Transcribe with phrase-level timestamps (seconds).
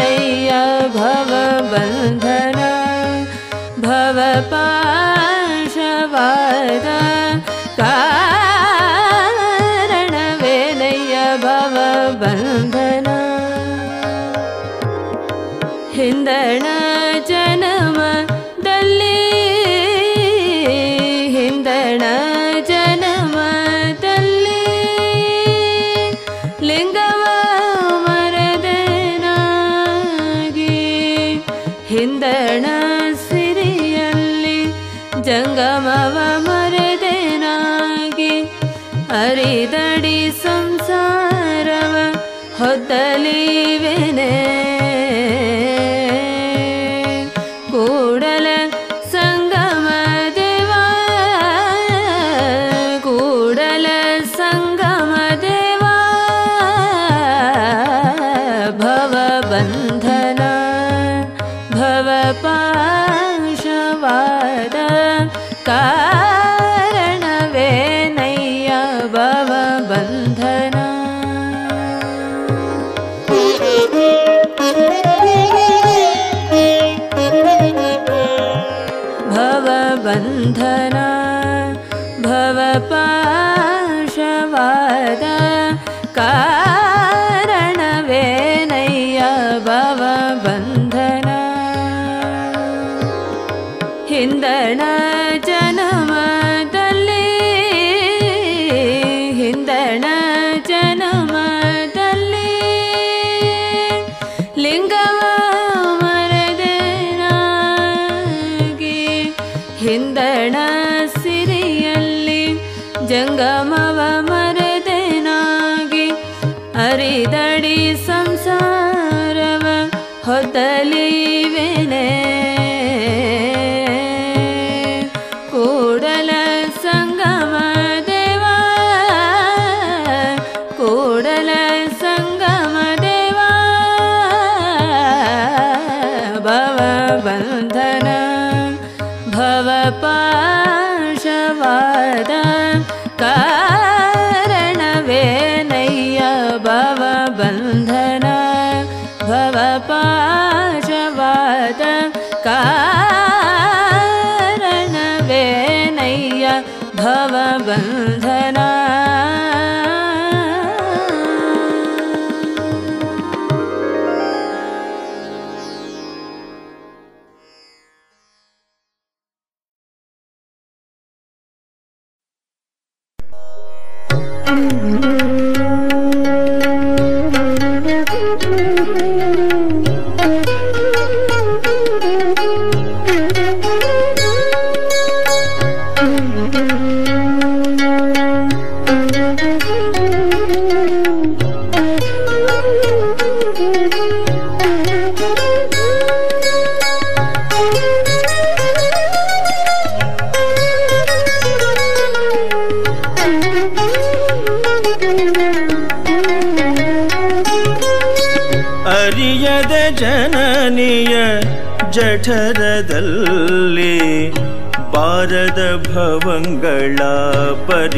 [0.00, 0.62] नैया
[0.96, 2.72] भवबन्धना
[3.86, 4.64] भवपा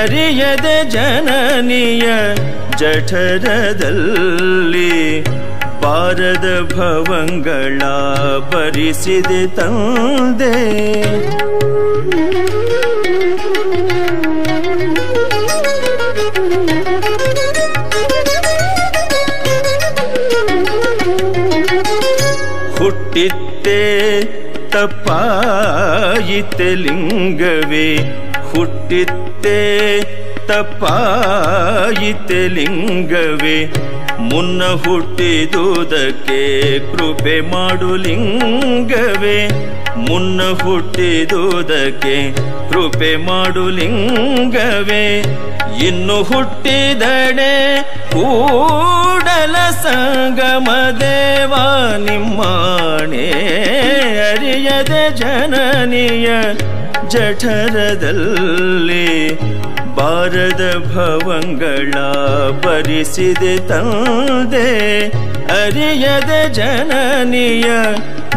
[0.00, 2.02] ಅರಿಯದ ಜನನಿಯ
[2.78, 4.50] ಜಠರದಲ್ಲಿ
[5.82, 7.80] ಬಾರದ ಭವಂಗಳ
[8.52, 10.54] ಬರಿಸಿದೆ ತಂದೆ.
[22.78, 23.80] ಹುಟ್ಟಿತ್ತೆ
[24.68, 27.88] ತಪ್ಪಾಯಿತೆ ಲಿಂಗವೇ
[28.52, 29.58] ಹುಟ್ಟಿತ್ತೆ
[30.48, 33.72] ತಪ್ಪಾಯಿತೆ ಲಿಂಗವೇ.
[34.18, 39.48] ಮುನ್ನ ಹುಟ್ಟಿದುದಕ್ಕೆ ಕೃಪೆ ಮಾಡು ಲಿಂಗವೇ.
[39.96, 42.34] ಮುನ್ನ ಹುಟ್ಟಿದುದಕ್ಕೆ
[42.70, 45.22] ಕೃಪೆ ಮಾಡು ಲಿಂಗವೇ.
[45.86, 47.82] ಇನ್ನು ಹುಟ್ಟಿದಡೆ
[48.12, 50.68] ಕೂಡಲ ಸಂಗಮ
[51.00, 51.54] ದೇವ
[51.98, 53.26] ನಿಮ್ಮಾಣೆ
[54.30, 56.28] ಅರಿಯದೆ ಜನನಿಯ
[57.08, 59.55] ಜಠರದಲ್ಲಿ.
[59.96, 60.64] ಬಾರದ
[60.94, 61.92] ಭವಂಗಳ
[62.64, 64.68] ಬರಿಸಿದೆ ತಂದೆ,
[65.60, 67.68] ಅರಿಯದ ಜನನಿಯ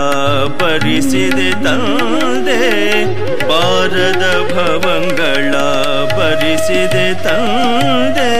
[0.62, 2.62] ಬರಿಸಿದೆ ತಂದೆ,
[3.50, 4.25] ಬಾರದ
[4.55, 5.55] ಭವಂಗಳ
[6.19, 8.32] ಬರಿಸಿದೆ ತಂದೆ.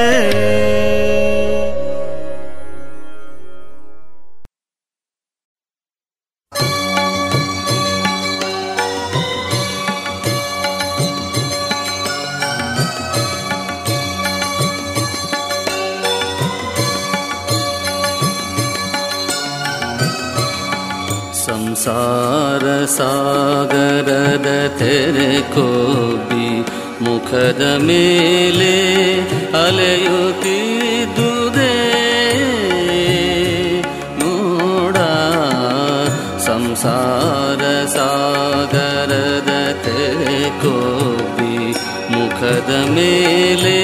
[24.78, 26.48] ಸಾಗರದ ತೆರೆ ಕೋಬಿ
[27.02, 28.74] ಮುಖದ ಮೇಲೆ
[29.60, 30.58] ಅಲೆಯುತ್ತಿದ್ದುದೇ
[34.20, 34.98] ನೋಡ
[36.46, 37.62] ಸಂಸಾರ
[37.96, 39.52] ಸಾಗರದ
[39.86, 41.56] ತೆರೆ ಕೋಬಿ
[42.14, 43.78] ಮುಖದ ಮೇಲೆ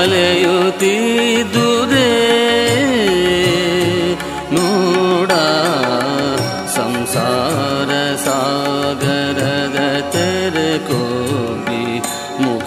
[0.00, 1.67] ಅಲೆಯುತ್ತಿದ್ದುದೇ ನೋಡ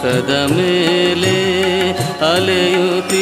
[0.04, 1.38] दमले
[2.32, 3.21] आली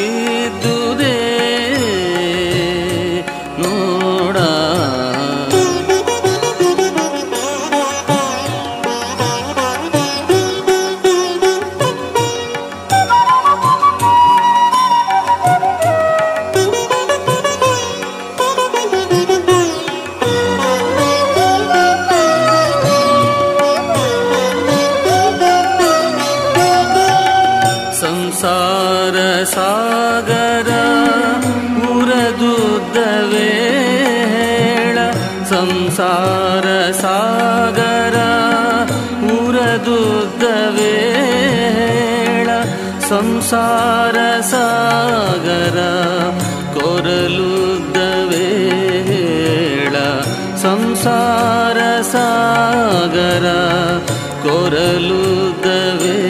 [54.43, 56.23] ಕೊರಲುದ್ದವೇ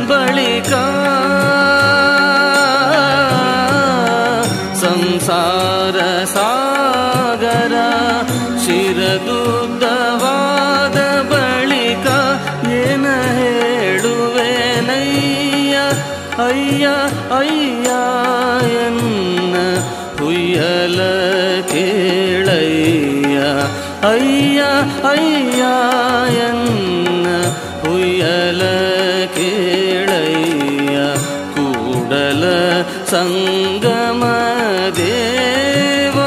[0.08, 0.73] ಬಳಿಕ.
[4.75, 7.75] ಸಂಸಾರ ಸಾಗರ
[8.64, 9.38] ಶಿರದುದ್ದವಾದ
[11.32, 12.06] ಬಳಿಕ
[12.70, 13.06] ಏನ
[16.44, 17.00] ಅಯ್ಯ?
[24.80, 25.62] ಅಯ್ಯ ಅಯ್ಯ
[26.40, 27.26] ಎನ್ನ
[27.82, 28.62] ಹುಯ್ಯಲ
[29.37, 30.96] ಕೇಳಯ್ಯ
[31.54, 32.44] ಕೂಡಲ
[33.12, 34.22] ಸಂಗಮ
[34.99, 36.18] ದೇವ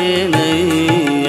[0.00, 1.28] ನಾನೇವೇನೇವೇನಯ್ಯ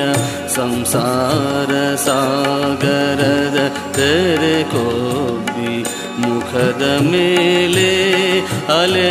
[0.56, 1.72] ಸಂಸಾರ
[2.06, 3.60] ಸಾಗರದ
[3.96, 5.74] ತೆರೆ ಕೋಬಿ
[6.20, 7.90] ಮುಖದ ಮೇಲೆ
[8.78, 9.11] ಅಲೆಯುತ್ತಿದ್ದುದೇ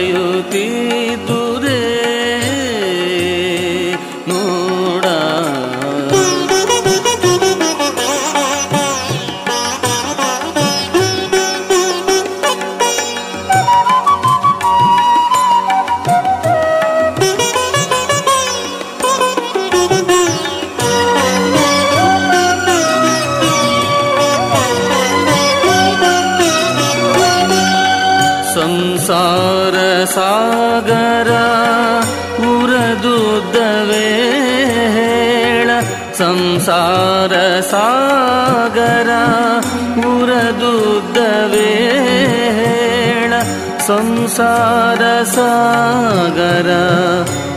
[43.89, 46.69] ಸಂಸಾರ ಸಾಗರ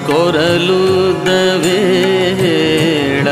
[0.07, 1.81] ಕೊರಲುದ್ದವೇ
[2.41, 3.29] ಹೇಳ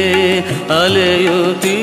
[0.76, 1.75] ಅಲೆಯುತ್ತಿದ್ದುದೇ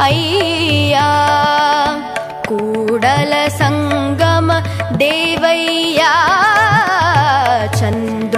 [0.00, 1.10] अय्या।
[2.48, 4.60] कूडलसङ्गम
[4.96, 6.14] देवय्या।
[7.66, 8.33] चन्द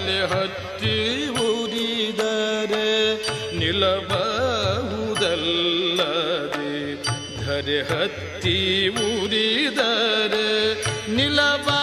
[0.07, 0.95] ಒಲೆ ಹತ್ತಿ
[1.43, 2.89] ಉರಿದರೆ
[5.37, 6.73] ನಿಲ್ಲಬಹುದಲ್ಲದೆ
[7.39, 8.57] ಧರೆ ಹತ್ತಿ
[9.05, 10.49] ಉರಿದರೆ
[11.17, 11.74] ನಿಲ್ಲಬಾರದೋ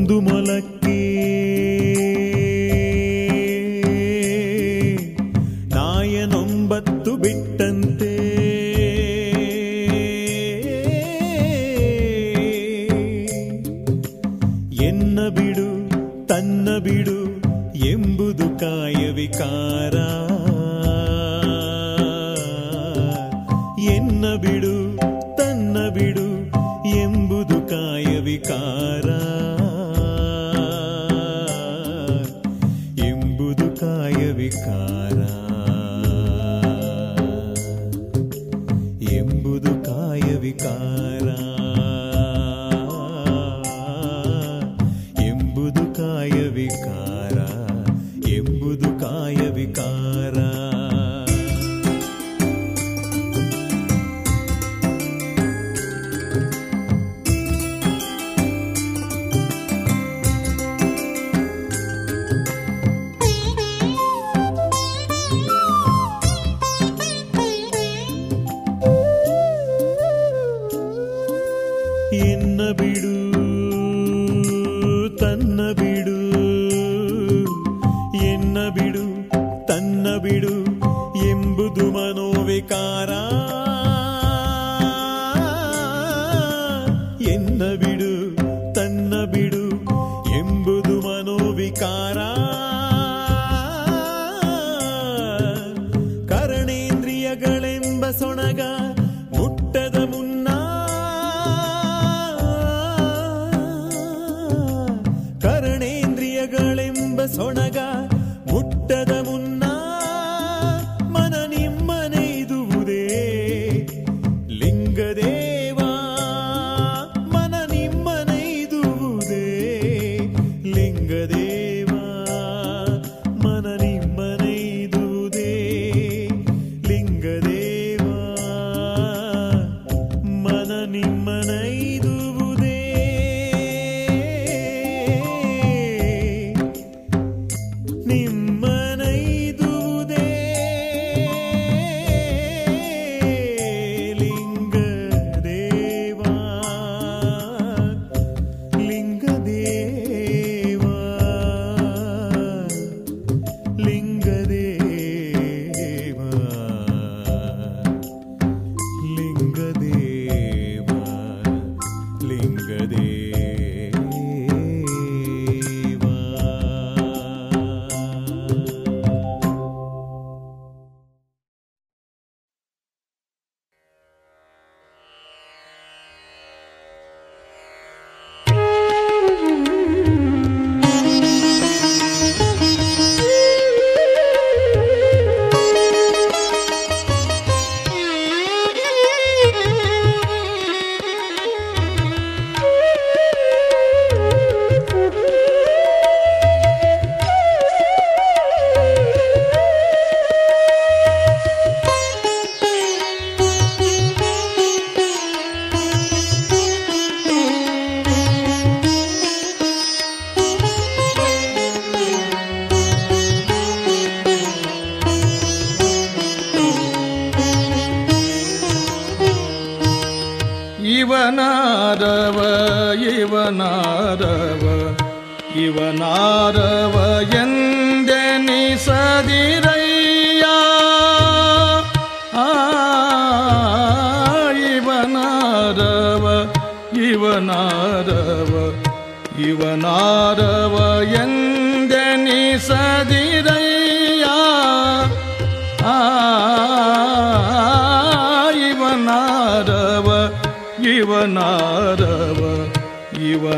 [0.00, 0.18] ಒಂದು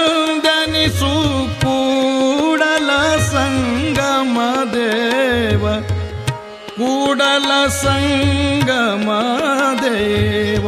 [1.63, 2.89] ಕೂಡಲ
[3.31, 4.37] ಸಂಗಮ
[4.73, 5.65] ದೇವ
[6.77, 9.09] ಕೂಡಲ ಸಂಗಮ
[9.83, 10.67] ದೇವ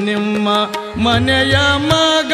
[0.00, 0.48] ನಿಮ್ಮ
[0.98, 1.56] ಮನೆಯ
[1.86, 2.32] ಮಗ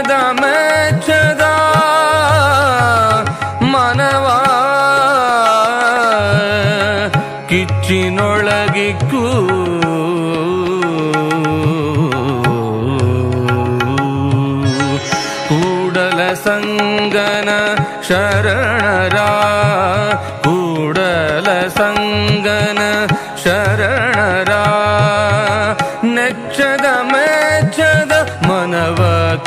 [0.00, 0.29] ನೆಚ್ಚದ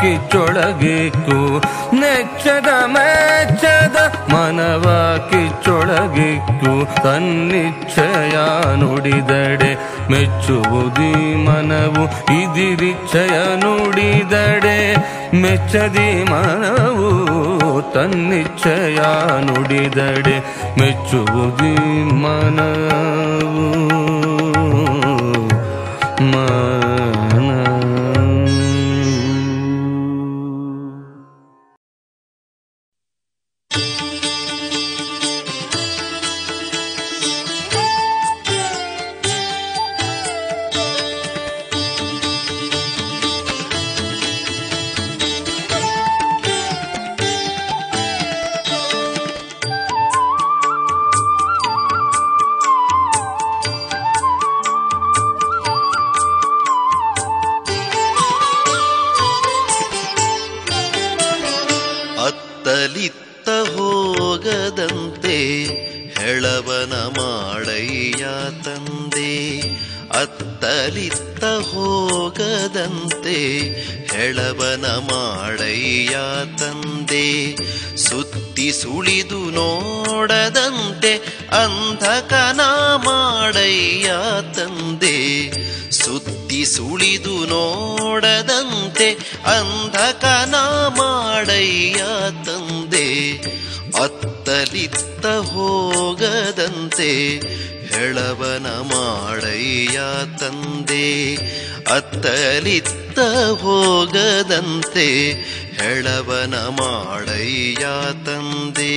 [0.04, 1.62] ಮನವ ಕಿಚ್ಚೊಳಗಿಕ್ಕು
[1.95, 3.95] ನೆಚ್ಚದ ಮೆಚ್ಚದ
[4.34, 4.86] ಮನವ
[5.32, 8.36] ಕಿಚ್ಚೊಳಗಿತ್ತು ತನ್ನಿಚ್ಛಯ
[8.76, 9.72] ನುಡಿದಡೆ
[10.12, 11.12] ಮೆಚ್ಚುವುದಿ
[11.45, 12.04] ಮನವು,
[12.41, 14.78] ಇದಿರಿಚ್ಛಯ ನುಡಿದಡೆ
[15.41, 17.10] ಮೆಚ್ಚದಿ ಮನವು,
[17.93, 18.99] ತನ್ನಿಚ್ಛಯ
[19.41, 20.38] ನುಡಿದಡೆ
[20.80, 21.76] ಮೆಚ್ಚುವುದಿ
[22.24, 24.03] ಮನವು.
[76.46, 77.56] ತಂದೆ,
[77.98, 81.14] ಸುತ್ತಿ ಸುಳಿದು ನೋಡದಂತೆ
[81.52, 82.62] ಅಂಧಕನ
[82.96, 84.12] ಮಾಡಯ್ಯ
[84.56, 85.18] ತಂದೆ,
[85.91, 89.10] ಸುತ್ತಿ ಸುಳಿದು ನೋಡದಂತೆ
[89.46, 90.56] ಅಂಧಕನ
[90.89, 92.04] ಮಾಡಯ್ಯ
[92.46, 93.08] ತಂದೆ,
[94.04, 97.12] ಅತ್ತಲಿತ್ತ ಹೋಗದಂತೆ
[97.91, 100.00] ಹೆಳವನ ಮಾಡಯ್ಯ
[100.39, 101.36] ತಂದೆ,
[101.91, 103.20] ಅತ್ತಲಿತ್ತ
[103.62, 105.08] ಹೋಗದಂತೆ
[105.80, 107.86] ಹೆಳವನ ಮಾಡಯ್ಯ
[108.26, 108.94] ತಂದೆ.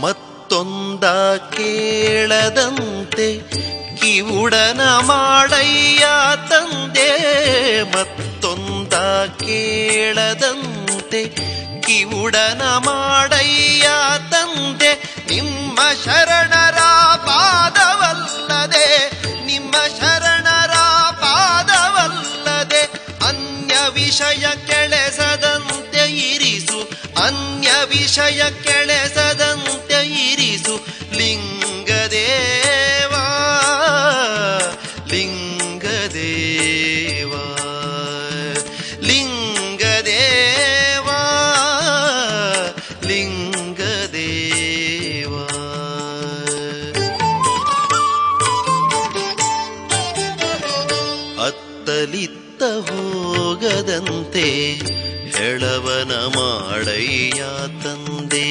[0.00, 1.04] ಮತ್ತೊಂದ
[1.36, 3.28] ಕೇಳದಂತೆ
[3.96, 6.04] ಕಿವುಡನ ಮಾಡಯ್ಯ
[6.50, 7.10] ತಂದೆ.
[7.82, 8.31] ಮತ್ತೊಂದ
[9.40, 11.28] ಕೇಳದಂತೆ,
[11.80, 13.88] ಕಿವುಡನ ಮಾಡಯ್ಯ
[14.30, 14.92] ತಂದೆ,
[15.28, 16.78] ನಿಮ್ಮ ಶರಣರ
[17.16, 19.10] ಪಾದವಲ್ಲದೆ,
[19.46, 20.72] ನಿಮ್ಮ ಶರಣರ
[21.12, 22.82] ಪಾದವಲ್ಲದೆ,
[23.26, 26.80] ಅನ್ಯ ವಿಷಯ ಕೆಳೆಸದಂತೆ ಇರಿಸು,
[27.24, 30.86] ಅನ್ಯ ವಿಷಯ ಕೆಳೆಸದಂತೆ ಇರಿಸು,
[31.16, 32.51] ಲಿಂಗದೇವಾ
[57.84, 58.48] ತಂದೆ,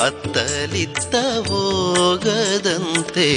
[0.00, 1.14] ಅತ್ತಲಿತ್ತ
[1.48, 3.28] ಹೋಗದಂತೆ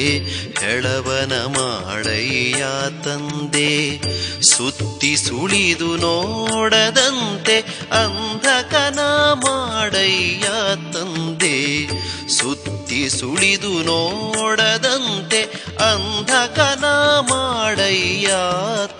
[0.62, 2.64] ಹೆಳವನ ಮಾಡಯ್ಯ
[3.06, 4.00] ತಂದೆ,
[4.42, 7.58] ಸುತ್ತಿ ಸುಳಿದು ನೋಡದಂತೆ
[7.92, 9.00] ಅಂಧಕನ
[9.34, 10.48] ಮಾಡಯ್ಯ
[10.94, 11.88] ತಂದೆ,
[12.28, 15.42] ಸುತ್ತಿ ಸುಳಿದು ನೋಡದಂತೆ
[15.80, 16.86] ಅಂಧಕನ
[17.32, 18.28] ಮಾಡಯ್ಯ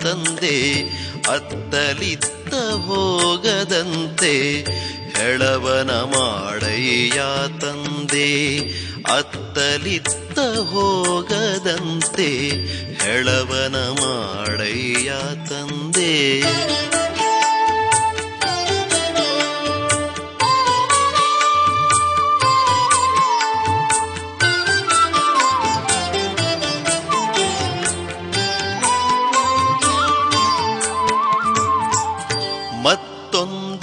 [0.04, 0.58] ತಂದೆ,
[1.30, 2.54] ಅತ್ತಲಿತ್ತ
[2.88, 4.34] ಹೋಗದಂತೆ
[5.24, 7.20] ಹೆಳವನ ಮಾಡಯ್ಯ
[7.60, 8.58] ತಂದೆ
[9.18, 12.28] ಅತ್ತಲಿತ್ತ ಹೋಗದಂತೆ
[13.04, 15.12] ಹೆಳವನ ಮಾಡಯ್ಯ
[15.50, 16.42] ತಂದೆ.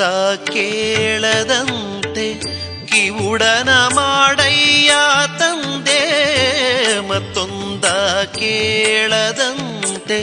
[0.00, 2.26] ಮತ್ತೊಂದ ಕೇಳದಂತೆ,
[2.86, 4.92] ಕಿವುಡನ ಮಾಡಯ್ಯ
[5.38, 6.02] ತಂದೆ,
[7.00, 7.84] ಮತ್ತೊಂದ
[8.26, 10.18] ಕೇಳದಂತೆ,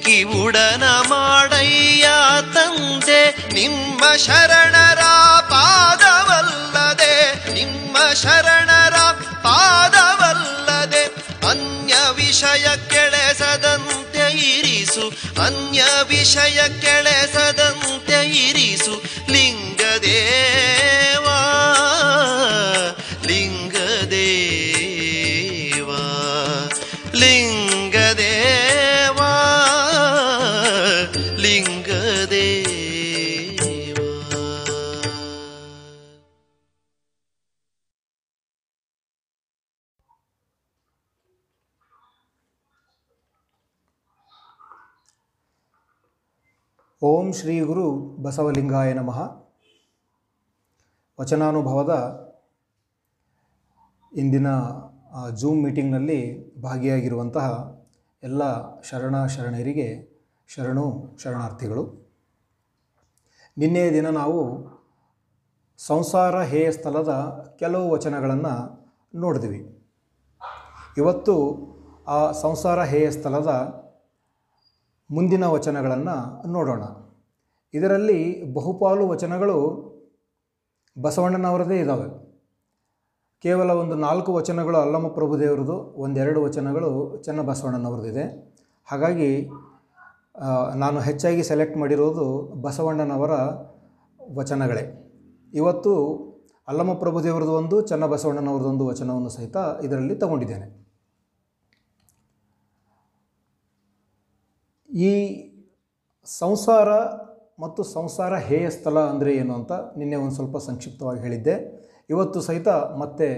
[0.00, 2.08] ಕಿವುಡನ ಮಾಡಯ್ಯ
[2.54, 3.22] ತಂದೆ,
[3.52, 5.02] ನಿಮ್ಮ ಶರಣರ
[5.50, 7.14] ಪಾದವಲ್ಲದೆ,
[7.54, 8.96] ನಿಮ್ಮ ಶರಣರ
[9.42, 11.04] ಪಾದವಲ್ಲದೆ,
[11.50, 15.06] ಅನ್ಯ ವಿಷಯ ಕೆಳೆಸದಂತೆ ಇರಿಸು,
[15.42, 18.03] ಅನ್ಯ ವಿಷಯ ಕೆಳೆಸದಂತೆ
[47.06, 47.92] ಓಂ ಶ್ರೀ ಗುರು
[48.22, 49.18] ಬಸವಲಿಂಗಾಯ ನಮಃ.
[51.20, 51.92] ವಚನಾನುಭವದ
[54.12, 54.46] ಇಂದಿನ
[55.34, 56.20] ಜೂಮ್ ಮೀಟಿಂಗ್ನಲ್ಲಿ
[56.60, 57.76] ಭಾಗಿಯಾಗಿರುವಂತಹ
[58.22, 58.42] ಎಲ್ಲ
[58.80, 59.88] ಶರಣ ಶರಣರಿಗೆ
[60.48, 62.14] ಶರಣು ಶರಣಾರ್ಥಿಗಳು.
[63.58, 64.38] ನಿನ್ನೆಯ ದಿನ ನಾವು
[65.78, 67.12] ಸಂಸಾರ ಹೇಯ ಸ್ಥಳದ
[67.58, 68.56] ಕೆಲವು ವಚನಗಳನ್ನು
[69.14, 69.88] ನೋಡಿದ್ವಿ.
[70.96, 71.34] ಇವತ್ತು
[72.08, 73.83] ಆ ಸಂಸಾರ ಹೇಯ ಸ್ಥಳದ
[75.14, 76.82] ಮುಂದಿನ ವಚನಗಳನ್ನು ನೋಡೋಣ.
[77.74, 79.56] ಇದರಲ್ಲಿ ಬಹುಪಾಲು ವಚನಗಳು
[81.02, 82.24] ಬಸವಣ್ಣನವರದೇ ಇದ್ದಾವೆ
[83.42, 88.24] ಕೇವಲ ಒಂದು ನಾಲ್ಕು ವಚನಗಳು ಅಲ್ಲಮ್ಮ ಪ್ರಭುದೇವರದು ಒಂದೆರಡು ವಚನಗಳು ಚನ್ನಬಸವಣ್ಣನವ್ರದ್ದಿದೆ
[88.84, 89.50] ಹಾಗಾಗಿ
[90.74, 93.30] ನಾನು ಹೆಚ್ಚಾಗಿ ಸೆಲೆಕ್ಟ್ ಮಾಡಿರೋದು ಬಸವಣ್ಣನವರ
[94.34, 94.84] ವಚನಗಳೇ.
[95.54, 95.92] ಇವತ್ತು
[96.68, 100.83] ಅಲ್ಲಮ್ಮ ಪ್ರಭುದೇವರದು ಒಂದು ಚನ್ನಬಸವಣ್ಣನವ್ರದ್ದೊಂದು ವಚನವನ್ನು ಸಹಿತ ಇದರಲ್ಲಿ ತಗೊಂಡಿದ್ದೇನೆ.
[104.94, 105.12] ಈ
[106.26, 106.88] ಸಂಸಾರ
[107.60, 111.54] ಮತ್ತು ಸಂಸಾರ ಹೇಯ ಸ್ಥಳ ಅಂದರೆ ಏನು ಅಂತ ನಿನ್ನೆ ಒಂದು ಸ್ವಲ್ಪ ಸಂಕ್ಷಿಪ್ತವಾಗಿ ಹೇಳಿದ್ದೆ.
[112.10, 112.68] ಇವತ್ತು ಸಹಿತ
[113.02, 113.28] ಮತ್ತೆ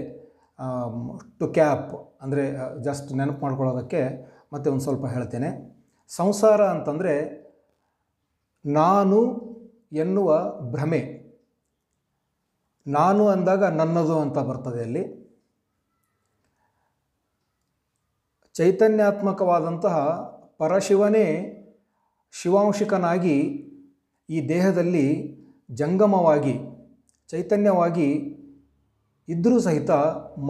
[1.39, 1.91] ಟು ಕ್ಯಾಪ್
[2.21, 2.43] ಅಂದರೆ
[2.83, 4.01] ಜಸ್ಟ್ ನೆನಪು ಮಾಡ್ಕೊಳ್ಳೋದಕ್ಕೆ
[4.53, 5.49] ಮತ್ತೆ ಒಂದು ಸ್ವಲ್ಪ ಹೇಳ್ತೇನೆ.
[6.09, 7.13] ಸಂಸಾರ ಅಂತಂದರೆ
[8.65, 9.19] ನಾನು
[9.93, 10.29] ಎನ್ನುವ
[10.71, 11.01] ಭ್ರಮೆ.
[12.87, 15.03] ನಾನು ಅಂದಾಗ ನನ್ನದು ಅಂತ ಬರ್ತದೆ ಅಲ್ಲಿ.
[18.55, 19.95] ಚೈತನ್ಯಾತ್ಮಕವಾದಂತಹ
[20.59, 21.27] ಪರಶಿವನೇ
[22.41, 23.37] ಶಿವಾಂಶಿಕನಾಗಿ
[24.29, 25.07] ಈ ದೇಹದಲ್ಲಿ
[25.71, 26.55] ಜಂಗಮವಾಗಿ,
[27.29, 28.09] ಚೈತನ್ಯವಾಗಿ
[29.29, 29.91] ಇದ್ದರೂ ಸಹಿತ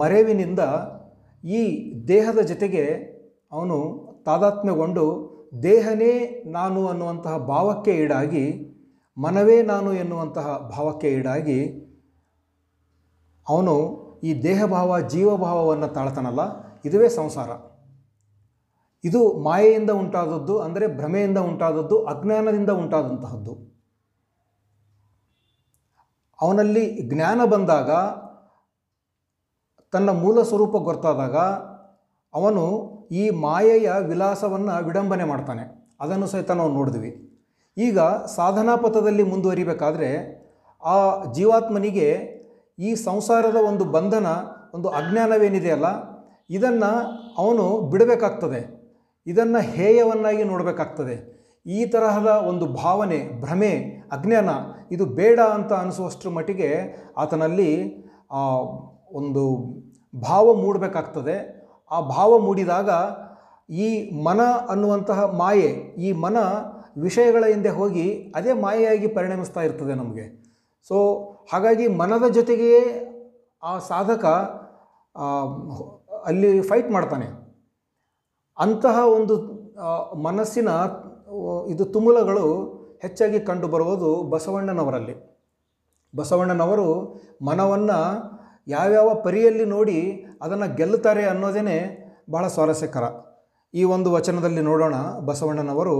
[0.00, 0.58] ಮರೆವಿನಿಂದ
[1.44, 1.60] ಈ
[2.08, 2.84] ದೇಹದ ಜೊತೆಗೆ
[3.52, 3.78] ಅವನು
[4.24, 5.04] ತಾದಾತ್ಮ್ಯಗೊಂಡು
[5.62, 8.44] ದೇಹನೇ ನಾನು ಅನ್ನುವಂತಹ ಭಾವಕ್ಕೆ ಈಡಾಗಿ,
[9.16, 11.60] ಮನವೇ ನಾನು ಎನ್ನುವಂತಹ ಭಾವಕ್ಕೆ ಈಡಾಗಿ
[13.48, 13.74] ಅವನು
[14.24, 16.42] ಈ ದೇಹಭಾವ, ಜೀವಭಾವವನ್ನು ತಾಳ್ತಾನಲ್ಲ,
[16.84, 17.50] ಇದುವೇ ಸಂಸಾರ.
[19.04, 23.78] ಇದು ಮಾಯೆಯಿಂದ ಉಂಟಾದದ್ದು ಅಂದರೆ ಭ್ರಮೆಯಿಂದ ಉಂಟಾದದ್ದು, ಅಜ್ಞಾನದಿಂದ ಉಂಟಾದಂತಹದ್ದು.
[26.40, 27.90] ಅವನಲ್ಲಿ ಜ್ಞಾನ ಬಂದಾಗ,
[29.92, 31.36] ತನ್ನ ಮೂಲ ಸ್ವರೂಪ ಗೊತ್ತಾದಾಗ,
[32.34, 32.64] ಅವನು
[33.12, 35.96] ಈ ಮಾಯೆಯ ವಿಲಾಸವನ್ನು ವಿಡಂಬನೆ ಮಾಡ್ತಾನೆ.
[36.00, 37.40] ಅದನ್ನು ಸಹಿತ ನಾವು ನೋಡಿದ್ವಿ.
[37.78, 40.38] ಈಗ ಸಾಧನಾ ಪಥದಲ್ಲಿ ಮುಂದುವರಿಬೇಕಾದ್ರೆ,
[40.84, 42.38] ಆ ಜೀವಾತ್ಮನಿಗೆ
[42.78, 44.26] ಈ ಸಂಸಾರದ ಒಂದು ಬಂಧನ,
[44.74, 45.86] ಒಂದು ಅಜ್ಞಾನವೇನಿದೆಯಲ್ಲ,
[46.50, 46.90] ಇದನ್ನು
[47.38, 48.77] ಅವನು ಬಿಡಬೇಕಾಗ್ತದೆ.
[49.32, 51.16] ಇದನ್ನು ಹೇಯವನ್ನಾಗಿ ನೋಡಬೇಕಾಗ್ತದೆ.
[51.66, 53.72] ಈ ತರಹದ ಒಂದು ಭಾವನೆ, ಭ್ರಮೆ,
[54.12, 54.50] ಅಜ್ಞಾನ
[54.94, 56.70] ಇದು ಬೇಡ ಅಂತ ಅನಿಸುವಷ್ಟರ ಮಟ್ಟಿಗೆ
[57.16, 57.70] ಆತನಲ್ಲಿ
[59.18, 59.42] ಒಂದು
[60.14, 61.36] ಭಾವ ಮೂಡಬೇಕಾಗ್ತದೆ.
[61.90, 62.90] ಆ ಭಾವ ಮೂಡಿದಾಗ
[63.70, 63.88] ಈ
[64.24, 65.70] ಮನ ಅನ್ನುವಂತಹ ಮಾಯೆ,
[66.06, 66.36] ಈ ಮನ
[67.02, 68.06] ವಿಷಯಗಳ ಹಿಂದೆ ಹೋಗಿ
[68.36, 70.24] ಅದೇ ಮಾಯೆಯಾಗಿ ಪರಿಣಮಿಸ್ತಾ ಇರ್ತದೆ ನಮಗೆ.
[70.88, 70.96] ಸೊ
[71.52, 72.82] ಹಾಗಾಗಿ ಮನದ ಜೊತೆಗೆಯೇ
[73.62, 74.24] ಆ ಸಾಧಕ
[76.26, 77.28] ಅಲ್ಲಿ ಫೈಟ್ ಮಾಡ್ತಾನೆ.
[78.58, 79.34] ಅಂತಹ ಒಂದು
[80.22, 80.68] ಮನಸ್ಸಿನ
[81.68, 82.46] ಇದು ತುಮುಲಗಳು
[83.02, 85.14] ಹೆಚ್ಚಾಗಿ ಕಂಡುಬರುವುದು ಬಸವಣ್ಣನವರಲ್ಲಿ.
[86.16, 86.88] ಬಸವಣ್ಣನವರು
[87.42, 87.98] ಮನವನ್ನು
[88.68, 91.78] ಯಾವ್ಯಾವ ಪರಿಯಲ್ಲಿ ನೋಡಿ ಅದನ್ನು ಗೆಲ್ಲುತ್ತಾರೆ ಅನ್ನೋದೇ
[92.30, 93.04] ಬಹಳ ಸ್ವಾರಸ್ಯಕರ.
[93.74, 95.96] ಈ ಒಂದು ವಚನದಲ್ಲಿ ನೋಡೋಣ ಬಸವಣ್ಣನವರು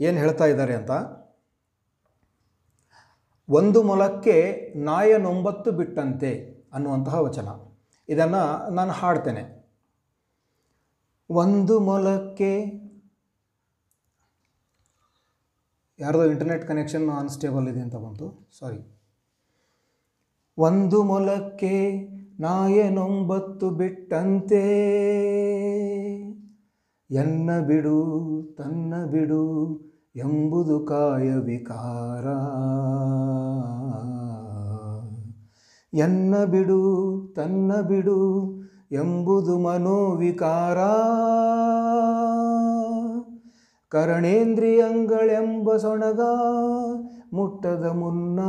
[0.00, 0.90] ಏನು ಹೇಳ್ತಾ ಇದ್ದಾರೆ ಅಂತ.
[3.48, 4.36] ಒಂದು ಮೊಲಕ್ಕೆ
[4.76, 6.32] ನಾಯನೊಂಬತ್ತು ಬಿಟ್ಟಂತೆ
[6.74, 7.48] ಅನ್ನುವಂತಹ ವಚನ.
[8.08, 9.55] ಇದನ್ನು ನಾನು ಹಾಡ್ತೇನೆ.
[11.30, 12.86] ಒಂದು ಮೊಲಕ್ಕೆ
[16.00, 18.48] ಯಾರ್ದೋ ಇಂಟರ್ನೆಟ್ ಕನೆಕ್ಷನ್ ಅನ್ಸ್ಟೇಬಲ್ ಇದೆ ಅಂತ ಬಂತು.
[18.58, 19.00] ಸಾರಿ
[20.58, 22.08] ಒಂದು ಮೊಲಕ್ಕೆ
[22.40, 24.62] ನಾಯನೊಂಬತ್ತು ಬಿಟ್ಟಂತೆ.
[27.10, 27.96] ಎನ್ನ ಬಿಡು,
[28.58, 29.80] ತನ್ನ ಬಿಡು
[30.16, 32.26] ಎಂಬುದು ಕಾಯ ವಿಕಾರ
[35.96, 38.52] ಎನ್ನ ಬಿಡು, ತನ್ನ ಬಿಡು
[38.92, 40.78] ಎಂಬುದು ಮನೋವಿಕಾರ.
[43.88, 46.20] ಕರಣೇಂದ್ರಿಯಂಗಳೆಂಬ ಸೊಣಗ
[47.32, 48.40] ಮುಟ್ಟದ ಮುನ್ನ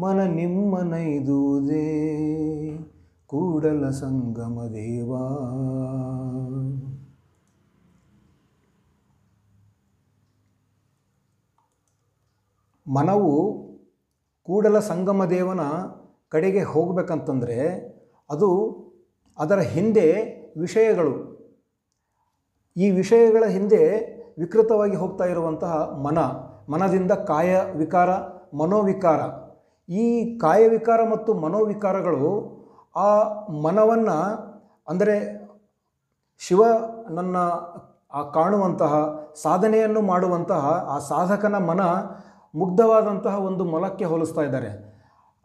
[0.00, 1.88] ಮನ ನಿಮ್ಮನೈದುವುದೇ
[3.26, 5.28] ಕೂಡಲ ಸಂಗಮ ದೇವಾ.
[12.92, 13.62] ಮನವು
[14.42, 15.60] ಕೂಡಲ ಸಂಗಮ ದೇವನ
[16.28, 17.92] ಕಡೆಗೆ ಹೋಗಬೇಕಂತಂದರೆ
[18.30, 18.48] ಅದು
[19.38, 20.06] ಅದರ ಹಿಂದೆ
[20.60, 21.32] ವಿಷಯಗಳು.
[22.76, 23.82] ಈ ವಿಷಯಗಳ ಹಿಂದೆ
[24.38, 26.18] ವಿಕೃತವಾಗಿ ಹೋಗ್ತಾ ಇರುವಂತಹ ಮನ,
[26.68, 28.10] ಮನದಿಂದ ಕಾಯ ವಿಕಾರ,
[28.56, 29.20] ಮನೋವಿಕಾರ.
[29.92, 32.30] ಈ ಕಾಯವಿಕಾರ ಮತ್ತು ಮನೋವಿಕಾರಗಳು
[32.96, 34.18] ಆ ಮನವನ್ನು
[34.88, 35.42] ಅಂದರೆ
[36.38, 36.62] ಶಿವ
[37.10, 37.36] ನನ್ನ
[38.14, 38.94] ಆ ಕಾಣುವಂತಹ,
[39.42, 41.80] ಸಾಧನೆಯನ್ನು ಮಾಡುವಂತಹ, ಆ ಸಾಧಕನ ಮನ
[42.54, 44.70] ಮುಗ್ಧವಾದಂತಹ ಒಂದು ಮೊಲಕ್ಕೆ ಹೋಲಿಸ್ತಾ ಇದ್ದಾರೆ.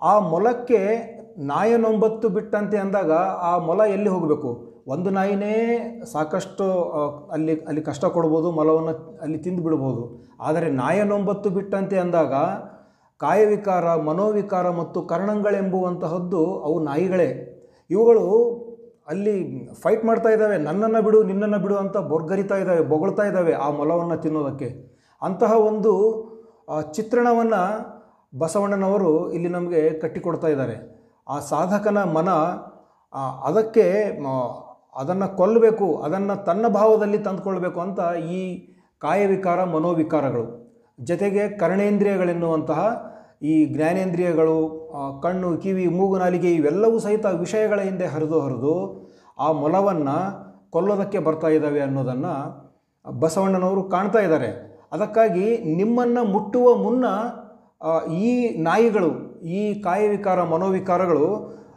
[0.02, 0.80] ಆ ಮೊಲಕ್ಕೆ
[1.38, 3.12] ನಾಯನೊಂಬತ್ತು ಬಿಟ್ಟಂತೆ ಅಂದಾಗ
[3.50, 4.50] ಆ ಮೊಲ ಎಲ್ಲಿ ಹೋಗಬೇಕು?
[4.88, 5.54] ಒಂದು ನಾಯಿನೇ
[6.14, 6.66] ಸಾಕಷ್ಟು
[7.32, 10.04] ಅಲ್ಲಿ ಅಲ್ಲಿ ಕಷ್ಟ ಕೊಡ್ಬೋದು, ಮೊಲವನ್ನು ಅಲ್ಲಿ ತಿಂದು ಬಿಡ್ಬೋದು.
[10.42, 12.34] ಆದರೆ ನಾಯನೊಂಬತ್ತು ಬಿಟ್ಟಂತೆ ಅಂದಾಗ
[13.22, 17.30] ಕಾಯವಿಕಾರ, ಮನೋವಿಕಾರ ಮತ್ತು ಕರ್ಣಗಳೆಂಬುವಂತಹದ್ದು ಅವು ನಾಯಿಗಳೇ.
[17.90, 18.26] ಇವುಗಳು
[19.08, 19.36] ಅಲ್ಲಿ
[19.84, 24.70] ಫೈಟ್ ಮಾಡ್ತಾ ಇದ್ದಾವೆ, ನನ್ನನ್ನು ಬಿಡು, ನಿನ್ನನ್ನು ಬಿಡು ಅಂತ ಬೊರ್ಗರಿತಾ ಇದ್ದಾವೆ, ಬೊಗಳ್ತಾ ಇದ್ದಾವೆ ಆ ಮೊಲವನ್ನು ತಿನ್ನೋದಕ್ಕೆ.
[25.22, 25.94] ಅಂತಹ ಒಂದು
[26.96, 27.62] ಚಿತ್ರಣವನ್ನು
[28.40, 30.97] ಬಸವಣ್ಣನವರು ಇಲ್ಲಿ ನಮಗೆ ಕಟ್ಟಿಕೊಡ್ತಾ ಇದ್ದಾರೆ.
[31.30, 32.30] ಆ ಸಾಧಕನ ಮನ
[33.48, 33.86] ಅದಕ್ಕೆ
[35.02, 38.00] ಅದನ್ನು ಕೊಲ್ಲಬೇಕು, ಅದನ್ನು ತನ್ನ ಭಾವದಲ್ಲಿ ತಂದುಕೊಳ್ಬೇಕು ಅಂತ
[38.38, 38.40] ಈ
[39.00, 40.46] ಕಾಯವಿಕಾರ, ಮನೋವಿಕಾರಗಳು.
[41.00, 42.82] ಜೊತೆಗೆ ಕರ್ಣೇಂದ್ರಿಯಗಳೆನ್ನುವಂತಹ
[43.42, 44.58] ಈ ಜ್ಞಾನೇಂದ್ರಿಯಗಳು
[45.24, 48.76] ಕಣ್ಣು, ಕಿವಿ, ಮೂಗು, ನಾಲಿಗೆ ಇವೆಲ್ಲವೂ ಸಹಿತ ವಿಷಯಗಳ ಹಿಂದೆ ಹರಿದು ಹರಿದು
[49.40, 50.16] ಆ ಮೊಲವನ್ನು
[50.72, 52.34] ಕೊಲ್ಲೋದಕ್ಕೆ ಬರ್ತಾ ಇದ್ದಾವೆ ಅನ್ನೋದನ್ನು
[53.06, 54.50] ಬಸವಣ್ಣನವರು ಕಾಣ್ತಾ ಇದ್ದಾರೆ.
[54.92, 57.06] ಅದಕ್ಕಾಗಿ ನಿಮ್ಮನ್ನು ಮುಟ್ಟುವ ಮುನ್ನ
[58.24, 58.32] ಈ
[58.64, 59.12] ನಾಯಿಗಳು
[59.42, 61.28] ಈ ಕಾಯವಿಕಾರ ಮನೋವಿಕಾರಗಳು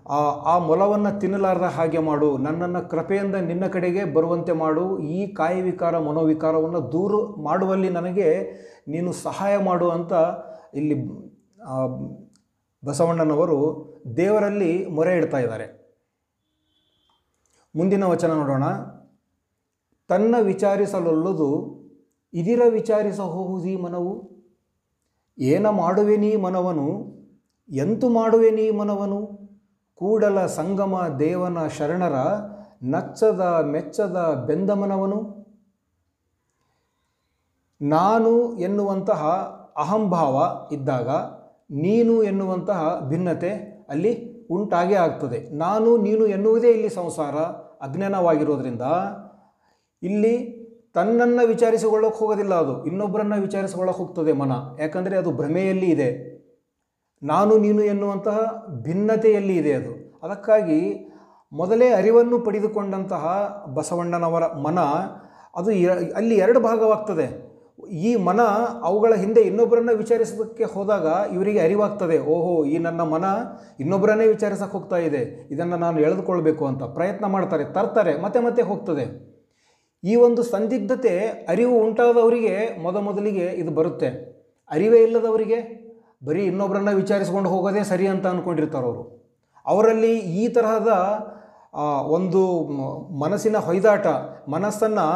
[0.06, 6.92] ಆ, ಆ ಮೊಲವನ್ನು ತಿನ್ನಲಾರದ ಹಾಗೆ ಮಾಡು ನನ್ನನ್ನು ಕೃಪೆಯಿಂದ ನಿನ್ನ ಕಡೆಗೆ ಬರುವಂತೆ ಮಾಡು ಈ ಕಾಯವಿಕಾರ ಮನೋವಿಕಾರವನ್ನು
[6.92, 8.28] ದೂರ ಮಾಡುವಲ್ಲಿ ನನಗೆ
[8.88, 10.12] ನೀನು ಸಹಾಯ ಮಾಡು ಅಂತ
[10.74, 10.96] ಇಲ್ಲಿ
[12.82, 13.58] ಬಸವಣ್ಣನವರು
[14.16, 15.66] ದೇವರಲ್ಲಿ ಮೊರೆ ಇಡ್ತಾ ಇದ್ದಾರೆ.
[17.74, 18.64] ಮುಂದಿನ ವಚನ ನೋಡೋಣ.
[20.10, 21.48] ತನ್ನ ವಿಚಾರಿಸಲೊಲ್ಲದು
[22.32, 24.12] ಇದಿರ ವಿಚಾರಿಸ ಹೋಹುದಿ ಮನವು
[25.38, 26.86] ಏನ ಮಾಡುವೆ ನೀ ಮನವನು
[27.70, 29.40] ಎಂತು ಮಾಡುವೆ ನೀ ಮನವನು?
[29.94, 32.14] ಕೂಡಲ ಸಂಗಮ ದೇವನ ಶರಣರ
[32.82, 35.40] ನಚ್ಚದ ಮೆಚ್ಚದ ಬೆಂದಮನವನು?
[37.82, 39.24] ನಾನು ಎನ್ನುವಂತಹ
[39.76, 41.08] ಅಹಂಭಾವ ಇದ್ದಾಗ
[41.70, 43.50] ನೀನು ಎನ್ನುವಂತಹ ಭಿನ್ನತೆ
[43.88, 45.56] ಅಲ್ಲಿ ಉಂಟಾಗೇ ಆಗ್ತದೆ.
[45.56, 47.34] ನಾನು ನೀನು ಎನ್ನುವುದೇ ಇಲ್ಲಿ ಸಂಸಾರ,
[47.82, 48.82] ಅಜ್ಞಾನವಾಗಿರೋದ್ರಿಂದ
[50.02, 50.60] ಇಲ್ಲಿ
[50.94, 52.86] ತನ್ನನ್ನು ವಿಚಾರಿಸಿಕೊಳ್ಳೋಕೆ ಹೋಗೋದಿಲ್ಲ ಅದು.
[52.86, 54.52] ಇನ್ನೊಬ್ಬರನ್ನು ವಿಚಾರಿಸಿಕೊಳ್ಳೋಕೆ ಹೋಗ್ತದೆ ಮನ.
[54.80, 56.29] ಯಾಕಂದರೆ ಅದು ಭ್ರಮೆಯಲ್ಲಿ ಇದೆ.
[57.22, 60.20] ನಾನು ನೀನು ಎನ್ನುವಂತಹ ಭಿನ್ನತೆಯಲ್ಲಿ ಇದೆ ಅದು.
[60.22, 61.12] ಅದಕ್ಕಾಗಿ
[61.52, 63.24] ಮೊದಲೇ ಅರಿವನ್ನು ಪಡೆದುಕೊಂಡಂತಹ
[63.74, 64.78] ಬಸವಣ್ಣನವರ ಮನ,
[65.54, 65.70] ಅದು
[66.16, 67.50] ಅಲ್ಲಿ ಎರಡು ಭಾಗವಾಗ್ತದೆ.
[67.88, 68.40] ಈ ಮನ
[68.82, 72.18] ಅವುಗಳ ಹಿಂದೆ ಇನ್ನೊಬ್ಬರನ್ನ ವಿಚಾರಿಸೋದಕ್ಕೆ ಹೋದಾಗ ಇವರಿಗೆ ಅರಿವಾಗ್ತದೆ.
[72.18, 73.24] ಓಹೋ, ಈ ನನ್ನ ಮನ
[73.80, 75.48] ಇನ್ನೊಬ್ಬರನ್ನೇ ವಿಚಾರಿಸಕ್ಕೆ ಹೋಗ್ತಾ ಇದೆ.
[75.50, 79.30] ಇದನ್ನು ನಾನು ಎಳೆದುಕೊಳ್ಬೇಕು ಅಂತ ಪ್ರಯತ್ನ ಮಾಡ್ತಾರೆ, ತರ್ತಾರೆ, ಮತ್ತೆ ಮತ್ತೆ ಹೋಗ್ತದೆ.
[80.04, 81.18] ಈ ಒಂದು ಸಂದಿಗ್ಧತೆ,
[81.48, 84.08] ಅರಿವು ಉಂಟಾದವರಿಗೆ ಮೊದಮೊದಲಿಗೆ ಇದು ಬರುತ್ತೆ.
[84.70, 85.89] ಅರಿವೇ ಇಲ್ಲದವರಿಗೆ
[86.24, 89.02] ಬರೀ ಇನ್ನೊಬ್ಬರನ್ನ ವಿಚಾರಿಸ್ಕೊಂಡು ಹೋಗೋದೇ ಸರಿ ಅಂತ ಅಂದ್ಕೊಂಡಿರ್ತಾರೆ ಅವರು.
[89.66, 90.92] ಅವರಲ್ಲಿ ಈ ತರಹದ
[92.16, 92.42] ಒಂದು
[93.20, 94.06] ಮನಸ್ಸಿನ ಹೊಯ್ದಾಟ,
[94.50, 95.06] ಮನಸ್ಸನ್ನು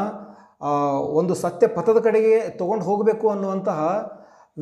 [1.19, 3.81] ಒಂದು ಸತ್ಯ ಪಥದ ಕಡೆಗೆ ತಗೊಂಡು ಹೋಗಬೇಕು ಅನ್ನುವಂತಹ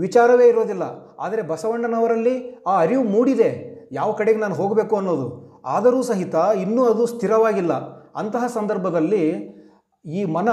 [0.00, 0.84] ವಿಚಾರವೇ ಇರೋದಿಲ್ಲ.
[1.20, 2.36] ಆದರೆ ಬಸವಣ್ಣನವರಲ್ಲಿ
[2.66, 3.50] ಆ ಅರಿವು ಮೂಡಿದೆ.
[3.92, 5.28] ಯಾವ ಕಡೆಗೆ ನಾನು ಹೋಗಬೇಕು ಅನ್ನೋದು.
[5.66, 7.72] ಆದರೂ ಸಹಿತ ಇನ್ನೂ ಅದು ಸ್ಥಿರವಾಗಿಲ್ಲ.
[8.20, 9.24] ಅಂತಹ ಸಂದರ್ಭದಲ್ಲಿ
[10.04, 10.48] ಈ ಮನ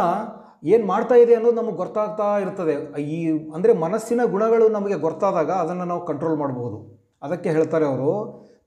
[0.63, 2.73] ಏನು ಮಾಡ್ತಾ ಇದೆ ಅನ್ನೋದು ನಮಗೆ ಗೊತ್ತಾಗ್ತಾ ಇರ್ತದೆ.
[3.01, 3.17] ಈ
[3.53, 6.77] ಅಂದರೆ ಮನಸ್ಸಿನ ಗುಣಗಳು ನಮಗೆ ಗೊತ್ತಾದಾಗ ಅದನ್ನು ನಾವು ಕಂಟ್ರೋಲ್ ಮಾಡಬಹುದು
[7.21, 8.11] ಅದಕ್ಕೆ ಹೇಳ್ತಾರೆ ಅವರು,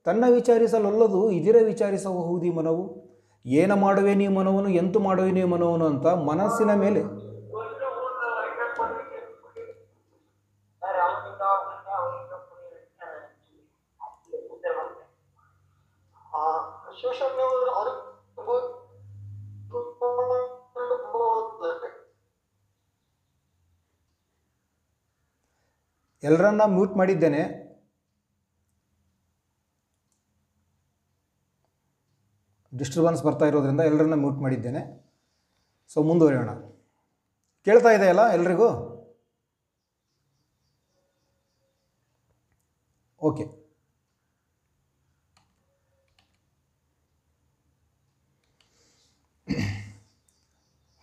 [0.04, 2.84] ತನ್ನ ವಿಚಾರಿಸಲೊಲ್ಲದು, ಇದಿರ ವಿಚಾರಿಸಬಹುದಿ ಮನವು?
[3.46, 5.86] ಏನ ಮಾಡುವೆ ನೀ ಮನವನು, ಎಂತು ಮಾಡುವೆ ನೀ ಮನವನು?
[5.86, 7.32] ಅಂತ ಮನಸ್ಸಿನ ಮೇಲೆ.
[26.22, 27.42] ಎಲ್ಲರನ್ನ ಮ್ಯೂಟ್ ಮಾಡಿದ್ದೇನೆ.
[32.78, 34.82] ಡಿಸ್ಟರ್ಬೆನ್ಸ್ ಬರ್ತಾ ಇರೋದ್ರಿಂದ ಎಲ್ಲರನ್ನ ಮ್ಯೂಟ್ ಮಾಡಿದ್ದೇನೆ.
[35.88, 36.50] ಸೊ ಮುಂದುವರಿಯೋಣ.
[37.64, 38.68] ಕೇಳ್ತಾ ಇದೆಯಲ್ಲ ಎಲ್ರಿಗೂ?
[43.20, 43.44] ಓಕೆ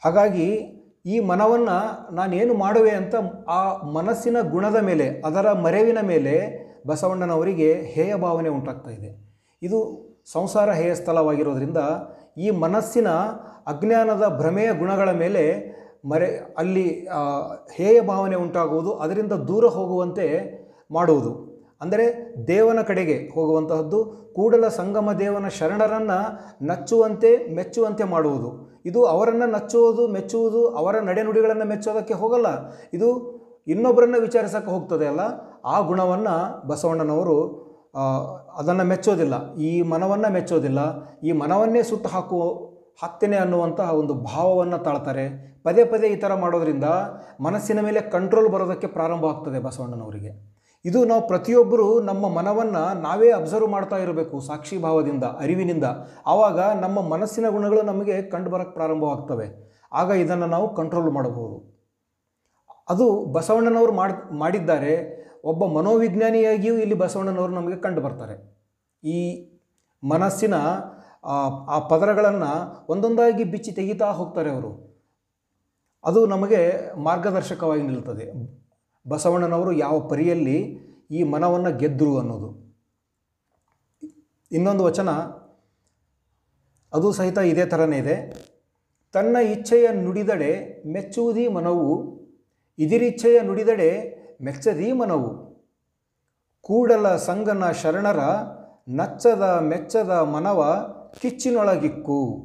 [0.04, 3.16] ಹಾಗಾಗಿ ಈ ಮನವನ್ನು ನಾನೇನು ಮಾಡುವೆ ಅಂತ
[3.48, 6.36] ಆ ಮನಸ್ಸಿನ ಗುಣದ ಮೇಲೆ, ಅದರ ಮರೆವಿನ ಮೇಲೆ
[6.88, 9.10] ಬಸವಣ್ಣನವರಿಗೆ ಹೇಯ ಭಾವನೆ ಉಂಟಾಗ್ತಾ ಇದೆ.
[9.62, 9.80] ಇದು
[10.32, 11.78] ಸಂಸಾರ ಹೇಯ ಸ್ಥಳವಾಗಿರೋದ್ರಿಂದ
[12.38, 13.08] ಈ ಮನಸ್ಸಿನ
[13.68, 15.44] ಅಜ್ಞಾನದ ಭ್ರಮೆಯ ಗುಣಗಳ ಮೇಲೆ
[16.06, 17.08] ಮರೆ, ಅಲ್ಲಿ
[17.72, 20.28] ಹೇಯ ಭಾವನೆ ಉಂಟಾಗುವುದು, ಅದರಿಂದ ದೂರ ಹೋಗುವಂತೆ
[20.92, 21.49] ಮಾಡುವುದು.
[21.82, 24.06] ಅಂದರೆ ದೇವನ ಕಡೆಗೆ ಹೋಗುವಂತಹದ್ದು,
[24.36, 26.18] ಕೂಡಲ ಸಂಗಮ ದೇವನ ಶರಣರನ್ನು
[26.66, 28.82] ನಚ್ಚುವಂತೆ, ಮೆಚ್ಚುವಂತೆ ಮಾಡುವುದು.
[28.86, 32.46] ಇದು ಅವರನ್ನು ನಚ್ಚುವುದು, ಮೆಚ್ಚುವುದು, ಅವರ ನಡೆನುಡಿಗಳನ್ನು ಮೆಚ್ಚೋದಕ್ಕೆ ಹೋಗಲ್ಲ.
[32.94, 35.20] ಇದು ಇನ್ನೊಬ್ಬರನ್ನು ವಿಚಾರಿಸೋಕ್ಕೆ ಹೋಗ್ತದೆ ಅಲ್ಲ.
[35.66, 37.70] ಆ ಗುಣವನ್ನು ಬಸವಣ್ಣನವರು
[38.58, 39.56] ಅದನ್ನು ಮೆಚ್ಚೋದಿಲ್ಲ.
[39.56, 40.80] ಈ ಮನವನ್ನು ಮೆಚ್ಚೋದಿಲ್ಲ.
[41.24, 42.70] ಈ ಮನವನ್ನೇ ಸುಟ್ಟು ಹಾಕುವ
[43.02, 45.50] ಹಾಕ್ತೇನೆ ಅನ್ನುವಂತಹ ಒಂದು ಭಾವವನ್ನು ತಾಳ್ತಾರೆ.
[45.64, 46.84] ಪದೇ ಪದೇ ಈ ಥರ ಮಾಡೋದರಿಂದ
[47.42, 50.49] ಮನಸ್ಸಿನ ಮೇಲೆ ಕಂಟ್ರೋಲ್ ಬರೋದಕ್ಕೆ ಪ್ರಾರಂಭ ಆಗ್ತದೆ ಬಸವಣ್ಣನವರಿಗೆ.
[50.86, 55.84] ಇದು ನಾವು ಪ್ರತಿಯೊಬ್ಬರು ನಮ್ಮ ಮನವನ್ನು ನಾವೇ ಅಬ್ಸರ್ವ್ ಮಾಡ್ತಾ ಇರಬೇಕು ಸಾಕ್ಷಿ ಭಾವದಿಂದ ಅರಿವಿನಿಂದ.
[56.28, 59.48] ಆವಾಗ ನಮ್ಮ ಮನಸ್ಸಿನ ಗುಣಗಳು ನಮಗೆ ಕಂಡು ಬರಕ್ಕೆ ಪ್ರಾರಂಭವಾಗ್ತವೆ.
[59.94, 61.80] ಆಗ ಇದನ್ನು ನಾವು ಕಂಟ್ರೋಲ್ ಮಾಡಬಹುದು.
[62.90, 65.20] ಅದು ಬಸವಣ್ಣನವರು ಮಾಡಿ ಮಾಡಿದ್ದಾರೆ.
[65.44, 68.60] ಒಬ್ಬ ಮನೋವಿಜ್ಞಾನಿಯಾಗಿಯೂ ಇಲ್ಲಿ ಬಸವಣ್ಣನವರು ನಮಗೆ ಕಂಡು ಬರ್ತಾರೆ.
[69.04, 69.50] ಈ
[70.04, 70.56] ಮನಸ್ಸಿನ
[71.24, 74.90] ಆ, ಪದರಗಳನ್ನು ಒಂದೊಂದಾಗಿ ಬಿಚ್ಚಿ ತೆಗಿತಾ ಹೋಗ್ತಾರೆ ಅವರು.
[76.04, 78.59] ಅದು ನಮಗೆ ಮಾರ್ಗದರ್ಶಕವಾಗಿ ನಿಲ್ತದೆ.
[79.08, 80.80] ಬಸವಣ್ಣನವರು ಯಾವ ಪರಿಯಲ್ಲಿ
[81.12, 82.70] ಈ ಮನವನ್ನು ಗೆದ್ದರು ಅನ್ನೋದು.
[84.52, 85.10] ಇನ್ನೊಂದು ವಚನ,
[86.94, 88.50] ಅದು ಸಹಿತ ಇದೇ ಥರನೇ ಇದೆ.
[89.12, 92.20] ತನ್ನ ಇಚ್ಛೆಯ ನುಡಿದಡೆ ಮೆಚ್ಚುವುದೀ ಮನವು
[92.80, 95.50] ಇದಿರಿಚ್ಛೆಯ ನುಡಿದಡೆ ಮೆಚ್ಚದೀ ಮನವು.
[96.62, 98.20] ಕೂಡಲ ಸಂಗನ ಶರಣರ
[98.90, 100.90] ನಚ್ಚದ ಮೆಚ್ಚದ ಮನವ
[101.22, 102.44] ಕಿಚ್ಚಿನೊಳಗಿಕ್ಕು.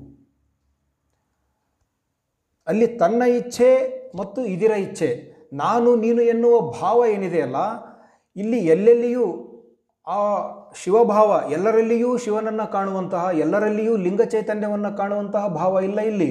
[2.67, 3.71] ಅಲ್ಲಿ ತನ್ನ ಇಚ್ಛೆ
[4.17, 5.34] ಮತ್ತು ಇದಿರ ಇಚ್ಛೆ.
[5.55, 7.57] ನಾನು, ನೀನು ಎನ್ನುವ ಭಾವ ಏನಿದೆಯಲ್ಲ
[8.37, 9.27] ಇಲ್ಲಿ ಎಲ್ಲೆಲ್ಲಿಯೂ
[10.07, 10.19] ಆ
[10.75, 16.31] ಶಿವಭಾವ, ಎಲ್ಲರಲ್ಲಿಯೂ ಶಿವನನ್ನು ಕಾಣುವಂತಹ, ಎಲ್ಲರಲ್ಲಿಯೂ ಲಿಂಗ ಚೈತನ್ಯವನ್ನು ಕಾಣುವಂತಹ ಭಾವ ಇಲ್ಲ ಇಲ್ಲಿ.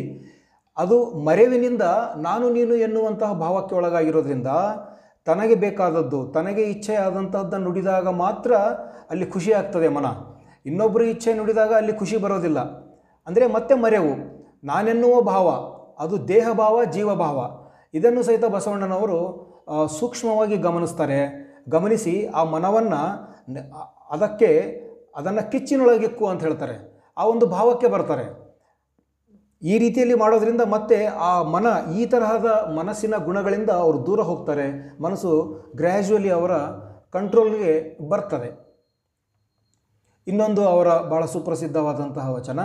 [0.77, 1.81] ಅದು ಮರೆವಿನಿಂದ
[2.17, 4.47] ನಾನು, ನೀನು ಎನ್ನುವಂತಹ ಭಾವಕ್ಕೆ ಒಳಗಾಗಿರೋದ್ರಿಂದ
[5.25, 8.53] ತನಗೆ ಬೇಕಾದದ್ದು, ತನಗೆ ಇಚ್ಛೆ ಆದಂತಹದ್ದನ್ನು ನುಡಿದಾಗ ಮಾತ್ರ
[9.09, 10.05] ಅಲ್ಲಿ ಖುಷಿ ಆಗ್ತದೆ ಮನ.
[10.65, 12.59] ಇನ್ನೊಬ್ಬರು ಇಚ್ಛೆ ನುಡಿದಾಗ ಅಲ್ಲಿ ಖುಷಿ ಬರೋದಿಲ್ಲ.
[13.27, 14.13] ಅಂದರೆ ಮತ್ತೆ ಮರೆವು.
[14.63, 15.47] ನಾನೆನ್ನುವ ಭಾವ,
[15.99, 17.62] ಅದು ದೇಹ ಭಾವ ಜೀವಭಾವ.
[17.93, 19.19] ಇದನ್ನು ಸಹಿತ ಬಸವಣ್ಣನವರು
[19.97, 21.19] ಸೂಕ್ಷ್ಮವಾಗಿ ಗಮನಿಸ್ತಾರೆ.
[21.69, 23.01] ಗಮನಿಸಿ ಆ ಮನವನ್ನು
[24.15, 24.49] ಅದಕ್ಕೆ,
[25.15, 26.75] ಅದನ್ನು ಕಿಚ್ಚಿನೊಳಗಿಕ್ಕು ಅಂತ ಹೇಳ್ತಾರೆ.
[27.17, 28.25] ಆ ಒಂದು ಭಾವಕ್ಕೆ ಬರ್ತಾರೆ.
[29.61, 30.97] ಈ ರೀತಿಯಲ್ಲಿ ಮಾಡೋದ್ರಿಂದ ಮತ್ತೆ
[31.29, 31.67] ಆ ಮನ,
[31.99, 34.65] ಈ ತರಹದ ಮನಸ್ಸಿನ ಗುಣಗಳಿಂದ ಅವರು ದೂರ ಹೋಗ್ತಾರೆ.
[35.03, 35.31] ಮನಸ್ಸು
[35.75, 36.55] ಗ್ರ್ಯಾಜುವಲಿ ಅವರ
[37.15, 37.73] ಕಂಟ್ರೋಲ್ಗೆ
[38.09, 38.49] ಬರ್ತದೆ.
[40.27, 42.59] ಇನ್ನೊಂದು ಅವರ ಭಾಳ ಸುಪ್ರಸಿದ್ಧವಾದಂತಹ ವಚನ,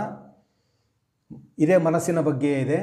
[1.63, 2.79] ಇದೇ ಮನಸ್ಸಿನ ಬಗ್ಗೆ ಇದೆ.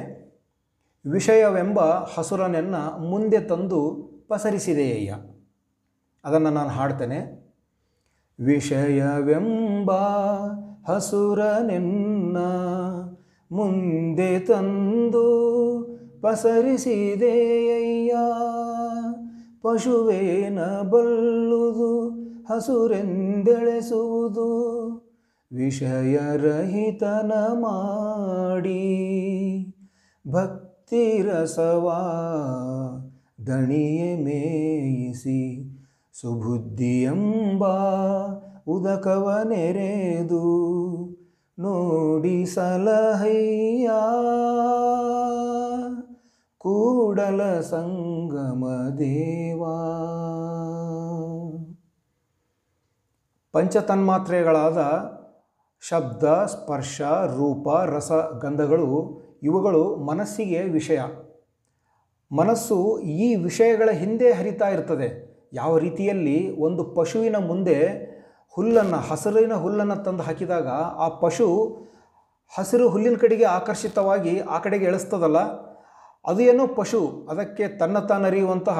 [1.10, 1.80] ವಿಷಯವೆಂಬ
[2.18, 3.94] ಹಸುರನೆನ್ನ ಮುಂದೆ ತಂದು
[4.28, 5.14] ಪಸರಿಸಿದೆಯಯ್ಯ.
[6.24, 7.46] ಅದನ್ನು ನಾನು ಹಾಡ್ತೇನೆ.
[8.44, 9.90] ವಿಷಯವೆಂಬ
[10.90, 12.36] ಹಸುರನೆನ್ನ
[13.52, 15.36] ಮುಂದೆ ತಂದು
[16.22, 18.14] ಪಸರಿಸಿದೆಯಯ್ಯ.
[19.62, 22.10] ಪಶುವೇನ ಬಲ್ಲುದು,
[22.44, 23.46] ಹಸುರೆಂದೆಳೆಸುವುದು,
[25.52, 28.96] ವಿಷಯರಹಿತನ ಮಾಡಿ.
[30.86, 32.00] ಭಕ್ತಿರಸವಾ
[33.46, 35.38] ದಣಿಯೆ ಮೇಯಿಸಿ
[36.20, 37.64] ಸುಬುದ್ಧಿಯಂಬ
[38.66, 40.42] ಉದಕವ ನೆರೆದು
[41.58, 43.90] ನೋಡಿ ಸಲಹಯ್ಯ
[46.58, 49.76] ಕೂಡಲ ಸಂಗಮ ದೇವಾ.
[53.52, 54.78] ಪಂಚತನ್ಮಾತ್ರೆಗಳಾದ
[55.88, 57.00] ಶಬ್ದ, ಸ್ಪರ್ಶ,
[57.36, 58.12] ರೂಪ, ರಸ,
[58.42, 61.00] ಗಂಧಗಳು ಇವುಗಳು ಮನಸ್ಸಿಗೆ ವಿಷಯ.
[62.36, 65.26] ಮನಸ್ಸು ಈ ವಿಷಯಗಳ ಹಿಂದೆ ಹರಿತಾ ಇರ್ತದೆ.
[65.52, 68.06] ಯಾವ ರೀತಿಯಲ್ಲಿ ಒಂದು ಪಶುವಿನ ಮುಂದೆ
[68.50, 71.78] ಹುಲ್ಲನ್ನು, ಹಸಿರಿನ ಹುಲ್ಲನ್ನು ತಂದು ಹಾಕಿದಾಗ ಆ ಪಶು
[72.58, 75.38] ಹಸಿರು ಹುಲ್ಲಿನ ಕಡೆಗೆ ಆಕರ್ಷಿತವಾಗಿ ಆ ಕಡೆಗೆ ಎಳಿಸ್ತದಲ್ಲ?
[76.26, 77.26] ಅದು ಏನೋ ಪಶು.
[77.30, 78.78] ಅದಕ್ಕೆ ತನ್ನ ತಾನರಿಯುವಂತಹ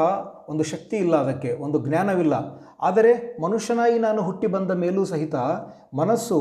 [0.48, 2.34] ಒಂದು ಶಕ್ತಿ ಇಲ್ಲ ಅದಕ್ಕೆ, ಒಂದು ಜ್ಞಾನವಿಲ್ಲ.
[2.80, 5.34] ಆದರೆ ಮನುಷ್ಯನಾಗಿ ನಾನು ಹುಟ್ಟಿ ಬಂದ ಮೇಲೂ ಸಹಿತ
[5.94, 6.38] ಮನಸ್ಸು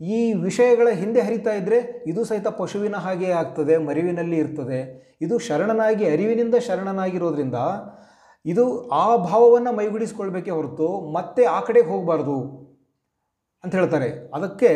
[0.00, 4.80] ಈ ವಿಷಯಗಳ ಹಿಂದೆ ಹರಿತಾ ಇದ್ದರೆ ಇದು ಸಹಿತ ಪಶುವಿನ ಹಾಗೆ ಆಗ್ತದೆ, ಮರಿವಿನಲ್ಲಿ ಇರ್ತದೆ.
[5.20, 7.54] ಇದು ಶರಣನಾಗಿ, ಅರಿವಿನಿಂದ ಶರಣನಾಗಿರೋದ್ರಿಂದ
[8.46, 12.36] ಇದು ಆ ಭಾವವನ್ನು ಮೈಗೂಡಿಸ್ಕೊಳ್ಬೇಕೇ ಹೊರತು ಮತ್ತೆ ಆ ಕಡೆಗೆ ಹೋಗಬಾರ್ದು
[13.64, 14.30] ಅಂತ ಹೇಳ್ತಾರೆ.
[14.34, 14.70] ಅದಕ್ಕೆ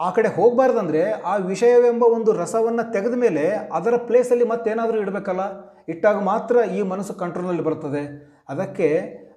[0.00, 5.40] ಆ ಕಡೆ ಹೋಗಬಾರ್ದಂದ್ರೆ ಆ ವಿಷಯವೆಂಬ ಒಂದು ರಸವನ್ನು ತೆಗೆದ ಮೇಲೆ ಅದರ ಪ್ಲೇಸಲ್ಲಿ ಮತ್ತೇನಾದರೂ ಇಡಬೇಕಲ್ಲ?
[5.88, 8.02] ಇಟ್ಟಾಗ ಮಾತ್ರ ಈ ಮನಸ್ಸು ಕಂಟ್ರೋಲ್ನಲ್ಲಿ ಬರ್ತದೆ.
[8.48, 8.88] ಅದಕ್ಕೆ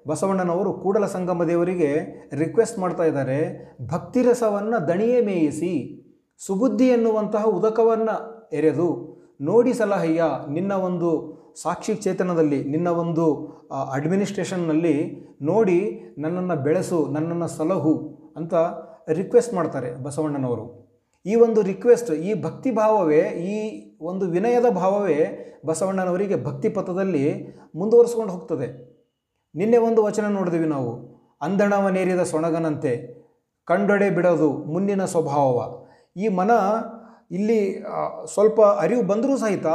[0.09, 1.89] ಬಸವಣ್ಣನವರು ಕೂಡಲ ಸಂಗಮ ದೇವರಿಗೆ
[2.41, 3.39] ರಿಕ್ವೆಸ್ಟ್ ಮಾಡ್ತಾ ಇದ್ದಾರೆ
[3.91, 5.73] ಭಕ್ತಿರಸವನ್ನು ದಣಿಯೇ ಮೇಯಿಸಿ,
[6.41, 8.15] ಸುಬುದ್ಧಿ ಎನ್ನುವಂತಹ ಉದಕವನ್ನು
[8.57, 8.89] ಎರೆದು,
[9.49, 10.23] ನೋಡಿ ಸಲಹಯ್ಯ,
[10.55, 11.09] ನಿನ್ನ ಒಂದು
[11.63, 13.25] ಸಾಕ್ಷಿ ಚೇತನದಲ್ಲಿ, ನಿನ್ನ ಒಂದು
[13.95, 14.95] ಅಡ್ಮಿನಿಸ್ಟ್ರೇಷನ್ನಲ್ಲಿ
[15.41, 15.79] ನೋಡಿ
[16.17, 17.93] ನನ್ನನ್ನು ಬೆಳೆಸು, ನನ್ನನ್ನು ಸಲಹು
[18.39, 18.53] ಅಂತ
[19.19, 20.65] ರಿಕ್ವೆಸ್ಟ್ ಮಾಡ್ತಾರೆ ಬಸವಣ್ಣನವರು.
[21.25, 23.21] ಈ ಒಂದು ರಿಕ್ವೆಸ್ಟ್ ಈ ಭಕ್ತಿ ಭಾವವೇ,
[23.53, 23.57] ಈ
[24.09, 25.19] ಒಂದು ವಿನಯದ ಭಾವವೇ
[25.65, 27.25] ಬಸವಣ್ಣನವರಿಗೆ ಭಕ್ತಿ ಪಥದಲ್ಲಿ
[27.75, 28.67] ಮುಂದುವರಿಸ್ಕೊಂಡು ಹೋಗ್ತದೆ.
[29.59, 30.91] ನಿನ್ನೆ ಒಂದು ವಚನ ನೋಡಿದ್ವಿ ನಾವು.
[31.45, 32.93] ಅಂದಣವನೇರಿದ ಸೊಣಗನಂತೆ
[33.67, 35.57] ಕಂಡೊಡೆ ಬಿಡೋದು ಮುನ್ನಿನ ಸ್ವಭಾವ
[36.17, 36.51] ಈ ಮನ
[37.31, 37.59] ಇಲ್ಲಿ
[38.34, 39.67] ಸ್ವಲ್ಪ ಅರಿವು ಬಂದರೂ ಸಹಿತ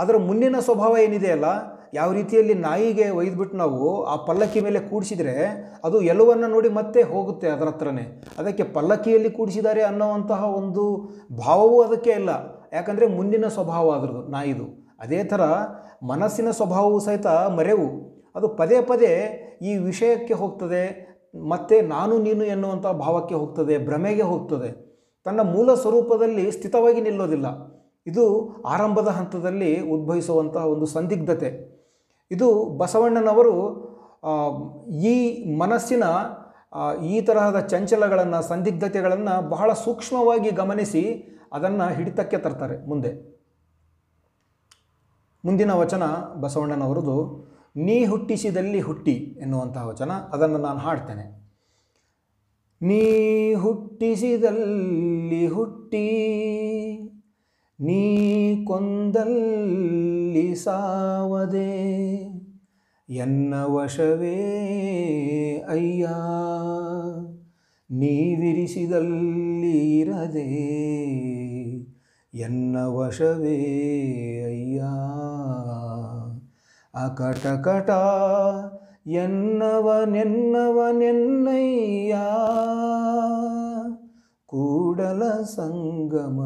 [0.00, 1.48] ಅದರ ಮುನ್ನಿನ ಸ್ವಭಾವ ಏನಿದೆಯಲ್ಲ
[1.94, 3.78] ಯಾವ ರೀತಿಯಲ್ಲಿ ನಾಯಿಗೆ ಒಯ್ದುಬಿಟ್ಟು ನಾವು
[4.12, 5.34] ಆ ಪಲ್ಲಕ್ಕಿ ಮೇಲೆ ಕೂಡಿಸಿದರೆ
[5.84, 8.04] ಅದು ಎಲ್ಲವನ್ನು ನೋಡಿ ಮತ್ತೆ ಹೋಗುತ್ತೆ ಅದರ ಹತ್ರನೇ.
[8.38, 10.84] ಅದಕ್ಕೆ ಪಲ್ಲಕ್ಕಿಯಲ್ಲಿ ಕೂಡಿಸಿದ್ದಾರೆ ಅನ್ನೋವಂತಹ ಒಂದು
[11.44, 12.30] ಭಾವವೂ ಅದಕ್ಕೆ ಇಲ್ಲ.
[12.72, 14.66] ಯಾಕಂದರೆ ಮುಂದಿನ ಸ್ವಭಾವ ಅದರದು ನಾಯಿದು.
[15.00, 15.42] ಅದೇ ಥರ
[16.12, 17.26] ಮನಸ್ಸಿನ ಸ್ವಭಾವವು ಸಹಿತ
[17.58, 17.88] ಮರೆವು.
[18.36, 19.12] ಅದು ಪದೇ ಪದೇ
[19.62, 20.82] ಈ ವಿಷಯಕ್ಕೆ ಹೋಗ್ತದೆ,
[21.52, 24.70] ಮತ್ತು ನಾನು ನೀನು ಎನ್ನುವಂಥ ಭಾವಕ್ಕೆ ಹೋಗ್ತದೆ, ಭ್ರಮೆಗೆ ಹೋಗ್ತದೆ.
[25.26, 27.46] ತನ್ನ ಮೂಲ ಸ್ವರೂಪದಲ್ಲಿ ಸ್ಥಿತವಾಗಿ ನಿಲ್ಲೋದಿಲ್ಲ.
[28.06, 28.24] ಇದು
[28.64, 31.50] ಆರಂಭದ ಹಂತದಲ್ಲಿ ಉದ್ಭವಿಸುವಂತಹ ಒಂದು ಸಂದಿಗ್ಧತೆ.
[32.30, 32.48] ಇದು
[32.80, 33.54] ಬಸವಣ್ಣನವರು
[35.12, 35.14] ಈ
[35.56, 36.04] ಮನಸ್ಸಿನ
[37.12, 41.02] ಈ ತರಹದ ಚಂಚಲಗಳನ್ನು, ಸಂದಿಗ್ಧತೆಗಳನ್ನು ಬಹಳ ಸೂಕ್ಷ್ಮವಾಗಿ ಗಮನಿಸಿ
[41.52, 43.12] ಅದನ್ನು ಹಿಡಿತಕ್ಕೆ ತರ್ತಾರೆ ಮುಂದೆ.
[45.44, 46.02] ಮುಂದಿನ ವಚನ
[46.42, 47.16] ಬಸವಣ್ಣನವರದು.
[47.78, 51.26] ನೀ ಹುಟ್ಟಿಸಿದಲ್ಲಿ ಹುಟ್ಟಿ ಎನ್ನುವಂತಹ ವಚನ, ಅದನ್ನು ನಾನು ಹಾಡ್ತೇನೆ.
[52.80, 53.02] ನೀ
[53.54, 56.08] ಹುಟ್ಟಿಸಿದಲ್ಲಿ ಹುಟ್ಟಿ,
[57.78, 58.00] ನೀ
[58.64, 61.74] ಕೊಂದಲ್ಲಿ ಸಾವದೆ,
[63.08, 64.38] ಎನ್ನ ವಶವೇ
[65.68, 66.06] ಅಯ್ಯ
[67.90, 70.48] ನೀವಿರಿಸಿದಲ್ಲಿ ಇರದೆ,
[72.34, 73.58] ಎನ್ನ ವಶವೇ
[74.46, 74.80] ಅಯ್ಯ.
[77.04, 77.90] ಅಕಟಕಟ
[80.86, 82.14] ನೆನ್ನಯ್ಯ
[84.46, 86.40] ಕೂಡಲ ಸಂಗಮ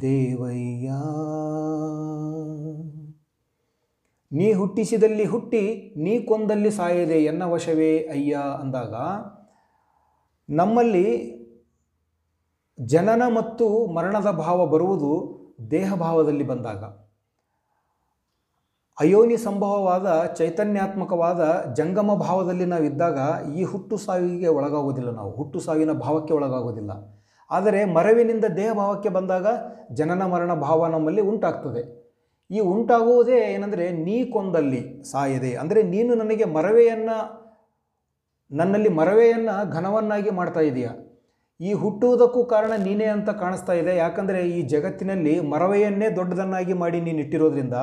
[0.00, 0.90] ದೇವಯ್ಯ.
[4.32, 8.94] ನೀ ಹುಟ್ಟಿಸಿದಲ್ಲಿ ಹುಟ್ಟಿ, ನೀ ಕೊಂದಲ್ಲಿ ಸಾಯದೆ ಎನ್ನ ವಶವೇ ಅಯ್ಯ ಅಂದಾಗ,
[10.54, 11.06] ನಮ್ಮಲ್ಲಿ
[12.80, 15.12] ಜನನ ಮತ್ತು ಮರಣದ ಭಾವ ಬರುವುದು
[15.70, 17.09] ದೇಹ ಭಾವದಲ್ಲಿ ಬಂದಾಗ.
[19.00, 20.06] ಅಯೋನಿ ಸಂಭವವಾದ
[20.38, 23.18] ಚೈತನ್ಯಾತ್ಮಕವಾದ ಜಂಗಮ ಭಾವದಲ್ಲಿ ನಾವಿದ್ದಾಗ
[23.56, 25.30] ಈ ಹುಟ್ಟು ಸಾವಿಗೆ ಒಳಗಾಗೋದಿಲ್ಲ ನಾವು.
[25.30, 26.90] ಹುಟ್ಟು ಸಾವಿನ ಭಾವಕ್ಕೆ ಒಳಗಾಗೋದಿಲ್ಲ.
[27.50, 29.46] ಆದರೆ ಮರವಿನಿಂದ ದೇಹ ಭಾವಕ್ಕೆ ಬಂದಾಗ
[29.92, 31.82] ಜನನ ಮರಣ ಭಾವ ನಮ್ಮಲ್ಲಿ ಉಂಟಾಗ್ತದೆ.
[32.50, 35.54] ಈ ಉಂಟಾಗುವುದೇ ಏನಂದರೆ ನೀ ಕೊಂದಲ್ಲಿ ಸಾಯದೆ.
[35.54, 37.18] ಅಂದರೆ ನೀನು ನನಗೆ ಮರವೆಯನ್ನು,
[38.50, 40.92] ನನ್ನಲ್ಲಿ ಮರವೆಯನ್ನು ಘನವನ್ನಾಗಿ ಮಾಡ್ತಾ ಇದೆಯಾ?
[41.60, 43.96] ಈ ಹುಟ್ಟುವುದಕ್ಕೂ ಕಾರಣ ನೀನೇ ಅಂತ ಕಾಣಿಸ್ತಾ ಇದೆ.
[43.96, 47.74] ಯಾಕಂದರೆ ಈ ಜಗತ್ತಿನಲ್ಲಿ ಮರವೆಯನ್ನೇ ದೊಡ್ಡದನ್ನಾಗಿ ಮಾಡಿ ನೀನು ಇಟ್ಟಿರೋದ್ರಿಂದ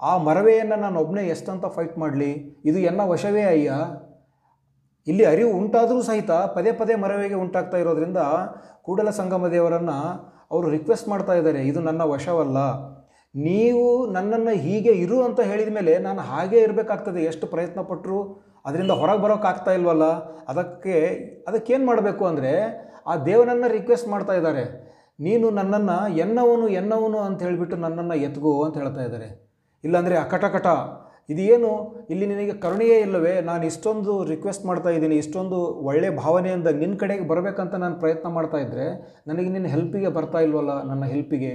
[0.00, 2.30] ಆ ಮರವೆಯನ್ನು ನಾನು ಒಬ್ಬನೇ ಎಷ್ಟಂತ ಫೈಟ್ ಮಾಡಲಿ?
[2.68, 3.70] ಇದು ಎನ್ನ ವಶವೇ ಅಯ್ಯ?
[5.06, 8.20] ಇಲ್ಲಿ ಅರಿವು ಉಂಟಾದರೂ ಸಹಿತ ಪದೇ ಪದೇ ಮರವೆಗೆ ಉಂಟಾಗ್ತಾ ಇರೋದ್ರಿಂದ
[8.86, 9.96] ಕೂಡಲ ಸಂಗಮ ದೇವರನ್ನು
[10.52, 12.58] ಅವರು ರಿಕ್ವೆಸ್ಟ್ ಮಾಡ್ತಾ ಇದ್ದಾರೆ ಇದು ನನ್ನ ವಶವಲ್ಲ.
[13.34, 18.20] ನೀವು ನನ್ನನ್ನು ಹೀಗೆ ಇರು ಅಂತ ಹೇಳಿದ ಮೇಲೆ ನಾನು ಹಾಗೇ ಇರಬೇಕಾಗ್ತದೆ, ಎಷ್ಟು ಪ್ರಯತ್ನ ಪಟ್ಟರು
[18.68, 20.06] ಅದರಿಂದ ಹೊರಗೆ ಬರೋಕ್ಕಾಗ್ತಾ ಇಲ್ವಲ್ಲ?
[20.52, 20.96] ಅದಕ್ಕೆ,
[21.48, 22.52] ಅದಕ್ಕೇನು ಮಾಡಬೇಕು ಅಂದರೆ
[23.10, 24.64] ಆ ದೇವನನ್ನು ರಿಕ್ವೆಸ್ಟ್ ಮಾಡ್ತಾ ಇದ್ದಾರೆ
[25.26, 29.28] ನೀನು ನನ್ನನ್ನು ಎನ್ನವನು ಎನ್ನವನು ಅಂತ ಹೇಳಿಬಿಟ್ಟು ನನ್ನನ್ನು ಎತ್ಗೋ ಅಂತ ಹೇಳ್ತಾ ಇದ್ದಾರೆ
[29.88, 30.66] ಇಲ್ಲಾಂದರೆ ಅಕಟಕಟ
[31.32, 31.70] ಇದೇನು?
[32.12, 33.32] ಇಲ್ಲಿ ನಿನಗೆ ಕರುಣೆಯೇ ಇಲ್ಲವೇ?
[33.48, 35.58] ನಾನು ಇಷ್ಟೊಂದು ರಿಕ್ವೆಸ್ಟ್ ಮಾಡ್ತಾ ಇದ್ದೀನಿ, ಇಷ್ಟೊಂದು
[35.88, 38.86] ಒಳ್ಳೆಯ ಭಾವನೆಯಿಂದ ನಿನ್ನ ಕಡೆಗೆ ಬರಬೇಕಂತ ನಾನು ಪ್ರಯತ್ನ ಮಾಡ್ತಾ ಇದ್ದರೆ
[39.30, 41.52] ನನಗೆ ನಿನ್ನ ಹೆಲ್ಪಿಗೆ ಬರ್ತಾ ಇಲ್ವಲ್ಲ ನನ್ನ ಹೆಲ್ಪಿಗೆ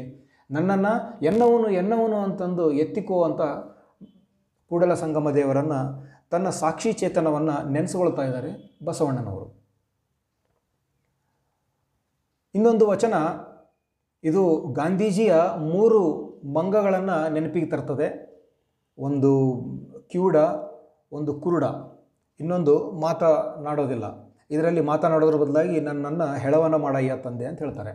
[0.50, 0.94] ನನ್ನನ್ನು
[1.30, 3.42] ಎನ್ನವನು ಎನ್ನವನು ಅಂತಂದು ಎತ್ತಿಕೋ ಅಂತ
[4.72, 5.80] ಕೂಡಲ ಸಂಗಮ ದೇವರನ್ನು
[6.32, 8.52] ತನ್ನ ಸಾಕ್ಷಿ ಚೇತನವನ್ನು ನೆನೆಸ್ಕೊಳ್ತಾ ಇದ್ದಾರೆ
[8.88, 9.48] ಬಸವಣ್ಣನವರು.
[12.56, 13.14] ಇನ್ನೊಂದು ವಚನ,
[14.24, 14.44] ಇದು
[14.80, 15.34] ಗಾಂಧೀಜಿಯ
[15.74, 16.02] ಮೂರು
[16.56, 18.08] ಮಂಗಗಳನ್ನು ನೆನಪಿಗೆ ತರ್ತದೆ.
[18.98, 19.32] ಒಂದು
[20.12, 20.38] ಕಿವುಡ
[21.18, 21.66] ಒಂದು ಕುರುಡ,
[22.40, 24.06] ಇನ್ನೊಂದು ಮಾತನಾಡೋದಿಲ್ಲ
[24.52, 27.94] ಇದರಲ್ಲಿ ಮಾತನಾಡೋದ್ರ ಬದಲಾಗಿ ನನ್ನನ್ನು ಹೆಳವನ ಮಾಡಯ್ಯ ತಂದೆ ಅಂತ ಹೇಳ್ತಾರೆ.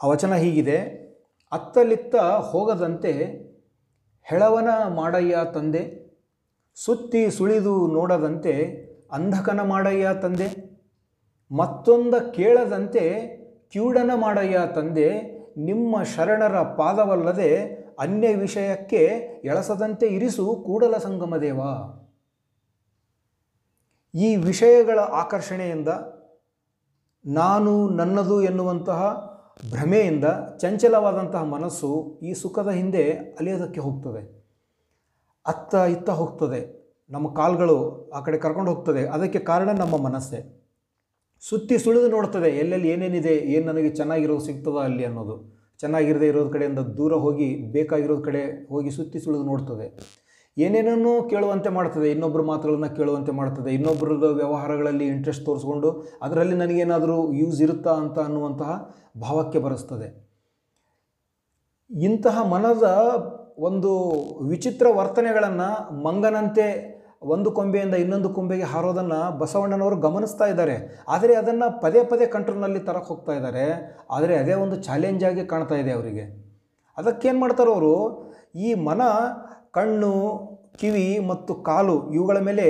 [0.00, 0.78] ಆ ವಚನ ಹೀಗಿದೆ.
[1.52, 2.16] ಅತ್ತಲಿತ್ತ
[2.50, 3.12] ಹೋಗದಂತೆ
[4.26, 5.82] ಹೆಳವನ ಮಾಡಯ್ಯ ತಂದೆ,
[6.76, 8.54] ಸುತ್ತಿ ಸುಳಿದು ನೋಡದಂತೆ
[9.12, 10.48] ಅಂಧಕನ ಮಾಡಯ್ಯ ತಂದೆ,
[11.50, 13.04] ಮತ್ತೊಂದ ಕೇಳದಂತೆ
[13.72, 15.08] ಕಿವುಡನ ಮಾಡಯ್ಯ ತಂದೆ
[15.56, 19.04] ನಿಮ್ಮ ಶರಣರ ಪಾದವಲ್ಲದೆ ಅನ್ಯ ವಿಷಯಕ್ಕೆ
[19.44, 21.60] ಎಳಸದಂತೆ ಇರಿಸು ಕೂಡಲ ಸಂಗಮ ದೇವ.
[24.14, 25.88] ಈ ವಿಷಯಗಳ ಆಕರ್ಷಣೆಯಿಂದ,
[27.26, 29.22] ನಾನು ನನ್ನದು ಎನ್ನುವಂತಹ
[29.70, 30.24] ಭ್ರಮೆಯಿಂದ
[30.58, 34.36] ಚಂಚಲವಾದಂತಹ ಮನಸ್ಸು ಈ ಸುಖದ ಹಿಂದೆ ಅಲಿಯೋದಕ್ಕೆ ಹೋಗ್ತದೆ.
[35.46, 36.86] ಅತ್ತ ಇತ್ತ ಹೋಗ್ತದೆ.
[37.10, 39.08] ನಮ್ಮ ಕಾಲುಗಳು ಆ ಕಡೆ ಕರ್ಕೊಂಡು ಹೋಗ್ತದೆ.
[39.08, 40.65] ಅದಕ್ಕೆ ಕಾರಣ ನಮ್ಮ ಮನಸ್ಸೇ.
[41.42, 45.36] ಸುತ್ತಿ ಸುಳಿದು ನೋಡ್ತದೆ, ಎಲ್ಲೆಲ್ಲಿ ಏನೇನಿದೆ, ಏನು ನನಗೆ ಚೆನ್ನಾಗಿರೋದು ಸಿಗ್ತದ ಅಲ್ಲಿ ಅನ್ನೋದು.
[45.80, 49.86] ಚೆನ್ನಾಗಿರದೇ ಇರೋದು ಕಡೆಯಿಂದ ದೂರ ಹೋಗಿ, ಬೇಕಾಗಿರೋದು ಕಡೆ ಹೋಗಿ ಸುತ್ತಿ ಸುಳಿದು ನೋಡ್ತದೆ.
[50.56, 55.90] ಏನೇನನ್ನು ಕೇಳುವಂತೆ ಮಾಡ್ತದೆ ಇನ್ನೊಬ್ಬರ ಮಾತುಗಳನ್ನು ಕೇಳುವಂತೆ ಮಾಡ್ತದೆ ಇನ್ನೊಬ್ಬರದ ವ್ಯವಹಾರಗಳಲ್ಲಿ ಇಂಟ್ರೆಸ್ಟ್ ತೋರಿಸ್ಕೊಂಡು
[56.22, 58.70] ಅದರಲ್ಲಿ ನನಗೇನಾದರೂ ಯೂಸ್ ಇರುತ್ತಾ ಅಂತ ಅನ್ನುವಂತಹ
[59.20, 60.08] ಭಾವಕ್ಕೆ ಬರೆಸ್ತದೆ.
[61.90, 62.86] ಇಂತಹ ಮನದ
[63.58, 63.90] ಒಂದು
[64.48, 65.68] ವಿಚಿತ್ರ ವರ್ತನೆಗಳನ್ನು
[66.02, 66.66] ಮಂಗನಂತೆ
[67.22, 71.04] ಒಂದು ಕೊಂಬೆಯಿಂದ ಇನ್ನೊಂದು ಕೊಂಬೆಗೆ ಹಾರೋದನ್ನು ಬಸವಣ್ಣನವರು ಗಮನಿಸ್ತಾ ಇದ್ದಾರೆ.
[71.08, 73.64] ಆದರೆ ಅದನ್ನು ಪದೇ ಪದೇ ಕಂಟ್ರೋಲ್ನಲ್ಲಿ ತರಕ್ಕೆ ಹೋಗ್ತಾ ಇದ್ದಾರೆ.
[74.10, 76.24] ಆದರೆ ಅದೇ ಒಂದು ಚಾಲೆಂಜ್ ಆಗಿ ಕಾಣ್ತಾ ಇದೆ ಅವರಿಗೆ.
[76.98, 77.94] ಅದಕ್ಕೇನು ಮಾಡ್ತಾರೆ ಅವರು?
[78.54, 79.02] ಈ ಮನ,
[79.72, 80.12] ಕಣ್ಣು,
[80.80, 82.66] ಕಿವಿ ಮತ್ತು ಕಾಲು ಇವುಗಳ ಮೇಲೆ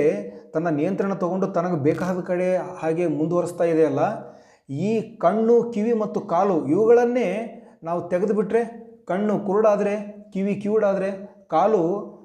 [0.53, 3.99] ತನ್ನ ನಿಯಂತ್ರಣ ತಗೊಂಡು ತನಗೆ ಬೇಕಾದ ಕಡೆ ಹಾಗೆ ಮುಂದುವರಿಸ್ತಾ ಇದೆಯಲ್ಲ
[4.69, 7.29] ಈ ಕಣ್ಣು, ಕಿವಿ ಮತ್ತು ಕಾಲು ಇವುಗಳನ್ನೇ
[7.83, 8.63] ನಾವು ತೆಗೆದುಬಿಟ್ರೆ,
[9.07, 9.95] ಕಣ್ಣು ಕುರುಡಾದರೆ,
[10.33, 11.09] ಕಿವಿ ಕಿವುಡಾದರೆ,
[11.47, 12.16] ಕಾಲು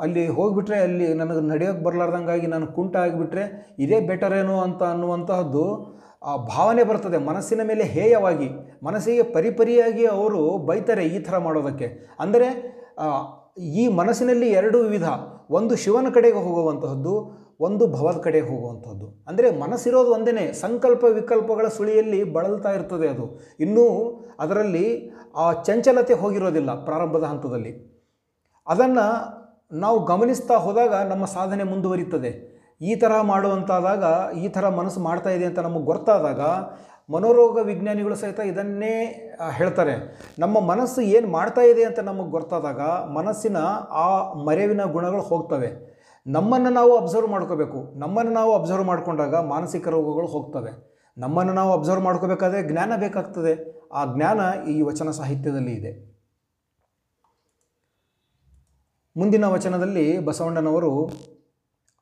[0.00, 6.36] ಅಲ್ಲಿ ಹೋಗಿಬಿಟ್ರೆ ಅಲ್ಲಿ ನನಗೆ ನಡೆಯೋಕ್ಕೆ ಬರಲಾರ್ದಂಗಾಗಿ ನಾನು ಕುಂಟ ಆಗಿಬಿಟ್ರೆ ಇದೇ ಬೆಟರ್ ಏನೋ ಅಂತ ಅನ್ನುವಂತಹದ್ದು, ಆ,
[6.36, 8.48] ಭಾವನೆ ಬರ್ತದೆ ಮನಸ್ಸಿನ ಮೇಲೆ ಹೇಯವಾಗಿ.
[8.84, 12.16] ಮನಸ್ಸಿಗೆ ಪರಿಪರಿಯಾಗಿ ಅವರು ಬೈತಾರೆ ಈ ಥರ ಮಾಡೋದಕ್ಕೆ.
[12.20, 12.78] ಅಂದರೆ
[13.58, 15.04] ಈ ಮನಸ್ಸಿನಲ್ಲಿ ಎರಡು ವಿಧ.
[15.50, 22.72] ಒಂದು ಶಿವನ ಕಡೆಗೆ ಹೋಗುವಂತಹದ್ದು, ಒಂದು ಭವದ ಕಡೆಗೆ ಹೋಗುವಂಥದ್ದು ಅಂದರೆ ಮನಸ್ಸಿರೋದು ಒಂದೇ ಸಂಕಲ್ಪ ವಿಕಲ್ಪಗಳ ಸುಳಿಯಲ್ಲಿ ಬಳಲ್ತಾ
[22.72, 23.40] ಇರ್ತದೆ ಅದು.
[23.60, 27.97] ಇನ್ನೂ ಅದರಲ್ಲಿ ಆ ಚಂಚಲತೆ ಹೋಗಿರೋದಿಲ್ಲ ಪ್ರಾರಂಭದ ಹಂತದಲ್ಲಿ.
[28.68, 29.06] ಅದನ್ನು
[29.72, 34.04] ನಾವು ಗಮನಿಸ್ತಾ ಹೋದಾಗ ನಮ್ಮ ಸಾಧನೆ ಮುಂದುವರಿತದೆ ಈ ಥರ ಮಾಡುವಂತಾದಾಗ,
[34.36, 36.40] ಈ ಥರ ಮನಸ್ಸು ಮಾಡ್ತಾ ಇದೆ ಅಂತ ನಮಗೆ ಗೊತ್ತಾದಾಗ
[37.10, 38.94] ಮನೋರೋಗ ವಿಜ್ಞಾನಿಗಳು ಸಹಿತ ಇದನ್ನೇ
[39.50, 39.94] ಹೇಳ್ತಾರೆ.
[40.38, 42.80] ನಮ್ಮ ಮನಸ್ಸು ಏನು ಮಾಡ್ತಾ ಇದೆ ಅಂತ ನಮಗೆ ಗೊತ್ತಾದಾಗ
[43.12, 43.56] ಮನಸ್ಸಿನ
[43.90, 45.98] ಆ ಮರೆವಿನ ಗುಣಗಳು ಹೋಗ್ತವೆ.
[46.26, 47.98] ನಮ್ಮನ್ನು ನಾವು ಅಬ್ಸರ್ವ್ ಮಾಡ್ಕೋಬೇಕು.
[47.98, 50.72] ನಮ್ಮನ್ನು ನಾವು ಅಬ್ಸರ್ವ್ ಮಾಡಿಕೊಂಡಾಗ ಮಾನಸಿಕ ರೋಗಗಳು ಹೋಗ್ತವೆ.
[51.18, 53.54] ನಮ್ಮನ್ನು ನಾವು ಅಬ್ಸರ್ವ್ ಮಾಡ್ಕೋಬೇಕಾದ್ರೆ ಜ್ಞಾನ ಬೇಕಾಗ್ತದೆ.
[53.92, 56.07] ಆ ಜ್ಞಾನ ಈ ವಚನ ಸಾಹಿತ್ಯದಲ್ಲಿ ಇದೆ.
[59.18, 61.10] ಮುಂದಿನ ವಚನದಲ್ಲಿ ಬಸವಣ್ಣನವರು,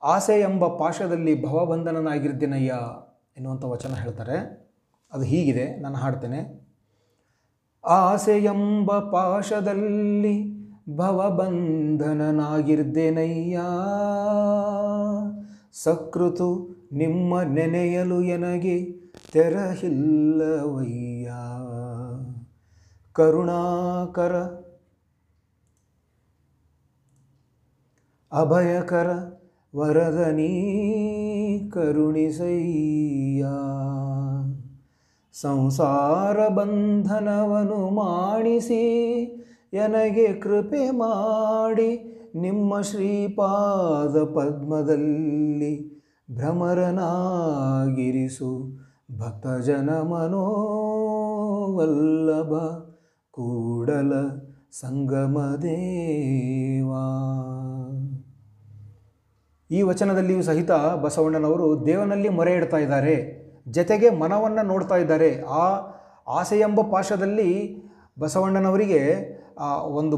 [0.02, 2.74] ಆಸೆ ಎಂಬ ಪಾಶದಲ್ಲಿ ಭವಬಂಧನನಾಗಿರ್ತೀನಯ್ಯ
[3.36, 4.66] ಎನ್ನುವಂಥ ವಚನ ಹೇಳ್ತಾರೆ.
[5.12, 6.66] ಅದು ಹೀಗಿದೆ, ನಾನು ಹಾಡ್ತೇನೆ.
[7.84, 10.56] ಆಸೆ ಎಂಬ ಪಾಶದಲ್ಲಿ
[10.96, 13.60] ಭವಬಂಧನನಾಗಿರ್ದೇನಯ್ಯ
[15.72, 18.98] ಸಕೃತು ನಿಮ್ಮ ನೆನೆಯಲು ಎನಗೆ
[19.32, 21.30] ತೆರಹಿಲ್ಲವಯ್ಯ,
[23.12, 24.65] ಕರುಣಾಕರ
[28.36, 29.10] ಅಭಯಕರ
[29.76, 33.46] ವರದನೀ ಕರುಣಿಸಯ್ಯ.
[35.40, 38.84] ಸಂಸಾರ ಬಂಧನವನು ಮಾಡಿಸಿ
[39.72, 46.04] ಎನಗೆ ಕೃಪೆ ಮಾಡಿ ನಿಮ್ಮ ಶ್ರೀಪಾದ ಪದ್ಮದಲ್ಲಿ
[46.34, 48.78] ಭ್ರಮರನಾಗಿರಿಸು.
[49.18, 52.52] ಭಕ್ತಜನ ಮನೋವಲ್ಲಭ
[53.30, 54.12] ಕೂಡಲ
[54.72, 57.32] ಸಂಗಮ ದೇವಾ.
[59.70, 60.72] ಈ ವಚನದಲ್ಲಿಯೂ ಸಹಿತ
[61.04, 63.16] ಬಸವಣ್ಣನವರು ದೇವನಲ್ಲಿ ಮೊರೆ ಇಡ್ತಾ ಇದ್ದಾರೆ,
[63.76, 65.30] ಜತೆಗೆ ಮನವನ್ನು ನೋಡ್ತಾ ಇದ್ದಾರೆ.
[65.60, 65.64] ಆ
[66.38, 67.50] ಆಸೆ ಎಂಬ ಪಾಶದಲ್ಲಿ
[68.18, 69.00] ಬಸವಣ್ಣನವರಿಗೆ
[70.00, 70.16] ಒಂದು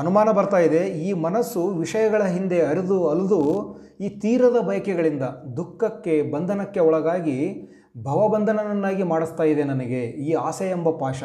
[0.00, 0.82] ಅನುಮಾನ ಬರ್ತಾ ಇದೆ.
[1.06, 3.40] ಈ ಮನಸ್ಸು ವಿಷಯಗಳ ಹಿಂದೆ ಅರಿದು ಅಲಿದು
[4.04, 5.24] ಈ ತೀರದ ಬಯಕೆಗಳಿಂದ,
[5.58, 7.38] ದುಃಖಕ್ಕೆ, ಬಂಧನಕ್ಕೆ ಒಳಗಾಗಿ
[8.06, 11.22] ಭವಬಂಧನನನ್ನಾಗಿ ಮಾಡಿಸ್ತಾ ಇದೆ ನನಗೆ ಈ ಆಸೆ ಎಂಬ ಪಾಶ.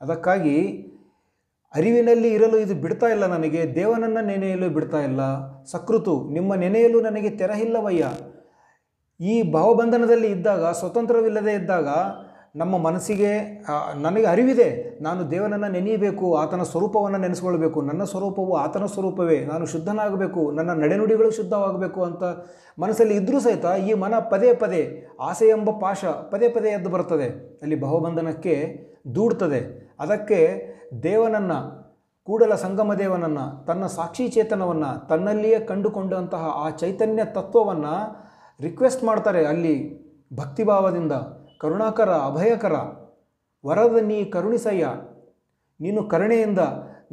[0.00, 0.56] ಅದಕ್ಕಾಗಿ
[1.76, 5.20] ಅರಿವಿನಲ್ಲಿ ಇರಲು ಇದು ಬಿಡ್ತಾ ಇಲ್ಲ ನನಗೆ, ದೇವನನ್ನು ನೆನೆಯಲು ಬಿಡ್ತಾ ಇಲ್ಲ.
[5.64, 8.04] ಸಕೃತು, ನಿಮ್ಮ ನೆನೆಯಲು ನನಗೆ ತೆರಹಿಲ್ಲವಯ್ಯ.
[9.24, 11.88] ಈ ಭಾವಬಂಧನದಲ್ಲಿ ಇದ್ದಾಗ, ಸ್ವತಂತ್ರವಿಲ್ಲದೆ ಇದ್ದಾಗ,
[12.56, 13.64] ನಮ್ಮ ಮನಸ್ಸಿಗೆ
[14.00, 14.98] ನನಗೆ ಅರಿವಿದೆ.
[15.02, 17.82] ನಾನು ದೇವನನ್ನು ನೆನೆಯಬೇಕು, ಆತನ ಸ್ವರೂಪವನ್ನು ನೆನೆಸ್ಕೊಳ್ಬೇಕು.
[17.82, 19.40] ನನ್ನ ಸ್ವರೂಪವು ಆತನ ಸ್ವರೂಪವೇ.
[19.40, 22.22] ನಾನು ಶುದ್ಧನಾಗಬೇಕು, ನನ್ನ ನಡೆನುಡಿಗಳು ಶುದ್ಧವಾಗಬೇಕು ಅಂತ
[22.78, 27.58] ಮನಸ್ಸಲ್ಲಿ ಇದ್ದರೂ ಸಹಿತ ಈ ಮನ ಪದೇ ಪದೇ, ಆಸೆ ಎಂಬ ಪಾಶ ಪದೇ ಪದೇ ಎದ್ದು ಬರ್ತದೆ.
[27.62, 28.84] ಅಲ್ಲಿ ಭಾವಬಂಧನಕ್ಕೆ
[29.14, 29.92] ದೂಡ್ತದೆ.
[30.00, 30.71] ಅದಕ್ಕೆ
[31.02, 31.82] ದೇವನನ್ನು,
[32.24, 37.94] ಕೂಡಲ ಸಂಗಮ ದೇವನನ್ನು ತನ್ನ ಸಾಕ್ಷಿ ಚೇತನವನ್ನು, ತನ್ನಲ್ಲಿಯೇ ಕಂಡುಕೊಂಡಂತಹ ಆ ಚೈತನ್ಯ ತತ್ವವನ್ನು
[38.60, 40.02] ರಿಕ್ವೆಸ್ಟ್ ಮಾಡ್ತಾರೆ ಅಲ್ಲಿ
[40.36, 41.12] ಭಕ್ತಿಭಾವದಿಂದ.
[41.60, 42.72] ಕರುಣಾಕರ, ಅಭಯಕರ,
[43.66, 44.86] ವರದ ನೀ ಕರುಣಿಸಯ್ಯ,
[45.80, 46.58] ನೀನು ಕರುಣೆಯಿಂದ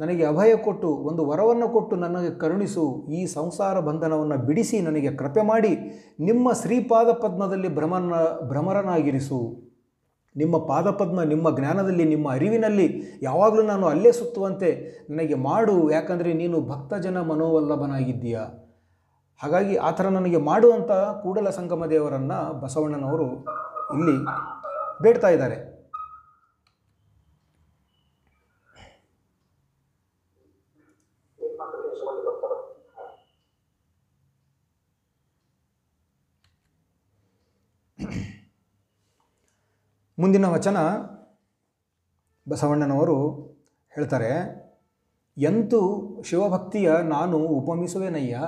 [0.00, 5.76] ನನಗೆ ಅಭಯ ಕೊಟ್ಟು, ಒಂದು ವರವನ್ನು ಕೊಟ್ಟು ನನಗೆ ಕರುಣಿಸು, ಈ ಸಂಸಾರ ಬಂಧನವನ್ನು ಬಿಡಿಸಿ ನನಗೆ ಕೃಪೆ ಮಾಡಿ,
[6.20, 8.12] ನಿಮ್ಮ ಶ್ರೀಪಾದ ಪದ್ಮದಲ್ಲಿ ಭ್ರಮನ
[8.48, 9.69] ಭ್ರಮರನಾಗಿರಿಸು.
[10.36, 15.90] ನಿಮ್ಮ ಪಾದಪದ್ಮ, ನಿಮ್ಮ ಜ್ಞಾನದಲ್ಲಿ, ನಿಮ್ಮ ಅರಿವಿನಲ್ಲಿ ಯಾವಾಗಲೂ ನಾನು ಅಲ್ಲೇ ಸುತ್ತುವಂತೆ ನನಗೆ ಮಾಡು.
[15.90, 18.38] ಯಾಕಂದರೆ ನೀನು ಭಕ್ತಜನ ಮನೋವಲ್ಲಭನಾಗಿದ್ದೀಯ?
[19.42, 20.90] ಹಾಗಾಗಿ ಆ ಥರ ನನಗೆ ಮಾಡುವಂಥ
[21.22, 23.44] ಕೂಡಲ ಸಂಗಮ ದೇವರನ್ನು ಬಸವಣ್ಣನವರು
[23.94, 24.24] ಇಲ್ಲಿ
[25.02, 25.69] ಬೇಡ್ತಾ ಇದ್ದಾರೆ.
[40.20, 40.76] ಮುಂದಿನ ವಚನ
[42.48, 43.16] ಬಸವಣ್ಣನವರು
[43.94, 44.32] ಹೇಳ್ತಾರೆ,
[45.36, 45.80] ಎಂತೂ
[46.22, 48.40] ಶಿವಭಕ್ತಿಯ ನಾನು ಉಪಮಿಸುವೆನಯ್ಯ?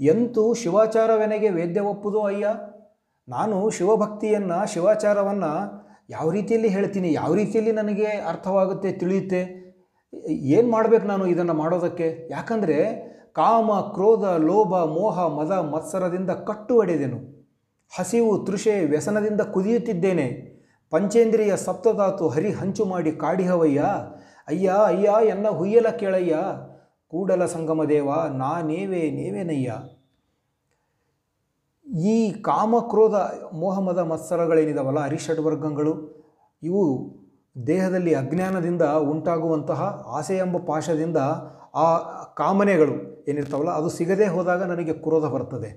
[0.00, 2.46] ಎಂತೂ ಶಿವಾಚಾರವೆನಗೆ ವೇದ್ಯ ಒಪ್ಪುದೋ ಅಯ್ಯ?
[3.28, 5.52] ನಾನು ಶಿವಭಕ್ತಿಯನ್ನು, ಶಿವಾಚಾರವನ್ನು
[6.10, 9.42] ಯಾವ ರೀತಿಯಲ್ಲಿ ಹೇಳ್ತೀನಿ, ಯಾವ ರೀತಿಯಲ್ಲಿ ನನಗೆ ಅರ್ಥವಾಗುತ್ತೆ, ತಿಳಿಯುತ್ತೆ?
[10.32, 12.28] ಏನು ಮಾಡಬೇಕು ನಾನು ಇದನ್ನು ಮಾಡೋದಕ್ಕೆ?
[12.30, 12.78] ಯಾಕಂದರೆ
[13.32, 17.20] ಕಾಮ, ಕ್ರೋಧ, ಲೋಭ, ಮೋಹ, ಮದ, ಮತ್ಸರದಿಂದ ಕಟ್ಟು ಒಡೆದೆನು
[17.96, 20.49] ಹಸಿವು, ತೃಷೆ, ವ್ಯಸನದಿಂದ ಕುದಿಯುತ್ತಿದ್ದೇನೆ.
[20.90, 23.80] ಪಂಚೇಂದ್ರಿಯ ಸಪ್ತಧಾತು ಹರಿ ಹಂಚು ಮಾಡಿ ಕಾಡಿಹವಯ್ಯ.
[24.48, 26.36] ಅಯ್ಯ ಅಯ್ಯ, ಎನ್ನ ಹುಯ್ಯಲ ಕೇಳಯ್ಯ.
[27.08, 29.72] ಕೂಡಲ ಸಂಗಮ ದೇವ ನಾನೇವೇ ನೇವೇನಯ್ಯ.
[32.00, 33.14] ಈ ಕಾಮ ಕ್ರೋಧ
[33.54, 35.94] ಮೋಹಮದ ಮತ್ಸರಗಳೇನಿದಾವಲ್ಲ ಹರಿಷಡ್ವರ್ಗಗಳು,
[36.62, 36.82] ಇವು
[37.66, 39.80] ದೇಹದಲ್ಲಿ ಅಜ್ಞಾನದಿಂದ ಉಂಟಾಗುವಂತಹ
[40.16, 41.16] ಆಸೆ ಎಂಬ ಪಾಶದಿಂದ
[41.74, 41.86] ಆ
[42.36, 45.70] ಕಾಮನೆಗಳು ಏನಿರ್ತಾವಲ್ಲ, ಅದು ಸಿಗದೇ ಹೋದಾಗ ನನಗೆ ಕ್ರೋಧ ಬರ್ತದೆ.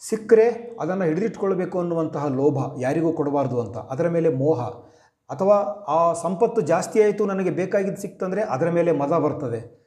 [0.00, 3.76] ಸಿಕ್ಕರೆ ಅದನ್ನು ಹಿಡಿದಿಟ್ಕೊಳ್ಬೇಕು ಅನ್ನುವಂತಹ ಲೋಭ ಯಾರಿಗೂ ಕೊಡಬಾರ್ದು ಅಂತ.
[3.76, 4.60] ಅದರ ಮೇಲೆ ಮೋಹ.
[5.30, 5.56] ಅಥವಾ
[5.88, 9.84] ಆ ಸಂಪತ್ತು ಜಾಸ್ತಿ ಆಯಿತು ನನಗೆ ಬೇಕಾಗಿದ್ದು ಸಿಕ್ತಂದರೆ ಅದರ ಮೇಲೆ ಮದ ಬರ್ತದೆ.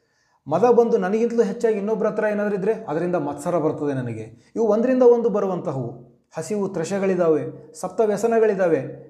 [0.47, 4.53] ಮದ ಬಂದು ನನಗಿಂತಲೂ ಹೆಚ್ಚಾಗಿ ಇನ್ನೊಬ್ಬರ ಹತ್ರ ಏನಾದರೂ ಇದ್ದರೆ ಅದರಿಂದ ಮತ್ಸರ ಬರ್ತದೆ ನನಗೆ.
[4.55, 6.17] ಇವು ಒಂದರಿಂದ ಒಂದು ಬರುವಂತಹವು.
[6.37, 9.07] ಹಸಿವು ತ್ರಶಗಳಿದ್ದಾವೆ ಸಪ್ತ ವ್ಯಸನಗಳಿದ್ದಾವೆ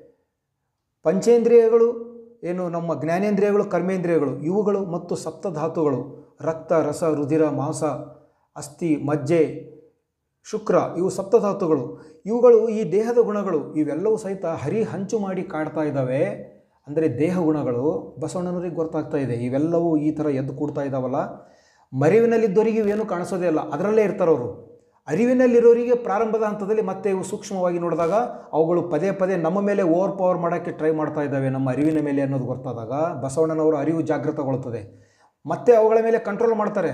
[1.03, 7.83] ಪಂಚೇಂದ್ರಿಯಗಳು, ಏನು ನಮ್ಮ ಜ್ಞಾನೇಂದ್ರಿಯಗಳು, ಕರ್ಮೇಂದ್ರಿಯಗಳು, ಇವುಗಳು ಮತ್ತು ಸಪ್ತಧಾತುಗಳು ರಕ್ತ, ರಸ, ರುಧಿರ, ಮಾಂಸ,
[8.55, 9.76] ಅಸ್ಥಿ, ಮಜ್ಜೆ
[10.51, 11.85] ಶುಕ್ರ, ಇವು ಸಪ್ತಧಾತುಗಳು.
[12.25, 13.73] ಇವುಗಳು ಈ ದೇಹದ ಗುಣಗಳು.
[13.73, 16.23] ಇವೆಲ್ಲವೂ ಸಹಿತ ಹರಿ ಹಂಚು ಮಾಡಿ ಕಾಡ್ತಾ ಇದ್ದಾವೆ.
[16.87, 19.33] ಅಂದರೆ ದೇಹ ಗುಣಗಳು, ಬಸವಣ್ಣನವರಿಗೆ ಗೊತ್ತಾಗ್ತಾ ಇದೆ.
[19.33, 21.15] ಇವೆಲ್ಲವೂ ಈ ಥರ ಎದ್ದು ಕೂಡ್ತಾ ಇದ್ದಾವಲ್ಲ.
[21.93, 23.59] ಮರಿವಿನಲ್ಲಿದ್ದವರಿಗೆ ಇವೇನು ಕಾಣಿಸೋದೇ ಇಲ್ಲ.
[23.69, 24.67] ಅದರಲ್ಲೇ ಇರ್ತಾರವರು
[25.07, 28.11] ಅರಿವಿನಲ್ಲಿರೋರಿಗೆ ಪ್ರಾರಂಭದ ಹಂತದಲ್ಲಿ ಮತ್ತೆ ಇವು ಸೂಕ್ಷ್ಮವಾಗಿ ನೋಡಿದಾಗ
[28.53, 32.45] ಅವುಗಳು ಪದೇ ಪದೇ ನಮ್ಮ ಮೇಲೆ ಓವರ್ ಪವರ್ ಮಾಡೋಕ್ಕೆ ಟ್ರೈ ಮಾಡ್ತಾ ಇದ್ದಾವೆ ನಮ್ಮ ಅರಿವಿನ ಮೇಲೆ ಅನ್ನೋದು
[32.45, 34.81] ಗೊತ್ತಾದಾಗ ಬಸವಣ್ಣನವರು ಅರಿವು ಜಾಗೃತಗೊಳ್ಳುತ್ತದೆ.
[35.45, 36.91] ಮತ್ತೆ ಅವುಗಳ ಮೇಲೆ ಕಂಟ್ರೋಲ್ ಮಾಡ್ತಾರೆ.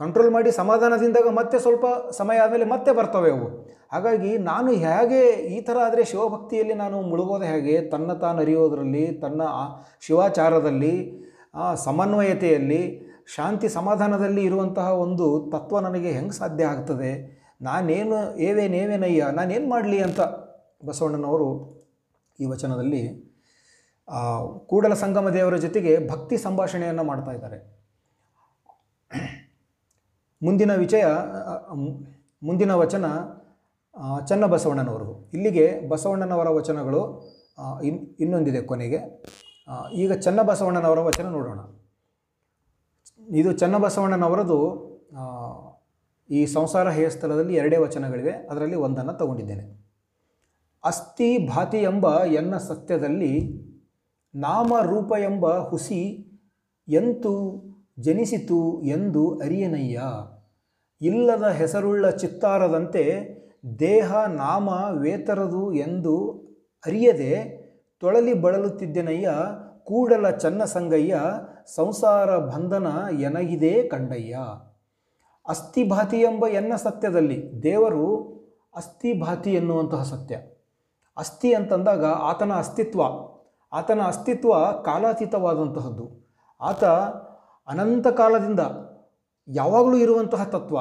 [0.00, 3.48] ಕಂಟ್ರೋಲ್ ಮಾಡಿ ಸಮಾಧಾನದಿಂದಾಗ ಮತ್ತೆ ಸ್ವಲ್ಪ ಸಮಯ ಆದಮೇಲೆ ಮತ್ತೆ ಬರ್ತವೆ ಅವು.
[3.92, 5.20] ಹಾಗಾಗಿ ನಾನು ಹೇಗೆ
[5.56, 9.42] ಈ ಥರ ಆದರೆ ಶಿವಭಕ್ತಿಯಲ್ಲಿ ನಾನು ಮುಳುಗೋದು ಹೇಗೆ, ತನ್ನ ತಾನು ಅರಿಯೋದರಲ್ಲಿ, ತನ್ನ
[10.06, 10.94] ಶಿವಾಚಾರದಲ್ಲಿ
[11.84, 12.82] ಸಮನ್ವಯತೆಯಲ್ಲಿ,
[13.36, 17.12] ಶಾಂತಿ ಸಮಾಧಾನದಲ್ಲಿ ಇರುವಂತಹ ಒಂದು ತತ್ವ ನನಗೆ ಹೆಂಗೆ ಸಾಧ್ಯ ಆಗ್ತದೆ,
[17.68, 18.18] ನಾನೇನು
[18.48, 20.20] ಏವೇನೇವೇನಯ್ಯ ನಾನೇನು ಮಾಡಲಿ ಅಂತ
[20.84, 21.48] ಬಸವಣ್ಣನವರು
[22.38, 23.02] ಈ ವಚನದಲ್ಲಿ
[24.66, 27.58] ಕೂಡಲ ಸಂಗಮ ದೇವರ ಜೊತೆಗೆ ಭಕ್ತಿ ಸಂಭಾಷಣೆಯನ್ನು ಮಾಡ್ತಾ ಇದ್ದಾರೆ.
[30.46, 31.04] ಮುಂದಿನ ವಿಷಯ
[32.42, 33.06] ಮುಂದಿನ ವಚನ
[34.28, 37.00] ಚನ್ನಬಸವಣ್ಣನವರು ಇಲ್ಲಿಗೆ ಬಸವಣ್ಣನವರ ವಚನಗಳು
[37.82, 38.98] ಇನ್, ಇನ್ನೊಂದಿದೆ ಕೊನೆಗೆ.
[39.94, 41.60] ಈಗ ಚನ್ನಬಸವಣ್ಣನವರ ವಚನ ನೋಡೋಣ.
[43.36, 44.58] ಇದು ಚನ್ನಬಸವಣ್ಣನವರದು
[46.30, 48.34] ಈ ಸಂಸಾರ ಹೇಯಸ್ಥಳದಲ್ಲಿ ಎರಡೇ ವಚನಗಳಿವೆ.
[48.50, 49.64] ಅದರಲ್ಲಿ ಒಂದನ್ನು ತಗೊಂಡಿದ್ದೇನೆ.
[50.84, 53.32] ಅಸ್ಥಿ ಭಾತಿ ಎಂಬ ಎನ್ನ ಸತ್ಯದಲ್ಲಿ
[54.34, 56.02] ನಾಮ ರೂಪ ಎಂಬ ಹುಸಿ
[56.88, 57.34] ಎಂತು
[58.00, 60.00] ಜನಿಸಿತು ಎಂದು ಅರಿಯನಯ್ಯ.
[61.00, 63.36] ಇಲ್ಲದ ಹೆಸರುಳ್ಳ ಚಿತ್ತಾರದಂತೆ
[63.78, 66.46] ದೇಹ ನಾಮ ವೇತರದು ಎಂದು
[66.86, 67.66] ಅರಿಯದೆ
[68.00, 69.30] ತೊಳಲಿ ಬಳಲುತ್ತಿದ್ದೆನಯ್ಯ,
[69.84, 71.20] ಕೂಡಲ ಚನ್ನ ಸಂಗಯ್ಯ
[71.74, 72.86] ಸಂಸಾರ ಬಂಧನ
[73.20, 74.38] ಎನಗಿದೆ ಕಂಡಯ್ಯ.
[75.48, 78.36] ಅಸ್ಥಿಭಾತಿ ಎಂಬ ಎನ್ನ ಸತ್ಯದಲ್ಲಿ ದೇವರು
[78.76, 80.36] ಅಸ್ಥಿಭಾತಿ ಎನ್ನುವಂತಹ ಸತ್ಯ.
[81.16, 83.00] ಅಸ್ಥಿ ಅಂತಂದಾಗ ಆತನ ಅಸ್ತಿತ್ವ
[83.72, 86.26] ಆತನ ಅಸ್ತಿತ್ವ ಕಾಲಾತೀತವಾದಂತಹದ್ದು.
[86.60, 86.84] ಆತ
[87.68, 88.60] ಅನಂತ ಕಾಲದಿಂದ
[89.48, 90.76] ಯಾವಾಗಲೂ ಇರುವಂತಹ ತತ್ವ.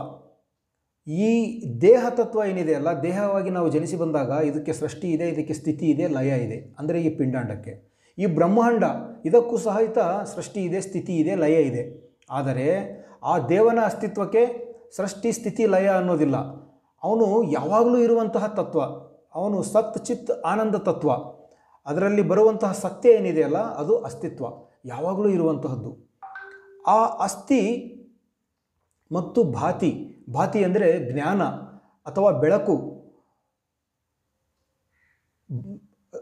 [1.07, 6.07] ಈ ದೇಹ ತತ್ವ ಏನಿದೆ ಅಲ್ಲ, ದೇಹವಾಗಿ ನಾವು ಜನಿಸಿ ಬಂದಾಗ ಇದಕ್ಕೆ ಸೃಷ್ಟಿ ಇದೆ, ಇದಕ್ಕೆ ಸ್ಥಿತಿ ಇದೆ,
[6.07, 6.75] ಲಯ ಇದೆ.
[6.79, 7.95] ಅಂದರೆ ಈ ಪಿಂಡಾಂಡಕ್ಕೆ.
[8.17, 8.83] ಈ ಬ್ರಹ್ಮಾಂಡ,
[9.25, 9.97] ಇದಕ್ಕೂ ಸಹಿತ
[10.35, 12.15] ಸೃಷ್ಟಿ ಇದೆ, ಸ್ಥಿತಿ ಇದೆ, ಲಯ ಇದೆ.
[12.29, 12.67] ಆದರೆ
[13.23, 14.43] ಆ ದೇವನ ಅಸ್ತಿತ್ವಕ್ಕೆ
[14.95, 16.37] ಸೃಷ್ಟಿ, ಸ್ಥಿತಿ, ಲಯ ಅನ್ನೋದಿಲ್ಲ.
[17.03, 18.81] ಅವನು ಯಾವಾಗಲೂ ಇರುವಂತಹ ತತ್ವ.
[19.35, 21.11] ಅವನು ಸತ್, ಚಿತ್, ಆನಂದ ತತ್ವ.
[21.85, 24.45] ಅದರಲ್ಲಿ ಬರುವಂತಹ ಸತ್ಯ ಏನಿದೆಯಲ್ಲ ಅದು ಅಸ್ತಿತ್ವ.
[24.85, 26.15] ಯಾವಾಗಲೂ ಇರುವಂತಹದ್ದು.
[26.87, 27.91] ಆ ಅಸ್ಥಿ
[29.11, 30.15] ಮತ್ತು ಭಾತಿ.
[30.33, 31.43] ಭಾತಿ ಅಂದರೆ ಜ್ಞಾನ
[32.05, 32.95] ಅಥವಾ ಬೆಳಕು.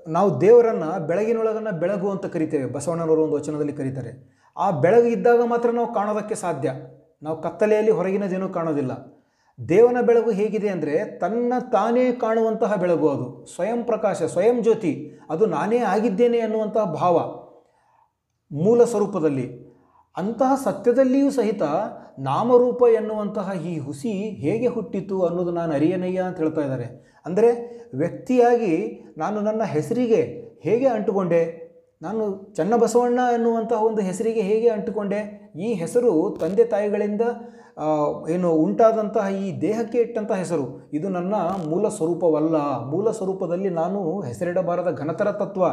[0.08, 2.66] ನಾವು ದೇವರನ್ನು ಬೆಳಗಿನೊಳಗನ್ನು ಬೆಳಗು ಅಂತ ಕರಿತೇವೆ.
[2.66, 4.44] ಬಸವಣ್ಣನವರು ಒಂದು ವಚನದಲ್ಲಿ ಕರೀತಾರೆ.
[4.58, 6.72] ಆ ಬೆಳಗು ಇದ್ದಾಗ ಮಾತ್ರ ನಾವು ಕಾಣೋದಕ್ಕೆ ಸಾಧ್ಯ.
[7.22, 9.24] ನಾವು ಕತ್ತಲೆಯಲ್ಲಿ ಹೊರಗಿನದೇನೂ ಕಾಣೋದಿಲ್ಲ.
[9.70, 13.46] ದೇವನ ಬೆಳಗು ಹೇಗಿದೆ ಅಂದರೆ ತನ್ನ ತಾನೇ ಕಾಣುವಂತಹ ಬೆಳಗು ಅದು.
[13.46, 15.20] ಸ್ವಯಂ ಪ್ರಕಾಶ, ಸ್ವಯಂ ಜ್ಯೋತಿ.
[15.30, 17.18] ಅದು ನಾನೇ ಆಗಿದ್ದೇನೆ ಅನ್ನುವಂತಹ ಭಾವ
[18.52, 19.63] ಮೂಲ ಸ್ವರೂಪದಲ್ಲಿ.
[20.18, 21.64] ಅಂತಹ ಸತ್ಯದಲ್ಲಿಯೂ ಸಹಿತ
[22.28, 24.12] ನಾಮರೂಪ ಎನ್ನುವಂತಹ ಈ ಹುಸಿ
[24.44, 26.88] ಹೇಗೆ ಹುಟ್ಟಿತು ಅನ್ನೋದು ನಾನು ಅರಿಯನಯ್ಯ ಅಂತ ಹೇಳ್ತಾ ಇದ್ದಾರೆ.
[27.28, 27.50] ಅಂದರೆ
[28.02, 28.74] ವ್ಯಕ್ತಿಯಾಗಿ
[29.22, 30.22] ನಾನು ನನ್ನ ಹೆಸರಿಗೆ
[30.66, 31.42] ಹೇಗೆ ಅಂಟುಕೊಂಡೆ,
[32.02, 32.24] ನಾನು
[32.58, 35.20] ಚನ್ನಬಸವಣ್ಣ ಎನ್ನುವಂತಹ ಒಂದು ಹೆಸರಿಗೆ ಹೇಗೆ ಅಂಟುಕೊಂಡೆ,
[35.66, 36.12] ಈ ಹೆಸರು
[36.42, 37.24] ತಂದೆ ತಾಯಿಗಳಿಂದ
[38.34, 40.66] ಏನು ಉಂಟಾದಂತಹ ಈ ದೇಹಕ್ಕೆ ಇಟ್ಟಂತಹ ಹೆಸರು,
[40.98, 41.36] ಇದು ನನ್ನ
[41.70, 42.58] ಮೂಲ ಸ್ವರೂಪವಲ್ಲ.
[42.92, 45.64] ಮೂಲ ಸ್ವರೂಪದಲ್ಲಿ ನಾನು ಹೆಸರಿಡಬಾರದ ಘನತರ ತತ್ವ,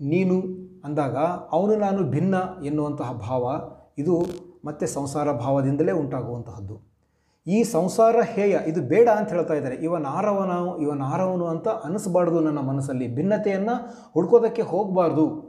[0.00, 0.42] ನೀನು
[0.84, 1.16] ಅಂದಾಗ
[1.52, 2.34] ಅವನು ನಾನು ಭಿನ್ನ
[2.64, 3.60] ಎನ್ನುವಂತಹ ಭಾವ
[3.98, 4.26] ಇದು
[4.64, 6.94] ಮತ್ತೆ ಸಂಸಾರ ಭಾವದಿಂದಲೇ ಉಂಟಾಗುವಂತಹದ್ದು.
[7.46, 9.76] ಈ ಸಂಸಾರ ಹೇಯ ಇದು ಬೇಡ ಅಂತ ಹೇಳ್ತಾ ಇದ್ದಾರೆ.
[9.76, 13.14] ಇವನಾರವನ ಇವನಾರವನು ಅಂತ ಅನಿಸ್ಬಾರ್ದು ನನ್ನ ಮನಸ್ಸಲ್ಲಿ.
[13.14, 15.43] ಭಿನ್ನತೆಯನ್ನು ಹುಡ್ಕೋದಕ್ಕೆ ಹೋಗಬಾರ್ದು.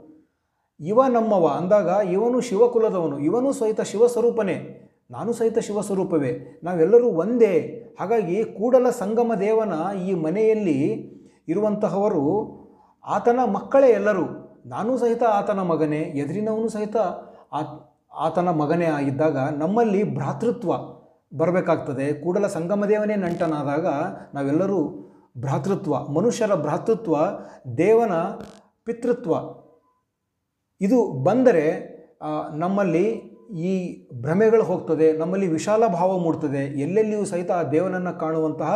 [0.80, 7.60] ಇವ ನಮ್ಮವ ಅಂದಾಗ ಇವನು ಶಿವಕುಲದವನು, ಇವನು ಸಹಿತ ಶಿವಸ್ವರೂಪನೇ, ನಾನು ಸಹಿತ ಶಿವಸ್ವರೂಪವೇ, ನಾವೆಲ್ಲರೂ ಒಂದೇ.
[8.00, 10.78] ಹಾಗಾಗಿ ಕೂಡಲ ಸಂಗಮ ದೇವನ ಈ ಮನೆಯಲ್ಲಿ
[11.48, 12.24] ಇರುವಂತಹವರು
[13.06, 14.24] ಆತನ ಮಕ್ಕಳೇ ಎಲ್ಲರೂ.
[14.66, 16.96] ನಾನು ಸಹಿತ ಆತನ ಮಗನೇ, ಎದುರಿನವನು ಸಹಿತ
[17.52, 20.72] ಆತ್, ಆತನ ಮಗನೇ ಆಗಿದ್ದಾಗ ನಮ್ಮಲ್ಲಿ ಭ್ರಾತೃತ್ವ
[21.38, 22.12] ಬರಬೇಕಾಗ್ತದೆ.
[22.12, 23.86] ಕೂಡಲ ಸಂಗಮ ದೇವನೇ ನಂಟನಾದಾಗ
[24.34, 27.16] ನಾವೆಲ್ಲರೂ ಭ್ರಾತೃತ್ವ, ಮನುಷ್ಯರ ಭ್ರಾತೃತ್ವ,
[27.76, 28.12] ದೇವನ
[28.84, 29.65] ಪಿತೃತ್ವ.
[30.80, 31.64] ಇದು ಬಂದರೆ
[32.62, 33.06] ನಮ್ಮಲ್ಲಿ
[33.66, 33.72] ಈ
[34.22, 38.72] ಭ್ರಮೆಗಳು ಹೋಗ್ತದೆ, ನಮ್ಮಲ್ಲಿ ವಿಶಾಲ ಭಾವ ಮೂಡ್ತದೆ, ಎಲ್ಲೆಲ್ಲಿಯೂ ಸಹಿತ ಆ ದೇವನನ್ನು ಕಾಣುವಂತಹ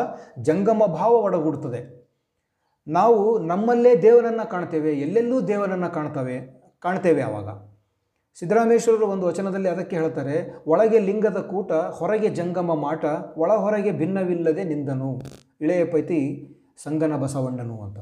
[0.48, 1.80] ಜಂಗಮ ಭಾವ ಒಡಗೂಡ್ತದೆ.
[2.86, 6.36] ನಾವು ನಮ್ಮಲ್ಲೇ ದೇವನನ್ನು ಕಾಣ್ತೇವೆ, ಎಲ್ಲೆಲ್ಲೂ ದೇವನನ್ನು ಕಾಣ್ತವೆ,
[6.84, 7.48] ಕಾಣ್ತೇವೆ ಆವಾಗ.
[8.36, 10.36] ಸಿದ್ದರಾಮೇಶ್ವರರು ಒಂದು ವಚನದಲ್ಲಿ ಅದಕ್ಕೆ ಹೇಳ್ತಾರೆ,
[10.66, 13.04] ಒಳಗೆ ಲಿಂಗದ ಕೂಟ, ಹೊರಗೆ ಜಂಗಮ ಮಾಟ
[13.42, 15.10] ಒಳ ಹೊರಗೆ ಭಿನ್ನವಿಲ್ಲದೆ ನಿಂದನು,
[15.60, 16.20] ಇಳೆಯ ಪೈತಿ
[16.84, 17.98] ಸಂಗನ ಬಸವಣ್ಣನು ಅಂತ.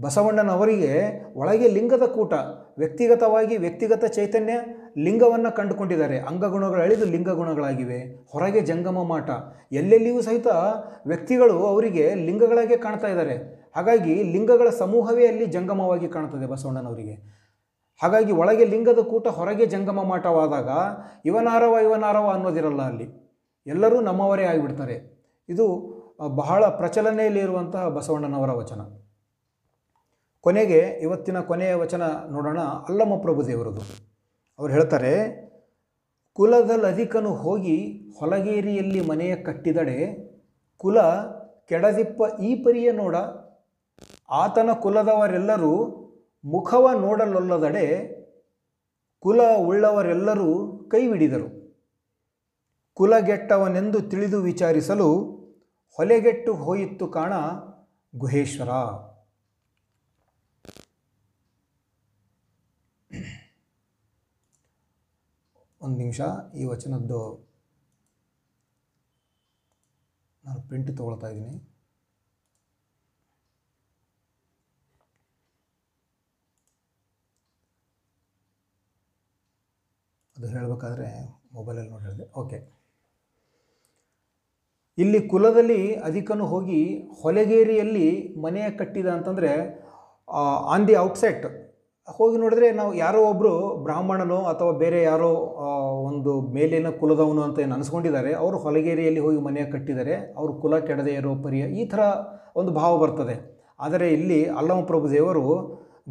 [0.00, 0.92] ಬಸವಣ್ಣನವರಿಗೆ
[1.34, 2.32] ಒಳಗೆ ಲಿಂಗದ ಕೂಟ,
[2.78, 4.52] ವ್ಯಕ್ತಿಗತವಾಗಿ ವ್ಯಕ್ತಿಗತ ಚೈತನ್ಯ
[4.98, 6.18] ಲಿಂಗವನ್ನು ಕಂಡುಕೊಂಡಿದ್ದಾರೆ.
[6.18, 9.30] ಅಂಗಗುಣಗಳು ಅಳಿದು ಲಿಂಗಗುಣಗಳಾಗಿವೆ ಹೊರಗೆ ಜಂಗಮ ಮಾಟ.
[9.72, 10.46] ಎಲ್ಲೆಲ್ಲಿಯೂ ಸಹಿತ
[11.06, 13.36] ವ್ಯಕ್ತಿಗಳು ಅವರಿಗೆ ಲಿಂಗಗಳಾಗೆ ಕಾಣ್ತಾ ಇದ್ದಾರೆ.
[13.76, 17.14] ಹಾಗಾಗಿ ಲಿಂಗಗಳ ಸಮೂಹವೇ ಅಲ್ಲಿ ಜಂಗಮವಾಗಿ ಕಾಣ್ತದೆ ಬಸವಣ್ಣನವರಿಗೆ.
[18.02, 20.68] ಹಾಗಾಗಿ ಒಳಗೆ ಲಿಂಗದ ಕೂಟ, ಹೊರಗೆ ಜಂಗಮ ಮಾಟವಾದಾಗ
[21.24, 23.08] ಇವನಾರವ ಇವನಾರವ ಅನ್ನೋದಿರಲ್ಲ ಅಲ್ಲಿ.
[23.66, 24.96] ಎಲ್ಲರೂ ನಮ್ಮವರೇ ಆಗಿಬಿಡ್ತಾರೆ.
[25.48, 25.66] ಇದು
[26.28, 28.80] ಬಹಳ ಪ್ರಚಲನೆಯಲ್ಲಿರುವಂತಹ ಬಸವಣ್ಣನವರ ವಚನ.
[30.44, 33.82] ಕೊನೆಗೆ ಇವತ್ತಿನ ಕೊನೆಯ ವಚನ ನೋಡೋಣ ಅಲ್ಲಮ್ಮ ಪ್ರಭುದೇವರದು
[34.58, 35.12] ಅವ್ರು ಹೇಳ್ತಾರೆ
[36.36, 37.76] ಕುಲದಲ್ಲಧಿಕನು ಹೋಗಿ
[38.18, 39.96] ಹೊಲಗೇರಿಯಲ್ಲಿ ಮನೆಯ ಕಟ್ಟಿದಡೆ,
[40.76, 41.00] ಕುಲ
[41.68, 43.16] ಕೆಡದಿಪ್ಪ ಈ ಪರಿಯ ನೋಡ.
[44.30, 45.72] ಆತನ ಕುಲದವರೆಲ್ಲರೂ
[46.44, 47.86] ಮುಖವ ನೋಡಲೊಲ್ಲದಡೆ,
[49.22, 50.50] ಕುಲ ಉಳ್ಳವರೆಲ್ಲರೂ
[50.92, 51.48] ಕೈವಿಡಿದರು
[52.94, 55.08] ಕುಲಗೆಟ್ಟವನೆಂದು ತಿಳಿದು ವಿಚಾರಿಸಲು
[55.98, 57.32] ಹೊಲೆಗೆಟ್ಟು ಹೋಯಿತ್ತು ಕಾಣ
[58.14, 58.70] ಗುಹೇಶ್ವರ.
[65.84, 66.20] ಒಂದು ನಿಮಿಷ,
[66.60, 67.20] ಈ ವಚನದ್ದು
[70.44, 71.54] ನಾನು ಪ್ರಿಂಟ್ ತೊಗೊಳ್ತಾ ಇದ್ದೀನಿ.
[80.36, 81.08] ಅದು ಹೇಳಬೇಕಾದ್ರೆ
[81.56, 82.26] ಮೊಬೈಲಲ್ಲಿ ನೋಡಿ ಹೇಳಿದೆ.
[82.42, 82.58] ಓಕೆ
[84.98, 86.80] ಇಲ್ಲಿ ಕುಲದಲ್ಲಿ ಅಧಿಕನು ಹೋಗಿ
[87.22, 88.08] ಹೊಲೆಗೇರಿಯಲ್ಲಿ
[88.44, 89.52] ಮನೆಯ ಕಟ್ಟಿದ ಅಂತಂದರೆ
[90.72, 91.46] ಆನ್ ದಿ ಔಟ್ಸೆಟ್
[92.08, 93.52] ಹೋಗಿ ನೋಡಿದ್ರೆ ನಾವು ಯಾರೋ ಒಬ್ಬರು
[93.84, 95.28] ಬ್ರಾಹ್ಮಣನೋ ಅಥವಾ ಬೇರೆ ಯಾರೋ
[96.08, 101.34] ಒಂದು ಮೇಲಿನ ಕುಲದವನು ಅಂತ ಏನು ಅನಿಸ್ಕೊಂಡಿದ್ದಾರೆ, ಅವರು ಹೊಲಗೇರಿಯಲ್ಲಿ ಹೋಗಿ ಮನೆಯ ಕಟ್ಟಿದ್ದಾರೆ, ಅವರು ಕುಲ ಕೆಡದೆ ಇರೋ
[101.44, 102.00] ಪರಿಯ, ಈ ಥರ
[102.60, 103.36] ಒಂದು ಭಾವ ಬರ್ತದೆ.
[103.80, 105.44] ಆದರೆ ಇಲ್ಲಿ ಅಲ್ಲಮ ಪ್ರಭು ದೇವರು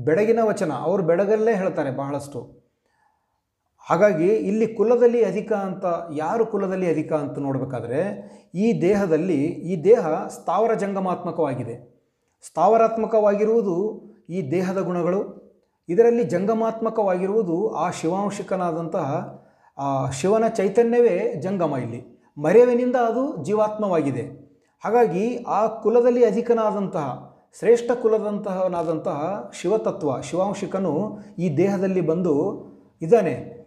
[0.07, 2.41] ಬೆಳಗಿನ ವಚನ, ಅವರು ಬೆಳಗಲ್ಲೇ ಹೇಳ್ತಾರೆ ಬಹಳಷ್ಟು.
[3.89, 5.85] ಹಾಗಾಗಿ ಇಲ್ಲಿ ಕುಲದಲ್ಲಿ ಅಧಿಕ ಅಂತ,
[6.23, 8.01] ಯಾರು ಕುಲದಲ್ಲಿ ಅಧಿಕ ಅಂತ ನೋಡಬೇಕಾದ್ರೆ,
[8.63, 9.39] ಈ ದೇಹದಲ್ಲಿ,
[9.71, 10.07] ಈ ದೇಹ
[10.37, 11.75] ಸ್ಥಾವರ ಜಂಗಮಾತ್ಮಕವಾಗಿದೆ.
[12.47, 13.77] ಸ್ಥಾವರಾತ್ಮಕವಾಗಿರುವುದು
[14.35, 15.21] ಈ ದೇಹದ ಗುಣಗಳು
[15.91, 19.07] ಇದರಲ್ಲಿ ಜಂಗಮಾತ್ಮಕವಾಗಿರುವುದು ಆ ಶಿವಾಂಶಿಕನಾದಂತಹ
[20.21, 22.21] ಶಿವನ ಚೈತನ್ಯವೇ ಜಂಗಮ ಇಲ್ಲಿ.
[22.37, 24.51] ಮರೆವಿನಿಂದ ಅದು ಜೀವಾತ್ಮವಾಗಿದೆ.
[24.85, 27.07] ಹಾಗಾಗಿ ಆ ಕುಲದಲ್ಲಿ ಅಧಿಕನಾದಂತಹ,
[27.59, 32.35] ಶ್ರೇಷ್ಠ ಕುಲದಂತಹನಾದಂತಹ ಶಿವತತ್ವ, ಶಿವಾಂಶಿಕನು ಈ ದೇಹದಲ್ಲಿ ಬಂದು
[33.01, 33.61] ಇದ್ದಾನೆ.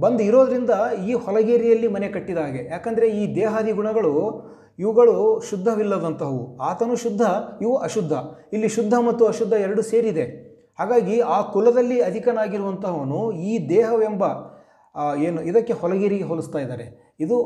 [0.00, 0.70] ಬಂದು ಇರೋದರಿಂದ
[1.08, 2.64] ಈ ಹೊಲಗೇರಿಯಲ್ಲಿ ಮನೆ ಕಟ್ಟಿದ ಹಾಗೆ.
[2.70, 4.14] ಯಾಕಂದರೆ ಈ ದೇಹಾದಿ ಗುಣಗಳು,
[4.78, 6.58] ಇವುಗಳು ಶುದ್ಧವಿಲ್ಲದಂತಹವು.
[6.58, 7.22] ಆತನು ಶುದ್ಧ,
[7.62, 8.12] ಇವು ಅಶುದ್ಧ.
[8.52, 10.49] ಇಲ್ಲಿ ಶುದ್ಧ ಮತ್ತು ಅಶುದ್ಧ ಎರಡು ಸೇರಿದೆ.
[10.80, 13.20] ಹಾಗಾಗಿ ಆ ಕುಲದಲ್ಲಿ ಅಧಿಕನಾಗಿರುವಂತಹವನು
[13.50, 14.22] ಈ ದೇಹವೆಂಬ
[15.26, 16.86] ಏನು, ಇದಕ್ಕೆ ಹೊಲಗಿರಿಗೆ ಹೋಲಿಸ್ತಾ ಇದ್ದಾರೆ.
[17.24, 17.36] ಇದು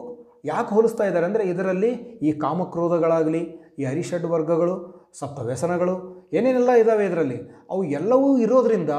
[0.50, 1.90] ಯಾಕೆ ಹೋಲಿಸ್ತಾ ಇದ್ದಾರೆ ಅಂದರೆ ಇದರಲ್ಲಿ
[2.28, 3.42] ಈ ಕಾಮಕ್ರೋಧಗಳಾಗಲಿ,
[3.80, 4.74] ಈ ಹರಿಷಡ್ ವರ್ಗಗಳು
[5.20, 5.94] ಸಪ್ತ ವ್ಯಸನಗಳು
[6.38, 7.38] ಏನೇನೆಲ್ಲ ಇದ್ದಾವೆ ಇದರಲ್ಲಿ?
[7.72, 8.92] ಅವು ಎಲ್ಲವೂ ಇರೋದರಿಂದ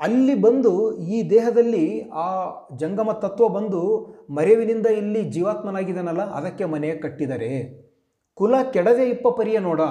[0.00, 0.72] ಅಲ್ಲಿ ಬಂದು
[1.14, 1.84] ಈ ದೇಹದಲ್ಲಿ
[2.24, 2.26] ಆ
[2.80, 3.82] ಜಂಗಮ ತತ್ವ ಬಂದು
[4.38, 7.52] ಮರೆವಿನಿಂದ ಇಲ್ಲಿ ಜೀವಾತ್ಮನಾಗಿದ್ದಾನಲ್ಲ, ಅದಕ್ಕೆ ಮನೆ ಕಟ್ಟಿದರೆ
[8.38, 9.82] ಕುಲ ಕೆಡದೆ ಇಪ್ಪ ಪರಿಯ ನೋಡ.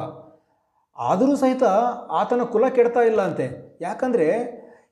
[0.98, 1.64] ಆದರೂ ಸಹಿತ
[2.12, 3.78] ಆತನ ಕುಲ ಕೆಡ್ತಾ ಇಲ್ಲ ಅಂತೆ.
[3.82, 4.28] ಯಾಕಂದರೆ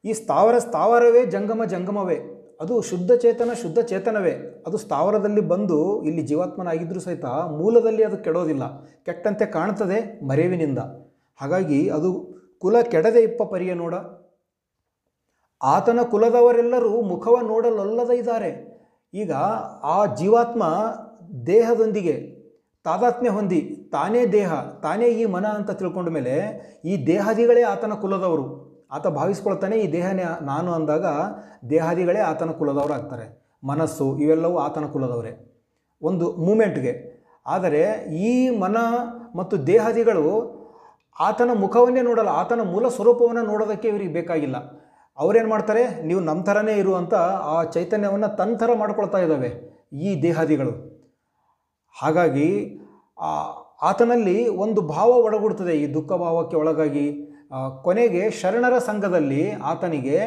[0.06, 2.19] ಈ ಸ್ಥಾವರ ಸ್ಥಾವರವೇ ಜಂಗಮ ಜಂಗಮವೇ.
[2.61, 4.64] ಅದು ಶುದ್ಧ ಚೇತನ ಶುದ್ಧ ಚೇತನವೇ.
[4.68, 8.86] ಅದು ಸ್ಥಾವರದಲ್ಲಿ ಬಂದು ಇಲ್ಲಿ ಜೀವಾತ್ಮನಾಗಿದ್ದರೂ ಸಹಿತ ಮೂಲದಲ್ಲಿ ಅದು ಕೆಡೋದಿಲ್ಲ.
[8.86, 10.80] ಕೆಟ್ಟಂತೆ ಕಾಣ್ತದೆ ಮರೆವಿನಿಂದ.
[11.41, 13.94] ಹಾಗಾಗಿ ಅದು ಕುಲ ಕೆಡದೆ ಇಪ್ಪ ಪರಿಯ ನೋಡ.
[15.64, 18.72] ಆತನ ಕುಲದವರೆಲ್ಲರೂ ಮುಖವ ನೋಡಲೊಲ್ಲದ ಇದ್ದಾರೆ.
[19.14, 19.34] ಈಗ
[19.84, 20.64] ಆ ಜೀವಾತ್ಮ
[21.45, 22.41] ದೇಹದೊಂದಿಗೆ
[22.84, 24.52] ತಾದಾತ್ಮ್ಯ ಹೊಂದಿ ತಾನೇ ದೇಹ,
[24.86, 26.36] ತಾನೇ ಈ ಮನ ಅಂತ ತಿಳ್ಕೊಂಡ ಮೇಲೆ
[26.92, 28.46] ಈ ದೇಹಾದಿಗಳೇ ಆತನ ಕುಲದವರು.
[28.96, 31.06] ಆತ ಭಾವಿಸ್ಕೊಳ್ತಾನೆ, ಈ ದೇಹನೇ ನಾನು ಅಂದಾಗ
[31.74, 33.26] ದೇಹಾದಿಗಳೇ ಆತನ ಕುಲದವರು ಆಗ್ತಾರೆ.
[33.64, 35.34] ಮನಸ್ಸು ಇವೆಲ್ಲವೂ ಆತನ ಕುಲದವರೇ.
[36.02, 36.94] ಒಂದು ಮೂಮೆಂಟ್ಗೆ.
[37.46, 37.84] ಆದರೆ
[38.30, 38.78] ಈ ಮನ
[39.40, 40.26] ಮತ್ತು ದೇಹಾದಿಗಳು
[41.18, 44.58] ಆತನ ಮುಖವನ್ನೇ ನೋಡಲ್ಲ, ಆತನ ಮೂಲ ಸ್ವರೂಪವನ್ನು ನೋಡೋದಕ್ಕೆ ಇವರಿಗೆ ಬೇಕಾಗಿಲ್ಲ.
[45.18, 47.14] ಅವರೇನು ಮಾಡ್ತಾರೆ, ನೀವು ನಮ್ಮ ಥರನೇ ಇರುವಂಥ
[47.54, 49.52] ಆ ಚೈತನ್ಯವನ್ನು ತನ್ನ ಥರ ಮಾಡ್ಕೊಳ್ತಾ ಇದ್ದಾವೆ
[50.08, 50.74] ಈ ದೇಹಾದಿಗಳು.
[51.96, 52.48] ಹಾಗಾಗಿ
[53.82, 57.06] ಆತನಲ್ಲಿ ಒಂದು ಭಾವ ಒಳಗೊಡ್ತದೆ ಈ ದುಃಖ ಭಾವಕ್ಕೆ ಒಳಗಾಗಿ
[57.84, 60.18] ಕೊನೆಗೆ ಶರಣರ ಸಂಘದಲ್ಲಿ ಆತನಿಗೆ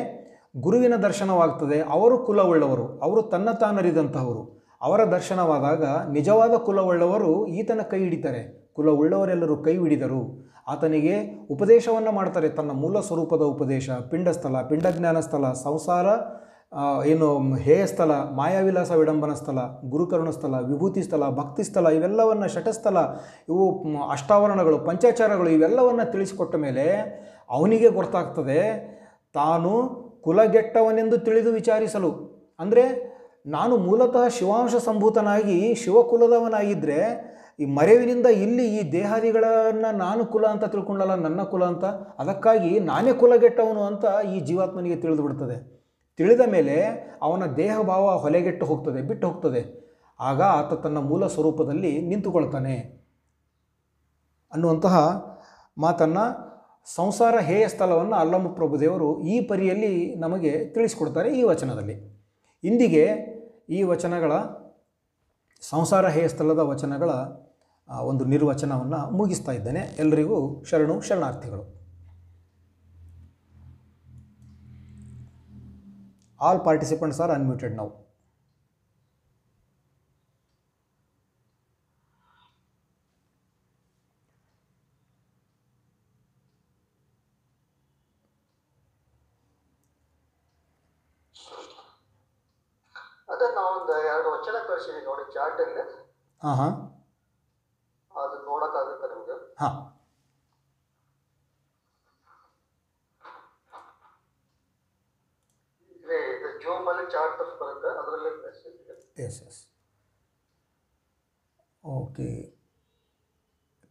[0.57, 1.81] ಗುರುವಿನ ದರ್ಶನವಾಗ್ತದೆ.
[1.81, 4.43] ಅವರು ಕುಲವುಳ್ಳವರು, ಅವರು ತನ್ನ ತಾನರಿದಂತಹವರು
[4.83, 8.71] ಅವರ ದರ್ಶನವಾದಾಗ ನಿಜವಾದ ಕುಲವುಳ್ಳವರು ಈತನ ಕೈ ಹಿಡಿತಾರೆ.
[8.73, 10.21] ಕುಲವುಳ್ಳವರೆಲ್ಲರೂ ಕೈ ಹಿಡಿದರು.
[10.69, 11.15] ಆತನಿಗೆ
[11.51, 12.49] ಉಪದೇಶವನ್ನು ಮಾಡ್ತಾರೆ.
[12.49, 16.07] ತನ್ನ ಮೂಲ ಸ್ವರೂಪದ ಉಪದೇಶ, ಪಿಂಡಸ್ಥಲ ಪಿಂಡಜ್ಞಾನ ಸ್ಥಳ ಸಂಸಾರ
[17.13, 17.27] ಏನು
[17.67, 19.59] ಹೇಯ ಸ್ಥಳ, ಮಾಯಾವಿಲಾಸ ವಿಡಂಬನ ಸ್ಥಳ,
[19.93, 22.97] ಗುರುಕರುಣ ಸ್ಥಳ, ವಿಭೂತಿ ಸ್ಥಳ, ಭಕ್ತಿ ಸ್ಥಳ, ಇವೆಲ್ಲವನ್ನು ಶಟಸ್ಥಳ
[23.51, 23.65] ಇವು
[24.15, 26.87] ಅಷ್ಟಾವರಣಗಳು, ಪಂಚಾಚಾರಗಳು, ಇವೆಲ್ಲವನ್ನು ತಿಳಿಸಿಕೊಟ್ಟ ಮೇಲೆ
[27.57, 28.61] ಅವನಿಗೆ ಗೊತ್ತಾಗ್ತದೆ,
[29.35, 29.73] ತಾನು
[30.27, 32.11] ಕುಲಗೆಟ್ಟವನೆಂದು ತಿಳಿದು ವಿಚಾರಿಸಲು.
[32.63, 32.85] ಅಂದರೆ
[33.55, 37.01] ನಾನು ಮೂಲತಃ ಶಿವಾಂಶ ಸಂಭೂತನಾಗಿ ಶಿವಕುಲದವನಾಗಿದ್ದರೆ
[37.63, 41.85] ಈ ಮರೆವಿನಿಂದ ಇಲ್ಲಿ ಈ ದೇಹಾದಿಗಳನ್ನು ನಾನು ಕುಲ ಅಂತ ತಿಳ್ಕೊಂಡಲ್ಲ, ನನ್ನ ಕುಲ ಅಂತ,
[42.23, 45.57] ಅದಕ್ಕಾಗಿ ನಾನೇ ಕುಲಗೆಟ್ಟವನು ಅಂತ ಈ ಜೀವಾತ್ಮನಿಗೆ ತಿಳಿದು ಬಿಡ್ತದೆ.
[46.17, 46.77] ತಿಳಿದ ಮೇಲೆ
[47.23, 49.85] ಅವನ ದೇಹ ಭಾವ ಹೊಲೆಗೆಟ್ಟು ಹೋಗ್ತದೆ, ಬಿಟ್ಟು ಹೋಗ್ತದೆ.
[50.21, 53.05] ಆಗ ಆತ ತನ್ನ ಮೂಲ ಸ್ವರೂಪದಲ್ಲಿ ನಿಂತುಕೊಳ್ತಾನೆ.
[54.53, 54.97] ಅನ್ನುವಂತಹ
[55.79, 56.25] ಮಾತನ್ನು
[56.95, 61.97] ಸಂಸಾರ ಹೇಯ ಸ್ಥಳವನ್ನು ಅಲ್ಲಮ್ಮ ಪ್ರಭುದೇವರು ಈ ಪರಿಯಲ್ಲಿ ನಮಗೆ ತಿಳಿಸಿಕೊಡ್ತಾರೆ ಈ ವಚನದಲ್ಲಿ.
[62.65, 63.05] ಇಂದಿಗೆ
[63.69, 64.33] ಈ ವಚನಗಳ,
[65.61, 67.11] ಸಂಸಾರ ಹೇಯ ಸ್ಥಳದ ವಚನಗಳ
[68.01, 69.81] ಒಂದು ನಿರ್ವಚನವನ್ನು ಮುಗಿಸ್ತಾ ಇದ್ದೇನೆ.
[69.99, 71.84] ಎಲ್ಲರಿಗೂ ಶರಣು ಶರಣಾರ್ಥಿಗಳು.
[76.45, 77.93] ಆಲ್ ಪಾರ್ಟಿಸಿಪೆಂಟ್ಸ್ ಆರ್ ಅನ್ಮ್ಯೂಟೆಡ್ ನಾವು
[93.29, 95.85] ಅದನ್ನ ಒಂದು ಎರಡು ವಚನ ಕಳಿಸಿದೀನಿ ನೋಡಿ ಚಾರ್ಟ್ ಅಲ್ಲಿ.
[96.43, 96.75] ಹಾಂ ಹಾಂ
[98.13, 99.37] ಅದು ನೋಡಕ್ಕಾಗುತ್ತೆ ನಿಮ್ಗೆ?
[99.61, 99.77] ಹಾಂ
[105.93, 108.31] ಇಲ್ಲಿ ಇದು ಜೂಮ್ ಅಲ್ಲಿ ಚಾರ್ಟ್ ಬರುತ್ತೆ ಅದರಲ್ಲಿ
[111.85, 112.55] ಓಕೆ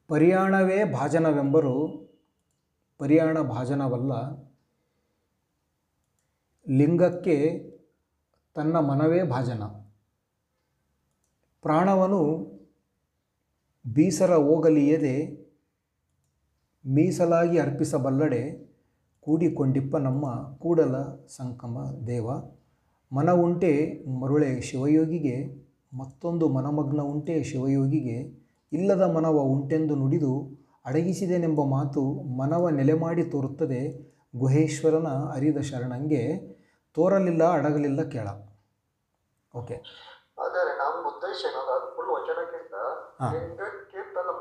[0.08, 2.04] ಪರಿಯಾಣವೇ ಭಾಜನವೆಂಬರು
[2.98, 4.14] ಪರಿಯಾಣ ಭಾಜನವಲ್ಲ.
[6.70, 7.38] ಲಿಂಗಕ್ಕೆ
[8.54, 9.64] ತನ್ನ ಮನವೇ ಭಾಜನ.
[11.62, 12.22] ಪ್ರಾಣವನು
[13.94, 15.44] ಬೀಸರ ಹೋಗಲಿಯದೆ
[16.86, 18.74] ಮೀಸಲಾಗಿ ಅರ್ಪಿಸಬಲ್ಲಡೆ
[19.22, 21.78] ಕೂಡಿಕೊಂಡಿಪ್ಪ ನಮ್ಮ ಕೂಡಲ ಸಂಕಮ
[22.08, 22.32] ದೇವ.
[23.14, 25.64] ಮನ ಉಂಟೆ ಮರುಳೆ ಶಿವಯೋಗಿಗೆ
[25.94, 28.18] ಮತ್ತೊಂದು ಮನಮಗ್ನ ಉಂಟೆ ಶಿವಯೋಗಿಗೆ
[28.72, 30.34] ಇಲ್ಲದ ಮನವ ಉಂಟೆಂದು ನುಡಿದು
[30.86, 32.02] ಅಡಗಿಸಿದೆನೆಂಬ ಮಾತು
[32.38, 33.82] ಮನವ ನೆಲೆ ಮಾಡಿ ತೋರುತ್ತದೆ
[34.36, 36.24] ಗುಹೇಶ್ವರನ ಅರಿದ ಶರಣಂಗೆ
[36.98, 38.28] ತೋರಲಿಲ್ಲ ಅಡಗಲಿಲ್ಲ ಕೇಳ.
[39.54, 39.76] ಓಕೆ.
[40.40, 42.74] ಆದರೆ ನಮ್ಮ ಉದ್ದೇಶ ಏನಂದ್ರೆ ಅದು ಫುಲ್ ವಚನಕ್ಕಿಂತ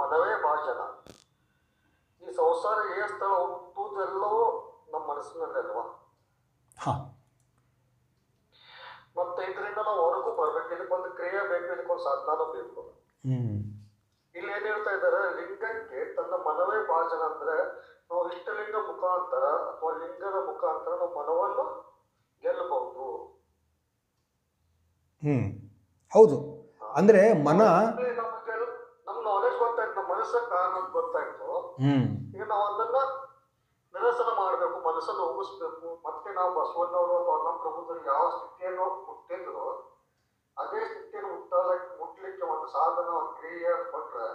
[0.00, 0.80] ಮನವೇ ಭಾಷಣ
[2.22, 4.42] ಈ ಸಂಸಾರ ಏ ಸ್ಥಳ ಹುಟ್ಟುವುದೆಲ್ಲವೂ
[4.92, 5.84] ನಮ್ಮ ಮನಸ್ಸಿನಲ್ಲಿ ಅಲ್ವಾ?
[6.78, 7.00] ಹಾಂ.
[9.16, 12.80] ಮತ್ತೆ ಇದರಿಂದ ನಾವು ಹೊರಗೂ ಬರ್ಬೇಕು ಇದಕ್ಕೊಂದು ಕ್ರಿಯೆ ಬೇಕು ಇದಕ್ಕೊಂದು ಸಾಧನ ಬೇಕು.
[14.34, 17.56] ಇಲ್ಲಿ ಏನ್ ಹೇಳ್ತಾ ಇದ್ದಾರೆ ಲಿಂಗಕ್ಕೆ ತನ್ನ ಮನವೇ ಭಾಷಣ ಅಂದ್ರೆ
[18.10, 21.66] ನಾವು ಇಷ್ಟಲಿಂಗ ಮುಖಾಂತರ ಅಥವಾ ಲಿಂಗದ ಮುಖಾಂತರ ನಾವು ಮನವನ್ನು
[22.42, 23.06] ಗೆಲ್ಲಬಹುದು.
[25.22, 25.46] ಹ್ಮ್.
[26.12, 26.38] ಹೌದು.
[26.94, 28.08] ಅಂದ್ರೆ ಮನ ನಮ್ಗೆ
[29.06, 31.48] ನಮ್ ನಾಲೆಜ್ ಗೊತ್ತಾಯ್ತು ನಮ್ಮ ಮನಸ್ಸ ಕಾರಣ ಗೊತ್ತಾಯ್ತು.
[32.34, 32.98] ಈಗ ನಾವು ಅದನ್ನ
[33.94, 39.64] ನಿರಸನ ಮಾಡಬೇಕು, ಮನಸ್ಸನ್ನು ಹೋಗಿಸ್ಬೇಕು ಮತ್ತೆ ನಾವು ಬಸವಣ್ಣವರು ಅಥವಾ ನಮ್ಮ ಪ್ರಭುದರು ಯಾವ ಸ್ಥಿತಿಯನ್ನು ಮುಟ್ಟಿದ್ರು
[40.56, 44.26] ಅದೇ ಸ್ಥಿತಿಯನ್ನು ಮುಟ್ಟಲಕ್ಕೆ ಮುಟ್ಟಲಿಕ್ಕೆ ಒಂದು ಸಾಧನ, ಒಂದು ಕ್ರಿಯೆ ಕೊಟ್ರೆ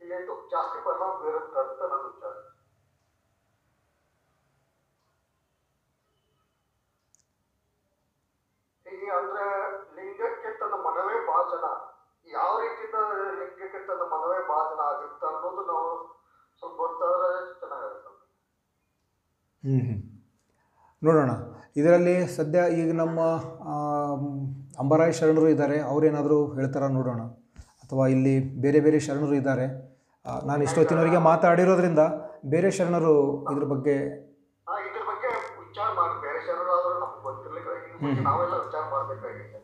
[0.00, 0.18] ಇಲ್ಲಿ
[0.52, 2.34] ಜಾಸ್ತಿ ಪರಿಣಾಮ ಬೀರುತ್ತೆ ಅಂತ ನನ್ನ ವಿಚಾರ.
[8.86, 9.44] ಹೀಗೆ ಅಂದ್ರೆ
[9.96, 11.66] ಲಿಂಗಕ್ಕೆ ತನ್ನ ಮನವೇ ಭಾಜನ.
[12.26, 12.98] ಯಾವ ರೀತಿಯಿಂದ
[13.40, 15.88] ಲಿಂಗಕ್ಕೆ ತನ್ನ ಮನವೇ ಭಾಜನ ಆಗುತ್ತೆ ಅನ್ನೋದು ನಾವು
[16.62, 17.30] ಸ್ವಲ್ಪ ಗೊತ್ತಾದ್ರೆ
[17.60, 18.03] ಚೆನ್ನಾಗಿರುತ್ತೆ
[19.64, 19.96] ಹ್ಞೂ ಹ್ಞೂ
[21.02, 21.30] ನೋಡೋಣ.
[21.80, 23.20] ಇದರಲ್ಲಿ ಸದ್ಯ ಈಗ ನಮ್ಮ
[24.82, 25.76] ಅಂಬರಾಯ್ ಶರಣರು ಇದ್ದಾರೆ.
[25.90, 27.22] ಅವರೇನಾದರೂ ಹೇಳ್ತಾರ ನೋಡೋಣ.
[27.84, 28.34] ಅಥವಾ ಇಲ್ಲಿ
[28.64, 29.66] ಬೇರೆ ಬೇರೆ ಶರಣರು ಇದ್ದಾರೆ.
[30.48, 32.02] ನಾನು ಇಷ್ಟೊತ್ತಿನವರಿಗೆ ಮಾತಾಡಿರೋದ್ರಿಂದ
[32.54, 33.14] ಬೇರೆ ಶರಣರು
[33.52, 33.96] ಇದ್ರ ಬಗ್ಗೆ
[38.04, 39.58] ನಮ್ಗೆ ನಾವೆಲ್ಲ ವಿಚಾರ ಮಾಡ್ಬೇಕಾಗಿದೆ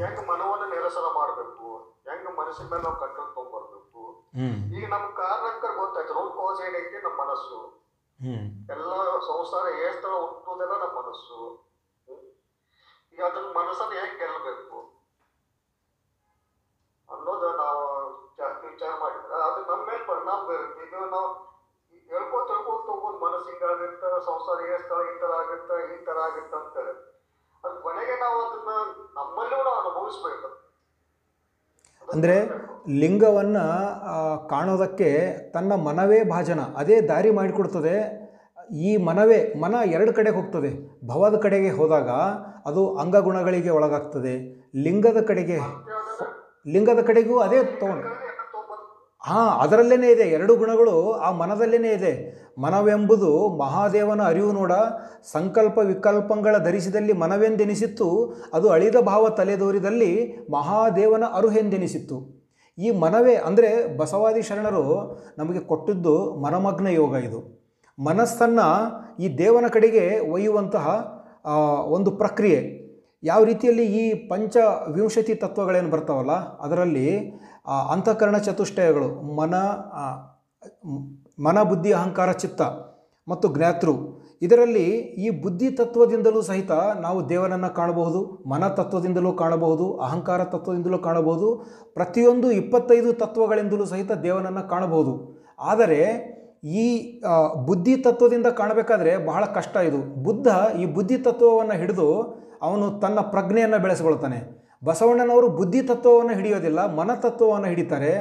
[0.00, 1.66] ಹೆಂಗ್ ಮನವನ್ನ ನಿರಸನ ಮಾಡ್ಬೇಕು?
[2.08, 4.02] ಹೆಂಗ್ ಮನಸ್ಸಿನ ಮೇಲೆ ನಾವು ಕಂಟ್ರೋಲ್ ತಗೊಂಡ್ಬರ್ಬೇಕು
[4.76, 6.12] ಈಗ ನಮ್ ಕಾರಣಕ್ಕ ಗೊತ್ತಾಯ್ತು.
[6.18, 7.58] ರೋಲ್ ಕಾಸ್ ಏನೈತಿ ನಮ್ಮ ಮನಸ್ಸು.
[8.74, 8.92] ಎಲ್ಲ
[9.28, 11.38] ಸಂಸಾರ ಏಸ್ತರ ಹುಟ್ಟುವುದೆಲ್ಲ ನಮ್ಮ ಮನಸ್ಸು.
[13.12, 14.78] ಈಗ ಅದನ್ನ ಮನಸ್ಸನ್ನ ಹೇಗೆ ಗೆಲ್ಲಬೇಕು
[17.08, 17.82] ಅನ್ನೋದು ನಾವು
[18.38, 20.84] ಜಾಸ್ತಿ ವಿಚಾರ ಮಾಡಿದ್ರೆ ಅದು ನಮ್ಮ ಮೇಲೆ ಪರಿಣಾಮ ಬೀರುತ್ತೆ.
[20.86, 21.28] ಈಗ ನಾವು
[22.08, 26.76] ಹೇಳ್ಕೊತ ಹೇಳ್ಕೊತ ಹೋಗೋದು ಮನಸ್ಸು ಹಿಂಗಾಗಿರ್ತ ಸಂಸಾರ ಏಸ್ತರ ಈ ತರ ಆಗಿರ್ತ, ಈ ತರ ಆಗಿರ್ತ ಅಂತ
[27.64, 28.72] ಅದ್ ಕೊನೆಗೆ ನಾವು ಅದನ್ನ
[29.18, 30.48] ನಮ್ಮಲ್ಲೂ ನಾವು ಅನುಭವಿಸ್ಬೇಕು.
[32.12, 32.36] ಅಂದರೆ
[33.00, 33.64] ಲಿಂಗವನ್ನು
[34.48, 35.10] ಕಾಣೋದಕ್ಕೆ
[35.52, 36.60] ತನ್ನ ಮನವೇ ಭಾಜನ.
[36.76, 37.96] ಅದೇ ದಾರಿ ಮಾಡಿಕೊಡ್ತದೆ.
[38.86, 40.70] ಈ ಮನವೇ, ಮನ ಎರಡು ಕಡೆಗೆ ಹೋಗ್ತದೆ.
[41.06, 42.10] ಭವದ ಕಡೆಗೆ ಹೋದಾಗ
[42.68, 44.34] ಅದು ಅಂಗಗುಣಗಳಿಗೆ ಒಳಗಾಗ್ತದೆ.
[44.84, 45.58] ಲಿಂಗದ ಕಡೆಗೆ,
[46.72, 48.12] ಲಿಂಗದ ಕಡೆಗೂ ಅದೇ ತಗೊಂಡು
[49.20, 50.24] ಹಾಂ ಅದರಲ್ಲೇ ಇದೆ.
[50.36, 50.94] ಎರಡು ಗುಣಗಳು
[51.26, 52.12] ಆ ಮನದಲ್ಲೇ ಇದೆ.
[52.56, 53.30] ಮನವೆಂಬುದು
[53.62, 54.72] ಮಹಾದೇವನ ಅರಿವು ನೋಡ
[55.32, 58.08] ಸಂಕಲ್ಪ ವಿಕಲ್ಪಗಳ ಧರಿಸಿದಲ್ಲಿ ಮನವೆಂದೆನಿಸಿತ್ತು,
[58.56, 60.12] ಅದು ಅಳಿದ ಭಾವ ತಲೆದೋರಿದಲ್ಲಿ
[60.56, 62.18] ಮಹಾದೇವನ ಅರುಹೆಂದೆನಿಸಿತ್ತು.
[62.78, 64.84] ಈ ಮನವೇ ಅಂದರೆ ಬಸವಾದಿ ಶರಣರು
[65.40, 66.14] ನಮಗೆ ಕೊಟ್ಟಿದ್ದು
[66.44, 67.40] ಮನಮಗ್ನ ಯೋಗ ಇದು.
[67.98, 68.68] ಮನಸ್ಸನ್ನು
[69.24, 70.04] ಈ ದೇವನ ಕಡೆಗೆ
[70.34, 70.86] ಒಯ್ಯುವಂತಹ
[71.96, 72.60] ಒಂದು ಪ್ರಕ್ರಿಯೆ.
[73.22, 74.56] ಯಾವ ರೀತಿಯಲ್ಲಿ ಈ ಪಂಚ
[74.96, 77.08] ವಿಂಶತಿ ತತ್ವಗಳೇನು ಬರ್ತಾವಲ್ಲ, ಅದರಲ್ಲಿ
[77.94, 79.08] ಅಂತಃಕರಣ ಚತುಷ್ಟಯಗಳು
[79.38, 79.54] ಮನ
[81.38, 82.62] ಮನ, ಬುದ್ಧಿ, ಅಹಂಕಾರ, ಚಿತ್ತ
[83.28, 83.90] ಮತ್ತು ಜ್ಞಾತೃ.
[84.42, 84.84] ಇದರಲ್ಲಿ
[85.24, 86.70] ಈ ಬುದ್ಧಿ ತತ್ವದಿಂದಲೂ ಸಹಿತ
[87.00, 95.44] ನಾವು ದೇವನನ್ನು ಕಾಣಬಹುದು, ಮನ ತತ್ವದಿಂದಲೂ ಕಾಣಬಹುದು, ಅಹಂಕಾರ ತತ್ವದಿಂದಲೂ ಕಾಣಬಹುದು, ಪ್ರತಿಯೊಂದು ಇಪ್ಪತ್ತೈದು ತತ್ವಗಳಿಂದಲೂ ಸಹಿತ ದೇವನನ್ನು ಕಾಣಬಹುದು.
[95.58, 96.00] ಆದರೆ
[96.64, 97.20] ಈ
[97.66, 100.22] ಬುದ್ಧಿ ತತ್ವದಿಂದ ಕಾಣಬೇಕಾದ್ರೆ ಬಹಳ ಕಷ್ಟ ಇದು.
[100.22, 100.48] ಬುದ್ಧ
[100.80, 102.22] ಈ ಬುದ್ಧಿ ತತ್ವವನ್ನು ಹಿಡಿದು
[102.62, 104.63] ಅವನು ತನ್ನ ಪ್ರಜ್ಞೆಯನ್ನು ಬೆಳೆಸ್ಕೊಳ್ತಾನೆ.
[104.84, 108.12] ಬಸವಣ್ಣನವರು ಬುದ್ಧಿ ತತ್ವವನ್ನು ಹಿಡಿಯೋದಿಲ್ಲ ಮನತತ್ವವನ್ನು ಹಿಡಿತಾರೆ.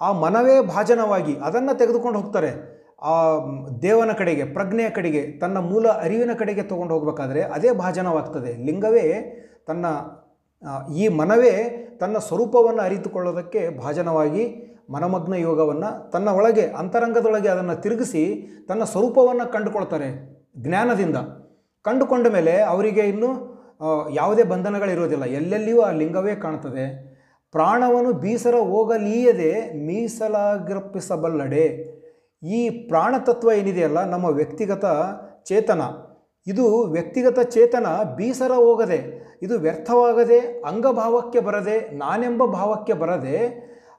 [0.00, 2.80] ಆ ಮನವೇ ಭಾಜನವಾಗಿ ಅದನ್ನು ತೆಗೆದುಕೊಂಡು ಹೋಗ್ತಾರೆ.
[3.02, 3.12] ಆ
[3.82, 8.52] ದೇವನ ಕಡೆಗೆ, ಪ್ರಜ್ಞೆಯ ಕಡೆಗೆ, ತನ್ನ ಮೂಲ ಅರಿವಿನ ಕಡೆಗೆ ತೊಗೊಂಡು ಹೋಗಬೇಕಾದ್ರೆ ಅದೇ ಭಾಜನವಾಗ್ತದೆ.
[8.66, 9.06] ಲಿಂಗವೇ
[9.66, 9.86] ತನ್ನ
[10.94, 11.52] ಈ ಮನವೇ
[12.00, 14.44] ತನ್ನ ಸ್ವರೂಪವನ್ನು ಅರಿತುಕೊಳ್ಳೋದಕ್ಕೆ ಭಾಜನವಾಗಿ
[14.90, 18.24] ಮನಮಗ್ನ ಯೋಗವನ್ನು ತನ್ನ ಒಳಗೆ, ಅಂತರಂಗದೊಳಗೆ ಅದನ್ನು ತಿರುಗಿಸಿ
[18.68, 20.08] ತನ್ನ ಸ್ವರೂಪವನ್ನು ಕಂಡುಕೊಳ್ತಾರೆ
[20.58, 21.16] ಜ್ಞಾನದಿಂದ.
[21.84, 23.59] ಕಂಡುಕೊಂಡ ಮೇಲೆ ಅವರಿಗೆ ಇನ್ನು
[24.18, 25.26] ಯಾವುದೇ ಬಂಧನಗಳಿರೋದಿಲ್ಲ.
[25.40, 26.84] ಎಲ್ಲೆಲ್ಲಿಯೂ ಆ ಲಿಂಗವೇ ಕಾಣ್ತದೆ.
[27.54, 29.52] ಪ್ರಾಣವನ್ನು ಬೀಸರ ಹೋಗಲೀಯದೆ
[29.86, 31.64] ಮೀಸಲಾಗಿರಪ್ಪಿಸಬಲ್ಲಡೆ
[32.42, 34.84] ಈ ಪ್ರಾಣತತ್ವ ಏನಿದೆಯಲ್ಲ, ನಮ್ಮ ವ್ಯಕ್ತಿಗತ
[35.50, 35.80] ಚೇತನ.
[36.46, 37.86] ಇದು ವ್ಯಕ್ತಿಗತ ಚೇತನ
[38.18, 38.98] ಬೀಸರ ಹೋಗದೆ,
[39.44, 40.38] ಇದು ವ್ಯರ್ಥವಾಗದೆ,
[40.70, 43.36] ಅಂಗಭಾವಕ್ಕೆ ಬರದೆ, ನಾನೆಂಬ ಭಾವಕ್ಕೆ ಬರದೆ,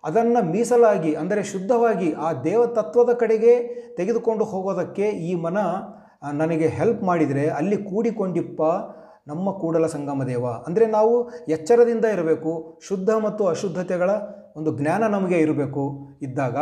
[0.04, 3.54] ಅದನ್ನು ಮೀಸಲಾಗಿ, ಅಂದರೆ ಶುದ್ಧವಾಗಿ ಆ ದೇವತತ್ವದ ಕಡೆಗೆ
[3.98, 5.58] ತೆಗೆದುಕೊಂಡು ಹೋಗೋದಕ್ಕೆ ಈ ಮನ
[6.42, 8.62] ನನಗೆ ಹೆಲ್ಪ್ ಮಾಡಿದರೆ, ಅಲ್ಲಿ ಕೂಡಿಕೊಂಡಿಪ್ಪ
[9.32, 10.46] ನಮ್ಮ ಕೂಡಲ ಸಂಗಮ ದೇವ.
[10.68, 11.14] ಅಂದರೆ ನಾವು
[11.48, 14.12] ಎಚ್ಚರದಿಂದ ಇರಬೇಕು ಶುದ್ಧ ಮತ್ತು ಅಶುದ್ಧತೆಗಳ
[14.56, 15.84] ಒಂದು ಜ್ಞಾನ ನಮಗೆ ಇರಬೇಕು.
[16.22, 16.58] ಇದ್ದಾಗ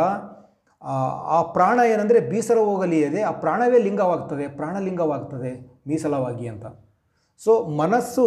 [0.82, 5.50] ಆ, ಪ್ರಾಣ ಏನಂದರೆ ಬೀಸರ ಹೋಗಲಿಯದೆ ಆ ಪ್ರಾಣವೇ ಲಿಂಗವಾಗ್ತದೆ ಪ್ರಾಣಲಿಂಗವಾಗ್ತದೆ
[5.86, 6.66] ಮೀಸಲವಾಗಿ ಅಂತ.
[7.44, 8.24] ಸೊ ಮನಸ್ಸು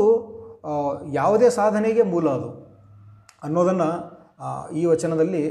[1.14, 2.49] ಯಾವುದೇ ಸಾಧನೆಗೆ ಮೂಲ ಅದು.
[3.44, 3.90] ಅನ್ನೋದನ್ನು
[4.76, 5.41] ಈ ವಚನದಲ್ಲಿ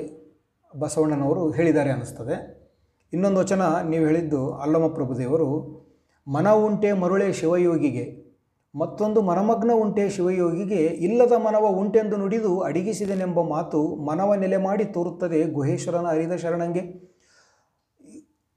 [0.78, 2.36] ಬಸವಣ್ಣನವರು ಹೇಳಿದ್ದಾರೆ ಅನ್ನಿಸ್ತದೆ.
[3.12, 5.48] ಇನ್ನೊಂದು ವಚನ ನೀವು ಹೇಳಿದ್ದು ಅಲ್ಲಮ ಪ್ರಭುದೇವರು
[6.26, 8.04] ಮನ ಉಂಟೆ ಮರುಳೆ ಶಿವಯೋಗಿಗೆ.
[8.80, 16.08] ಮತ್ತೊಂದು ಮನಮಗ್ನ ಉಂಟೆ ಶಿವಯೋಗಿಗೆ, ಇಲ್ಲದ ಮನವ ಉಂಟೆಂದು ನುಡಿದು ಅಡಗಿಸಿದನೆಂಬ ಮಾತು ಮನವ ನೆಲೆ ಮಾಡಿ ತೋರುತ್ತದೆ ಗುಹೇಶ್ವರನ
[16.14, 16.82] ಅರಿದ ಶರಣಂಗೆ.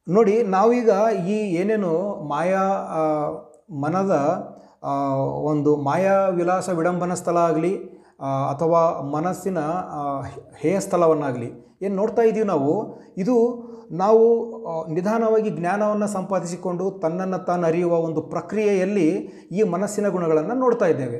[0.07, 0.91] ನೋಡಿ, ನಾವೀಗ
[1.33, 1.91] ಈ ಏನೇನು
[2.31, 2.63] ಮಾಯಾ
[3.83, 4.13] ಮನದ
[5.51, 7.73] ಒಂದು ಮಾಯಾ ವಿಲಾಸ ವಿಡಂಬನ ಸ್ಥಳ ಆಗಲಿ
[8.51, 8.81] ಅಥವಾ
[9.15, 9.59] ಮನಸ್ಸಿನ
[10.63, 11.49] ಹೇಯ ಸ್ಥಳವನ್ನಾಗಲಿ,
[11.83, 12.73] ಏನು ನೋಡ್ತಾ ಇದ್ದೀವಿ ನಾವು?
[13.23, 13.35] ಇದು
[13.91, 14.23] ನಾವು
[14.93, 19.07] ನಿಧಾನವಾಗಿ ಜ್ಞಾನವನ್ನು ಸಂಪಾದಿಸಿಕೊಂಡು ತನ್ನನ್ನು ತಾನು ಅರಿಯುವ ಒಂದು ಪ್ರಕ್ರಿಯೆಯಲ್ಲಿ
[19.51, 21.19] ಈ ಮನಸ್ಸಿನ ಗುಣಗಳನ್ನು ನೋಡ್ತಾ ಇದ್ದೇವೆ.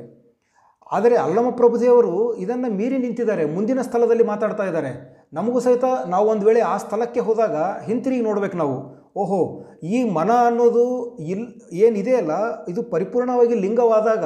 [0.92, 4.92] ಆದರೆ ಅಲ್ಲಮ ಪ್ರಭುದೇವರು ಇದನ್ನು ಮೀರಿ ನಿಂತಿದ್ದಾರೆ, ಮುಂದಿನ ಸ್ಥಳದಲ್ಲಿ ಮಾತಾಡ್ತಾ ಇದ್ದಾರೆ.
[5.34, 7.56] ನಮಗೂ ಸಹಿತ ನಾವು ಒಂದು ವೇಳೆ ಆ ಸ್ಥಳಕ್ಕೆ ಹೋದಾಗ
[7.86, 8.76] ಹಿಂತಿರುಗಿ ನೋಡ್ಬೇಕು ನಾವು.
[9.18, 9.40] ಓಹೋ,
[9.84, 12.32] ಈ ಮನ ಅನ್ನೋದು ಇಲ್ ಏನಿದೆಯಲ್ಲ
[12.68, 14.26] ಇದು ಪರಿಪೂರ್ಣವಾಗಿ ಲಿಂಗವಾದಾಗ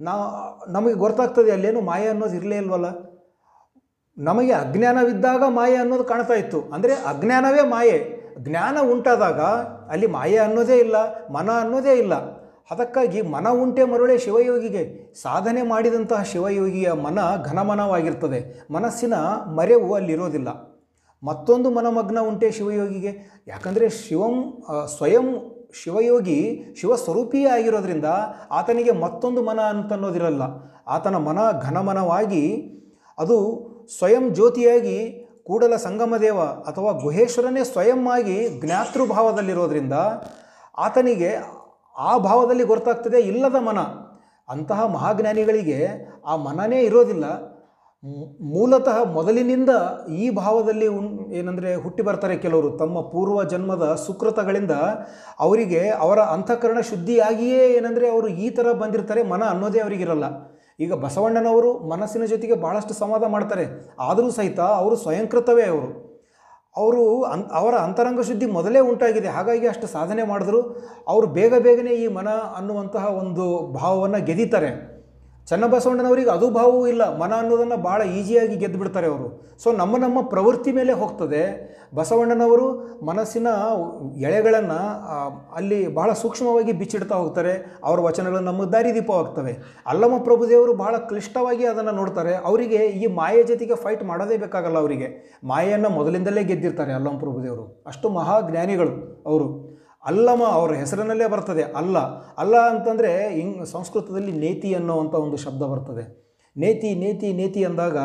[0.00, 0.12] ನಾ,
[0.68, 2.86] ನಮಗೆ ಗೊತ್ತಾಗ್ತದೆ ಅಲ್ಲೇನು ಮಾಯ ಅನ್ನೋದು ಇರಲೇ ಇಲ್ವಲ್ಲ?
[4.18, 6.60] ನಮಗೆ ಅಜ್ಞಾನವಿದ್ದಾಗ ಮಾಯೆ ಅನ್ನೋದು ಕಾಣ್ತಾ ಇತ್ತು.
[6.74, 7.98] ಅಂದರೆ ಅಜ್ಞಾನವೇ ಮಾಯೆ.
[8.38, 9.40] ಜ್ಞಾನ ಉಂಟಾದಾಗ
[9.92, 10.96] ಅಲ್ಲಿ ಮಾಯೆ ಅನ್ನೋದೇ ಇಲ್ಲ,
[11.30, 12.14] ಮನ ಅನ್ನೋದೇ ಇಲ್ಲ.
[12.70, 15.12] ಅದಕ್ಕಾಗಿ ಮನ ಉಂಟೆ ಮರುಳೆ ಶಿವಯೋಗಿಗೆ.
[15.22, 18.66] ಸಾಧನೆ ಮಾಡಿದಂತಹ ಶಿವಯೋಗಿಯ ಮನ ಘನಮನವಾಗಿರ್ತದೆ.
[18.70, 19.14] ಮನಸ್ಸಿನ
[19.58, 20.48] ಮರೆವು ಅಲ್ಲಿರೋದಿಲ್ಲ.
[21.22, 23.12] ಮತ್ತೊಂದು ಮನಮಗ್ನ ಉಂಟೆ ಶಿವಯೋಗಿಗೆ.
[23.48, 24.62] ಯಾಕಂದರೆ ಶಿವಂ
[24.96, 25.28] ಸ್ವಯಂ
[25.82, 26.40] ಶಿವಯೋಗಿ
[26.80, 28.04] ಶಿವಸ್ವರೂಪಿಯೇ ಆಗಿರೋದ್ರಿಂದ
[28.50, 30.42] ಆತನಿಗೆ ಮತ್ತೊಂದು ಮನ ಅಂತನ್ನೋದಿರಲ್ಲ.
[30.88, 32.44] ಆತನ ಮನ ಘನಮನವಾಗಿ
[33.18, 33.38] ಅದು
[33.94, 34.98] ಸ್ವಯಂ ಜ್ಯೋತಿಯಾಗಿ
[35.48, 36.38] ಕೂಡಲ ಸಂಗಮದೇವ
[36.70, 39.98] ಅಥವಾ ಗುಹೇಶ್ವರನೇ ಸ್ವಯಂ ಆಗಿ ಜ್ಞಾತೃಭಾವದಲ್ಲಿರೋದ್ರಿಂದ
[40.86, 41.30] ಆತನಿಗೆ
[41.96, 43.78] ಆ ಭಾವದಲ್ಲಿ ಗೊತ್ತಾಗ್ತದೆ, ಇಲ್ಲದ ಮನ.
[44.48, 45.78] ಅಂತಹ ಮಹಾಜ್ಞಾನಿಗಳಿಗೆ
[46.30, 47.26] ಆ ಮನನೇ ಇರೋದಿಲ್ಲ.
[48.54, 49.70] ಮೂಲತಃ ಮೊದಲಿನಿಂದ
[50.22, 51.08] ಈ ಭಾವದಲ್ಲಿ ಉನ್,
[51.38, 52.68] ಏನಂದರೆ ಹುಟ್ಟಿ ಬರ್ತಾರೆ ಕೆಲವರು.
[52.82, 54.74] ತಮ್ಮ ಪೂರ್ವ ಜನ್ಮದ ಸುಕೃತಗಳಿಂದ
[55.46, 60.28] ಅವರಿಗೆ ಅವರ ಅಂತಃಕರಣ ಶುದ್ಧಿಯಾಗಿಯೇ ಏನಂದರೆ ಅವರು ಈ ಥರ ಬಂದಿರ್ತಾರೆ, ಮನ ಅನ್ನೋದೇ ಅವರಿಗಿರಲ್ಲ.
[60.80, 63.64] ಈಗ ಬಸವಣ್ಣನವರು ಮನಸ್ಸಿನ ಜೊತೆಗೆ ಭಾಳಷ್ಟು ಸಂವಾದ ಮಾಡ್ತಾರೆ.
[64.00, 66.06] ಆದರೂ ಸಹಿತ ಅವರು ಸ್ವಯಂಕೃತವೇ ಅವರು.
[66.76, 69.28] ಅವರು ಅನ್ ಅವರ ಅಂತರಂಗ ಶುದ್ಧಿ ಮೊದಲೇ ಉಂಟಾಗಿದೆ.
[69.28, 70.60] ಹಾಗಾಗಿ ಅಷ್ಟು ಸಾಧನೆ ಮಾಡಿದ್ರು.
[71.08, 74.95] ಅವರು ಬೇಗ ಬೇಗನೆ ಈ ಮನ ಅನ್ನುವಂತಹ ಒಂದು ಭಾವವನ್ನು ಗೆದಿತಾರೆ.
[75.48, 77.18] ಚನ್ನಬಸವಣ್ಣನವರಿಗೆ ಅದು ಭಾವವೂ ಇಲ್ಲ.
[77.18, 79.42] ಮನ ಅನ್ನೋದನ್ನು ಭಾಳ ಈಸಿಯಾಗಿ ಗೆದ್ದು ಬಿಡ್ತಾರೆ ಅವರು.
[79.62, 81.42] ಸೊ ನಮ್ಮ ನಮ್ಮ ಪ್ರವೃತ್ತಿ ಮೇಲೆ ಹೋಗ್ತದೆ.
[81.94, 82.66] ಬಸವಣ್ಣನವರು
[83.06, 83.46] ಮನಸ್ಸಿನ
[84.20, 84.78] ಎಳೆಗಳನ್ನು
[85.54, 87.80] ಅಲ್ಲಿ ಬಹಳ ಸೂಕ್ಷ್ಮವಾಗಿ ಬಿಚ್ಚಿಡ್ತಾ ಹೋಗ್ತಾರೆ.
[87.84, 92.34] ಅವರ ವಚನಗಳು ನಮಗೆ ದಾರಿದೀಪವಾಗ್ತವೆ ಅಲ್ಲಮ್ಮ ಪ್ರಭುದೇವರು ಬಹಳ ಕ್ಲಿಷ್ಟವಾಗಿ ಅದನ್ನು ನೋಡ್ತಾರೆ.
[92.34, 95.40] ಅವರಿಗೆ ಈ ಮಾಯೆ ಜೊತೆಗೆ ಫೈಟ್ ಮಾಡೋದೇ ಬೇಕಾಗಲ್ಲ ಅವರಿಗೆ.
[95.44, 97.84] ಮಾಯೆಯನ್ನು ಮೊದಲಿಂದಲೇ ಗೆದ್ದಿರ್ತಾರೆ ಅಲ್ಲಮ್ಮ ಪ್ರಭುದೇವರು.
[97.86, 99.75] ಅಷ್ಟು ಮಹಾಜ್ಞಾನಿಗಳು ಅವರು.
[100.06, 101.98] ಅಲ್ಲಮ ಅವರ ಹೆಸರಿನಲ್ಲೇ ಬರ್ತದೆ ಅಲ್ಲ.
[102.38, 106.26] ಅಲ್ಲ ಅಂತಂದರೆ ಇಂಗ್ ಸಂಸ್ಕೃತದಲ್ಲಿ ನೇತಿ ಅನ್ನೋವಂಥ ಒಂದು ಶಬ್ದ ಬರ್ತದೆ.
[106.58, 107.96] ನೇತಿ ನೇತಿ ನೇತಿ ಅಂದಾಗ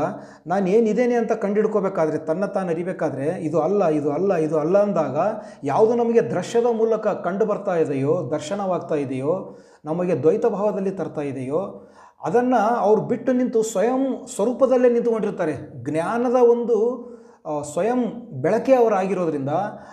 [0.48, 5.18] ನಾನು ಏನಿದ್ದೇನೆ ಅಂತ ಕಂಡಿಡ್ಕೋಬೇಕಾದ್ರೆ, ತನ್ನ ತಾನು ಅರಿಬೇಕಾದ್ರೆ, ಇದು ಅಲ್ಲ ಇದು ಅಲ್ಲ ಇದು ಅಲ್ಲ ಅಂದಾಗ
[5.64, 11.88] ಯಾವುದು ನಮಗೆ ದೃಶ್ಯದ ಮೂಲಕ ಕಂಡು ಬರ್ತಾ ಇದೆಯೋ, ದರ್ಶನವಾಗ್ತಾ ಇದೆಯೋ, ನಮಗೆ ದ್ವೈತ ಭಾವದಲ್ಲಿ ತರ್ತಾ ಇದೆಯೋ,
[12.24, 15.54] ಅದನ್ನು ಅವರು ಬಿಟ್ಟು ನಿಂತು ಸ್ವಯಂ ಸ್ವರೂಪದಲ್ಲೇ ನಿಂತುಕೊಂಡಿರ್ತಾರೆ.
[15.84, 17.11] ಜ್ಞಾನದ ಒಂದು
[17.46, 18.00] ಸ್ವಯಂ
[18.42, 19.50] ಬೆಳಕೆ ಅವರಾಗಿರೋದ್ರಿಂದ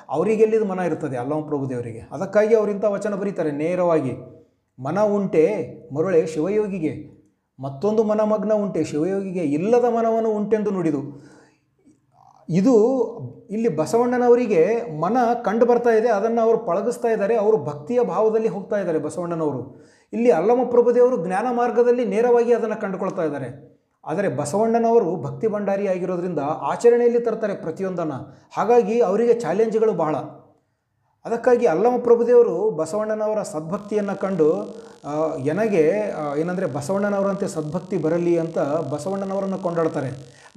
[0.09, 1.17] ಅವರಿಗೆಲ್ಲಿದು ಮನ ಇರ್ತದೆ?
[1.17, 4.13] ಅಲ್ಲಮ ಪ್ರಭುದೇವರಿಗೆ ಅದಕ್ಕಾಗಿ ಅವರಿಂಥ ವಚನ ಬರೀತಾರೆ, ನೇರವಾಗಿ.
[4.81, 5.45] ಮನ ಉಂಟೆ
[5.95, 7.19] ಮರುಳೆ ಶಿವಯೋಗಿಗೆ.
[7.61, 9.41] ಮತ್ತೊಂದು ಮನಮಗ್ನ ಉಂಟೆ ಶಿವಯೋಗಿಗೆ.
[9.41, 11.29] ಇಲ್ಲದ ಮನವನ್ನು ಉಂಟೆಂದು ನುಡಿದು.
[12.49, 12.75] ಇದು
[13.51, 14.63] ಇಲ್ಲಿ ಬಸವಣ್ಣನವರಿಗೆ
[15.01, 19.89] ಮನ ಕಂಡು ಬರ್ತಾ ಇದೆ, ಅದನ್ನು ಅವರು ಪಳಗಿಸ್ತಾ ಇದ್ದಾರೆ, ಅವರು ಭಕ್ತಿಯ ಭಾವದಲ್ಲಿ ಹೋಗ್ತಾ ಇದ್ದಾರೆ ಬಸವಣ್ಣನವರು.
[20.13, 23.78] ಇಲ್ಲಿ ಅಲ್ಲಮ ಪ್ರಭುದೇವರು ಜ್ಞಾನ ಮಾರ್ಗದಲ್ಲಿ ನೇರವಾಗಿ ಅದನ್ನು ಕಂಡುಕೊಳ್ತಾ ಇದ್ದಾರೆ.
[24.09, 28.19] ಆದರೆ ಬಸವಣ್ಣನವರು ಭಕ್ತಿ ಭಂಡಾರಿ ಆಗಿರೋದ್ರಿಂದ ಆಚರಣೆಯಲ್ಲಿ ತರ್ತಾರೆ ಪ್ರತಿಯೊಂದನ್ನು.
[28.57, 30.17] ಹಾಗಾಗಿ ಅವರಿಗೆ ಚಾಲೆಂಜ್ಗಳು ಬಹಳ.
[31.25, 34.49] ಅದಕ್ಕಾಗಿ ಅಲ್ಲಮ ಪ್ರಭುದೇವರು ಬಸವಣ್ಣನವರ ಸದ್ಭಕ್ತಿಯನ್ನು ಕಂಡು
[35.53, 35.83] ಎನಗೆ
[36.41, 38.59] ಏನಂದರೆ ಬಸವಣ್ಣನವರಂತೆ ಸದ್ಭಕ್ತಿ ಬರಲಿ ಅಂತ
[38.93, 40.11] ಬಸವಣ್ಣನವರನ್ನು ಕೊಂಡಾಡ್ತಾರೆ.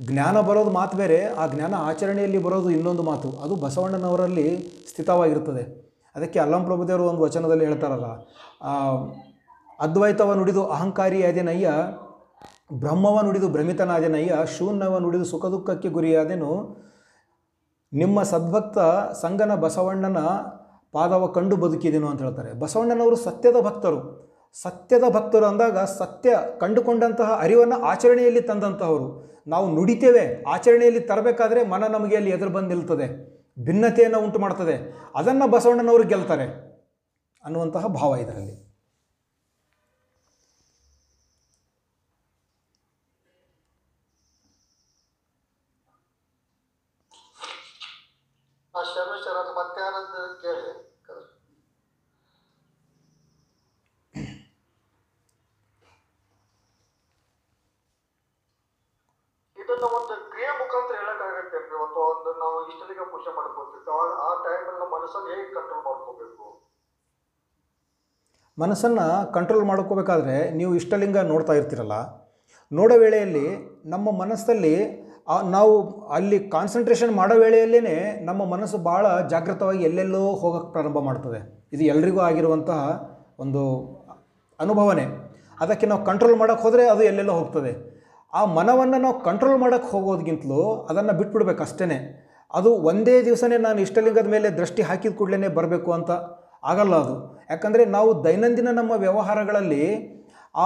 [0.07, 3.29] ಜ್ಞಾನ ಬರೋದು ಮಾತು ಬೇರೆ, ಆ ಜ್ಞಾನ ಆಚರಣೆಯಲ್ಲಿ ಬರೋದು ಇನ್ನೊಂದು ಮಾತು.
[3.43, 4.47] ಅದು ಬಸವಣ್ಣನವರಲ್ಲಿ
[4.91, 5.63] ಸ್ಥಿತವಾಗಿರ್ತದೆ
[6.15, 8.07] ಅದಕ್ಕೆ ಅಲ್ಲಂ ಪ್ರಭುದೇವರು ಒಂದು ವಚನದಲ್ಲಿ ಹೇಳ್ತಾರಲ್ಲ
[9.79, 11.67] ಅದ್ವೈತವ ನುಡಿದು ಅಹಂಕಾರಿಯಾದೆನಯ್ಯ
[12.71, 16.51] ಬ್ರಹ್ಮವ ನುಡಿದು ಭ್ರಮಿತನಾದೆನಯ್ಯ ಶೂನ್ಯವ ನುಡಿದು ಸುಖ ದುಃಖಕ್ಕೆ ಗುರಿಯಾದೆನು.
[17.93, 18.79] ನಿಮ್ಮ ಸದ್ಭಕ್ತ
[19.13, 20.17] ಸಂಗನ ಬಸವಣ್ಣನ
[20.91, 22.53] ಪಾದವ ಕಂಡು ಬದುಕಿದೆನು ಅಂತ ಹೇಳ್ತಾರೆ.
[22.53, 23.99] ಬಸವಣ್ಣನವರು ಸತ್ಯದ ಭಕ್ತರು.
[24.53, 29.31] ಸತ್ಯದ ಭಕ್ತರು ಅಂದಾಗ ಸತ್ಯ ಕಂಡುಕೊಂಡಂತಹ ಅರಿವನ್ನು ಆಚರಣೆಯಲ್ಲಿ ತಂದಂತಹವರು.
[29.47, 33.07] ನಾವು ನುಡಿತೇವೆ, ಆಚರಣೆಯಲ್ಲಿ ತರಬೇಕಾದ್ರೆ ಮನ ನಮಗೆ ಅಲ್ಲಿ ಎದುರು ಬಂದು ನಿಲ್ತದೆ,
[33.63, 34.75] ಭಿನ್ನತೆಯನ್ನು ಉಂಟು ಮಾಡ್ತದೆ.
[35.15, 36.45] ಅದನ್ನು ಬಸವಣ್ಣನವರು ಗೆಲ್ತಾರೆ
[37.45, 38.71] ಅನ್ನುವಂತಹ ಭಾವ ಇದರಲ್ಲಿ
[48.75, 50.71] ಆ ಶರ್ಮಿಷ್ಠರ ಅದು ಮತ್ತೆ ಯಾರಾದ್ರೂ ಕೇಳಿ
[59.57, 65.00] ಇದನ್ನ ಒಂದು ಕ್ರಿಯೆ ಮುಖಾಂತರ ಹೇಳಕ್ಕಾಗತ್ತೆ ಇವತ್ತು ಒಂದು ನಾವು ಇಷ್ಟಲಿಗೆ ಪೂಜೆ ಮಾಡ್ಕೊಳ್ತೀವಿ ಆ- ಆ ಟೈಮಲ್ಲಿ ನಮ್ಮ
[65.11, 66.45] ಮನಸ್ಸನ್ನು ಹೇಗೆ ಕಂಟ್ರೋಲ್ ಮಾಡ್ಕೋಬೇಕು?
[68.63, 71.95] ಮನಸ್ಸನ್ನು ಕಂಟ್ರೋಲ್ ಮಾಡ್ಕೋಬೇಕಾದ್ರೆ ನೀವು ಇಷ್ಟಲಿಂಗ ನೋಡ್ತಾ ಇರ್ತೀರಲ್ಲ.
[72.71, 73.45] ನೋಡೋ ವೇಳೆಯಲ್ಲಿ
[73.93, 74.73] ನಮ್ಮ ಮನಸ್ಸಲ್ಲಿ
[75.55, 75.73] ನಾವು
[76.17, 77.95] ಅಲ್ಲಿ ಕಾನ್ಸಂಟ್ರೇಷನ್ ಮಾಡೋ ವೇಳೆಯಲ್ಲೇ
[78.29, 81.39] ನಮ್ಮ ಮನಸ್ಸು ಭಾಳ ಜಾಗೃತವಾಗಿ ಎಲ್ಲೆಲ್ಲೋ ಹೋಗೋಕ್ಕೆ ಪ್ರಾರಂಭ ಮಾಡ್ತದೆ.
[81.73, 82.79] ಇದು ಎಲ್ರಿಗೂ ಆಗಿರುವಂತಹ
[83.39, 83.61] ಒಂದು
[84.59, 85.05] ಅನುಭವನೇ.
[85.59, 87.71] ಅದಕ್ಕೆ ನಾವು ಕಂಟ್ರೋಲ್ ಮಾಡೋಕ್ಕೆ ಹೋದರೆ ಅದು ಎಲ್ಲೆಲ್ಲೋ ಹೋಗ್ತದೆ.
[88.33, 91.87] ಆ ಮನವನ್ನು ನಾವು ಕಂಟ್ರೋಲ್ ಮಾಡೋಕ್ಕೆ ಹೋಗೋದಕ್ಕಿಂತಲೂ ಅದನ್ನು ಬಿಟ್ಬಿಡ್ಬೇಕು ಅಷ್ಟೇ
[92.57, 96.11] ಅದು ಒಂದೇ ದಿವಸನೇ ನಾನು ಇಷ್ಟಲಿಂಗದ ಮೇಲೆ ದೃಷ್ಟಿ ಹಾಕಿದ ಕೂಡಲೇ ಬರಬೇಕು ಅಂತ
[96.71, 97.15] ಆಗಲ್ಲ ಅದು.
[97.51, 99.83] ಯಾಕಂದರೆ ನಾವು ದೈನಂದಿನ ನಮ್ಮ ವ್ಯವಹಾರಗಳಲ್ಲಿ
[100.55, 100.65] ಆ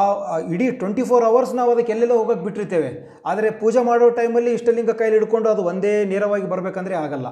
[0.54, 2.90] ಇಡೀ ಟ್ವೆಂಟಿ ಫೋರ್ ಅವರ್ಸ್ ನಾವು ಅದಕ್ಕೆ ಎಲ್ಲೆಲ್ಲ ಹೋಗೋಕೆ ಬಿಟ್ಟಿರ್ತೇವೆ.
[3.30, 7.28] ಆದರೆ ಪೂಜೆ ಮಾಡೋ ಟೈಮಲ್ಲಿ ಇಷ್ಟಲಿಂಗ ಕೈಲಿ ಹಿಡ್ಕೊಂಡು ಅದು ಒಂದೇ ನೇರವಾಗಿ ಬರಬೇಕಂದ್ರೆ ಆಗಲ್ಲ.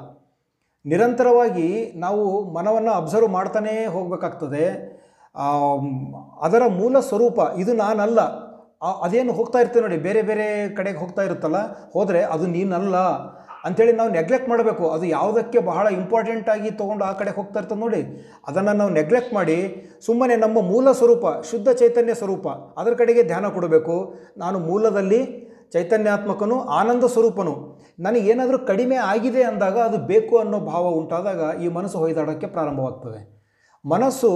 [0.86, 1.68] ನಿರಂತರವಾಗಿ
[2.04, 2.24] ನಾವು
[2.58, 4.66] ಮನವನ್ನು ಅಬ್ಸರ್ವ್ ಮಾಡ್ತಾನೇ ಹೋಗಬೇಕಾಗ್ತದೆ.
[6.46, 8.22] ಅದರ ಮೂಲ ಸ್ವರೂಪ ಇದು ನಾನಲ್ಲ.
[9.06, 10.46] ಅದೇನು ಹೋಗ್ತಾ ಇರ್ತೇವೆ ನೋಡಿ, ಬೇರೆ ಬೇರೆ
[10.78, 11.60] ಕಡೆಗೆ ಹೋಗ್ತಾ ಇರುತ್ತಲ್ಲ,
[11.96, 12.98] ಹೋದರೆ ಅದು ನೀನಲ್ಲ.
[13.66, 14.90] ಅಂಥೇಳಿ ನಾವು ನೆಗ್ಲೆಕ್ಟ್ ಮಾಡಬೇಕು.
[14.90, 18.02] ಅದು ಯಾವುದಕ್ಕೆ ಬಹಳ ಇಂಪಾರ್ಟೆಂಟ್ ಆಗಿ ತೊಗೊಂಡು ಆ ಕಡೆ ಹೋಗ್ತಾ ಇರ್ತದೆ ನೋಡಿ.
[18.48, 19.58] ಅದನ್ನು ನಾವು ನೆಗ್ಲೆಕ್ಟ್ ಮಾಡಿ
[20.06, 24.14] ಸುಮ್ಮನೆ ನಮ್ಮ ಮೂಲ ಸ್ವರೂಪ, ಶುದ್ಧ ಚೈತನ್ಯ ಸ್ವರೂಪ, ಅದರ ಕಡೆಗೆ ಧ್ಯಾನ ಕೊಡಬೇಕು.
[24.38, 25.22] ನಾನು ಮೂಲದಲ್ಲಿ
[25.74, 27.54] ಚೈತನ್ಯಾತ್ಮಕನು, ಆನಂದ ಸ್ವರೂಪನು.
[28.00, 33.22] ನನಗೇನಾದರೂ ಕಡಿಮೆ ಆಗಿದೆ ಅಂದಾಗ ಅದು ಬೇಕು ಅನ್ನೋ ಭಾವ ಉಂಟಾದಾಗ ಈ ಮನಸ್ಸು ಹೊಯ್ದಾಡೋಕ್ಕೆ ಪ್ರಾರಂಭವಾಗ್ತದೆ.
[33.86, 34.30] ಮನಸ್ಸು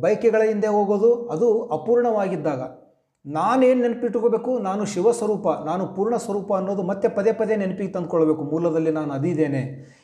[0.00, 2.89] ಬೈಕೆಗಳ ಹಿಂದೆ ಹೋಗೋದು, ಅದು ಅಪೂರ್ಣವಾಗಿದ್ದಾಗ.
[3.26, 4.58] ನಾನೇನು ನೆನಪಿಟ್ಕೋಬೇಕು?
[4.58, 8.42] ನಾನು ಶಿವಸ್ವರೂಪ, ನಾನು ಪೂರ್ಣ ಸ್ವರೂಪ ಅನ್ನೋದು ಮತ್ತೆ ಪದೇ ಪದೇ ನೆನಪಿಗೆ ತಂದುಕೊಳ್ಬೇಕು.
[8.42, 9.60] ಮೂಲದಲ್ಲಿ ನಾನು ಅದಿದ್ದೇನೆ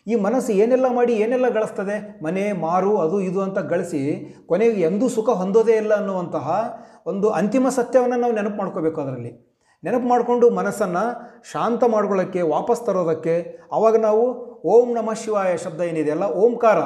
[0.07, 2.25] ಈ ಮನಸ್ಸು ಏನೆಲ್ಲ ಮಾಡಿ ಏನೆಲ್ಲ ಗಳಿಸ್ತದೆ?
[2.25, 6.77] ಮನೆ, ಮಾರು, ಅದು ಇದು ಅಂತ ಗಳಿಸಿ ಕೊನೆಗೆ ಎಂದೂ ಸುಖ ಹೊಂದೋದೇ ಇಲ್ಲ ಅನ್ನುವಂತಹ
[7.07, 9.61] ಒಂದು ಅಂತಿಮ ಸತ್ಯವನ್ನು ನಾವು ನೆನಪು ಮಾಡ್ಕೋಬೇಕು ಅದರಲ್ಲಿ.
[9.85, 11.21] ನೆನಪು ಮಾಡಿಕೊಂಡು ಮನಸ್ಸನ್ನು
[11.53, 16.25] ಶಾಂತ ಮಾಡ್ಕೊಳ್ಳೋಕ್ಕೆ, ವಾಪಸ್ ತರೋದಕ್ಕೆ ಆವಾಗ ನಾವು ಓಂ ನಮಃ ಶಿವಾಯ ಶಬ್ದ ಏನಿದೆ ಅಲ್ಲ?
[16.25, 16.79] ಓಂಕಾರ.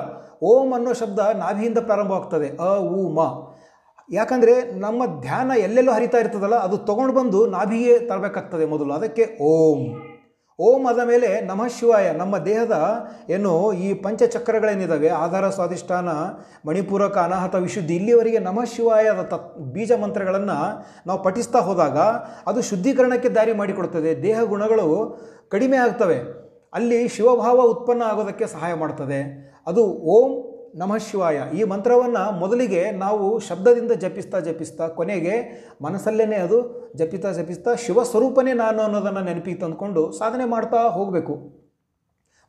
[0.43, 2.57] ಓಂ ಅನ್ನೋ ಶಬ್ದ ನಾಭಿಯಿಂದ ಪ್ರಾರಂಭವಾಗ್ತದೆ.
[2.62, 3.49] ಅ, ಉ, ಮ.
[4.10, 8.92] ಯಾಕಂದರೆ ನಮ್ಮ ಧ್ಯಾನ ಎಲ್ಲೆಲ್ಲೋ ಹರಿತಾ ಇರ್ತದಲ್ಲ, ಅದು ತೊಗೊಂಡು ಬಂದು ನಾಭಿಗೆ ತರಬೇಕಾಗ್ತದೆ ಮೊದಲು.
[8.92, 10.02] ಅದಕ್ಕೆ ಓಂ.
[10.58, 16.08] ಓಂ ಆದ ಮೇಲೆ ನಮಃ ಶಿವಾಯ, ನಮ್ಮ ದೇಹದ ಏನು ಈ ಪಂಚಚಕ್ರಗಳೇನಿದ್ದಾವೆ ಆಧಾರ, ಸ್ವಾಧಿಷ್ಠಾನ,
[16.68, 21.98] ಮಣಿಪೂರಕ, ಅನಾಹತ, ವಿಶುದ್ಧಿ, ಇಲ್ಲಿವರೆಗೆ ನಮಃ ಶಿವಾಯದ ತತ್ ಬೀಜ ಮಂತ್ರಗಳನ್ನು ನಾವು ಪಠಿಸ್ತಾ ಹೋದಾಗ
[22.46, 24.22] ಅದು ಶುದ್ಧೀಕರಣಕ್ಕೆ ದಾರಿ ಮಾಡಿಕೊಡ್ತದೆ.
[24.22, 25.18] ದೇಹ ಗುಣಗಳು
[25.50, 26.18] ಕಡಿಮೆ ಆಗ್ತವೆ.
[26.72, 29.50] ಅಲ್ಲಿ ಶಿವಭಾವ ಉತ್ಪನ್ನ ಆಗೋದಕ್ಕೆ ಸಹಾಯ ಮಾಡ್ತದೆ.
[29.66, 31.42] ಅದು ಓಂ ನಮಃ ಶಿವಾಯ.
[31.59, 35.34] ಈ ಮಂತ್ರವನ್ನು ಮೊದಲಿಗೆ ನಾವು ಶಬ್ದದಿಂದ ಜಪಿಸ್ತಾ ಜಪಿಸ್ತಾ ಕೊನೆಗೆ
[35.82, 41.60] ಮನಸ್ಸಲ್ಲೇ ಅದು ಜಪಿಸ್ತಾ ಜಪಿಸ್ತಾ ಶಿವ ಸ್ವರೂಪನೇ ನಾನು ಅನ್ನೋದನ್ನು ನೆನಪಿಗೆ ತಂದುಕೊಂಡು ಸಾಧನೆ ಮಾಡ್ತಾ ಹೋಗಬೇಕು.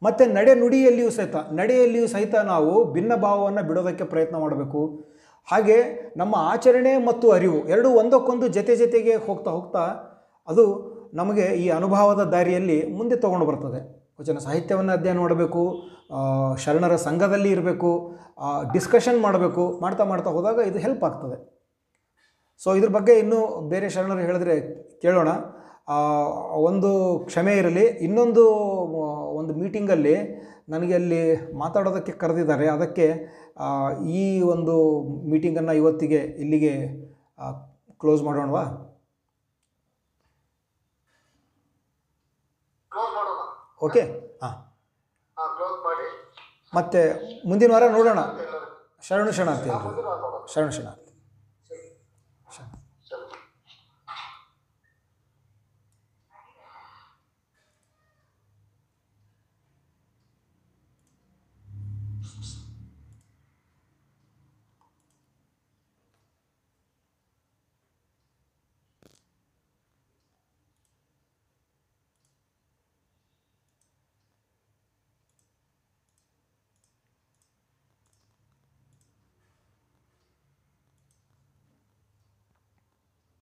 [0.03, 5.11] ಮತ್ತು ನಡೆ ನುಡಿಯಲ್ಲಿಯೂ ಸಹಿತ, ನಡೆಯಲ್ಲಿಯೂ ಸಹಿತ ನಾವು ಭಿನ್ನ ಭಾವವನ್ನು ಬಿಡೋದಕ್ಕೆ ಪ್ರಯತ್ನ ಮಾಡಬೇಕು.
[5.45, 5.77] ಹಾಗೆ
[6.17, 9.79] ನಮ್ಮ ಆಚರಣೆ ಮತ್ತು ಅರಿವು ಎರಡೂ ಒಂದಕ್ಕೊಂದು ಜೊತೆ ಜೊತೆಗೆ ಹೋಗ್ತಾ ಹೋಗ್ತಾ
[10.47, 10.65] ಅದು
[11.13, 14.00] ನಮಗೆ ಈ ಅನುಭವದ ದಾರಿಯಲ್ಲಿ ಮುಂದೆ ತಗೊಂಡು ಬರ್ತದೆ.
[14.21, 15.61] ವಚನ ಸಾಹಿತ್ಯವನ್ನು ಅಧ್ಯಯನ ಮಾಡಬೇಕು
[16.63, 17.91] ಶರಣರ ಸಂಘದಲ್ಲಿ ಇರಬೇಕು
[18.73, 21.37] ಡಿಸ್ಕಷನ್ ಮಾಡಬೇಕು, ಮಾಡ್ತಾ ಮಾಡ್ತಾ ಹೋದಾಗ ಇದು ಹೆಲ್ಪ್ ಆಗ್ತದೆ.
[22.63, 23.39] ಸೊ ಇದ್ರ ಬಗ್ಗೆ ಇನ್ನೂ
[23.71, 24.55] ಬೇರೆ ಶರಣರು ಹೇಳಿದ್ರೆ
[25.03, 25.29] ಕೇಳೋಣ.
[26.69, 26.89] ಒಂದು
[27.29, 28.43] ಕ್ಷಮೆ ಇರಲಿ, ಇನ್ನೊಂದು
[29.39, 30.15] ಒಂದು ಮೀಟಿಂಗಲ್ಲಿ
[30.73, 31.21] ನನಗೆ ಅಲ್ಲಿ
[31.61, 32.67] ಮಾತಾಡೋದಕ್ಕೆ ಕರೆದಿದ್ದಾರೆ.
[32.75, 33.07] ಅದಕ್ಕೆ
[34.19, 34.75] ಈ ಒಂದು
[35.31, 36.73] ಮೀಟಿಂಗನ್ನು ಇವತ್ತಿಗೆ, ಇಲ್ಲಿಗೆ
[38.03, 38.63] ಕ್ಲೋಸ್ ಮಾಡೋಣವಾ
[42.91, 43.39] ಕ್ಲೋಸ್ ಮಾಡೋಣ
[43.81, 44.01] ಓಕೆ
[44.43, 44.51] ಹಾಂ.
[45.37, 46.07] ಮತ್ತೆ ಕ್ಲೋಸ್ ಮಾಡಿ.
[46.75, 46.99] ಮತ್ತು
[47.49, 48.19] ಮುಂದಿನ ವಾರ ನೋಡೋಣ.
[49.07, 49.69] ಶರಣು ಶರಣಾರ್ಥಿ.
[50.53, 51.10] ಶರಣು ಶರಣಾರ್ಥಿ.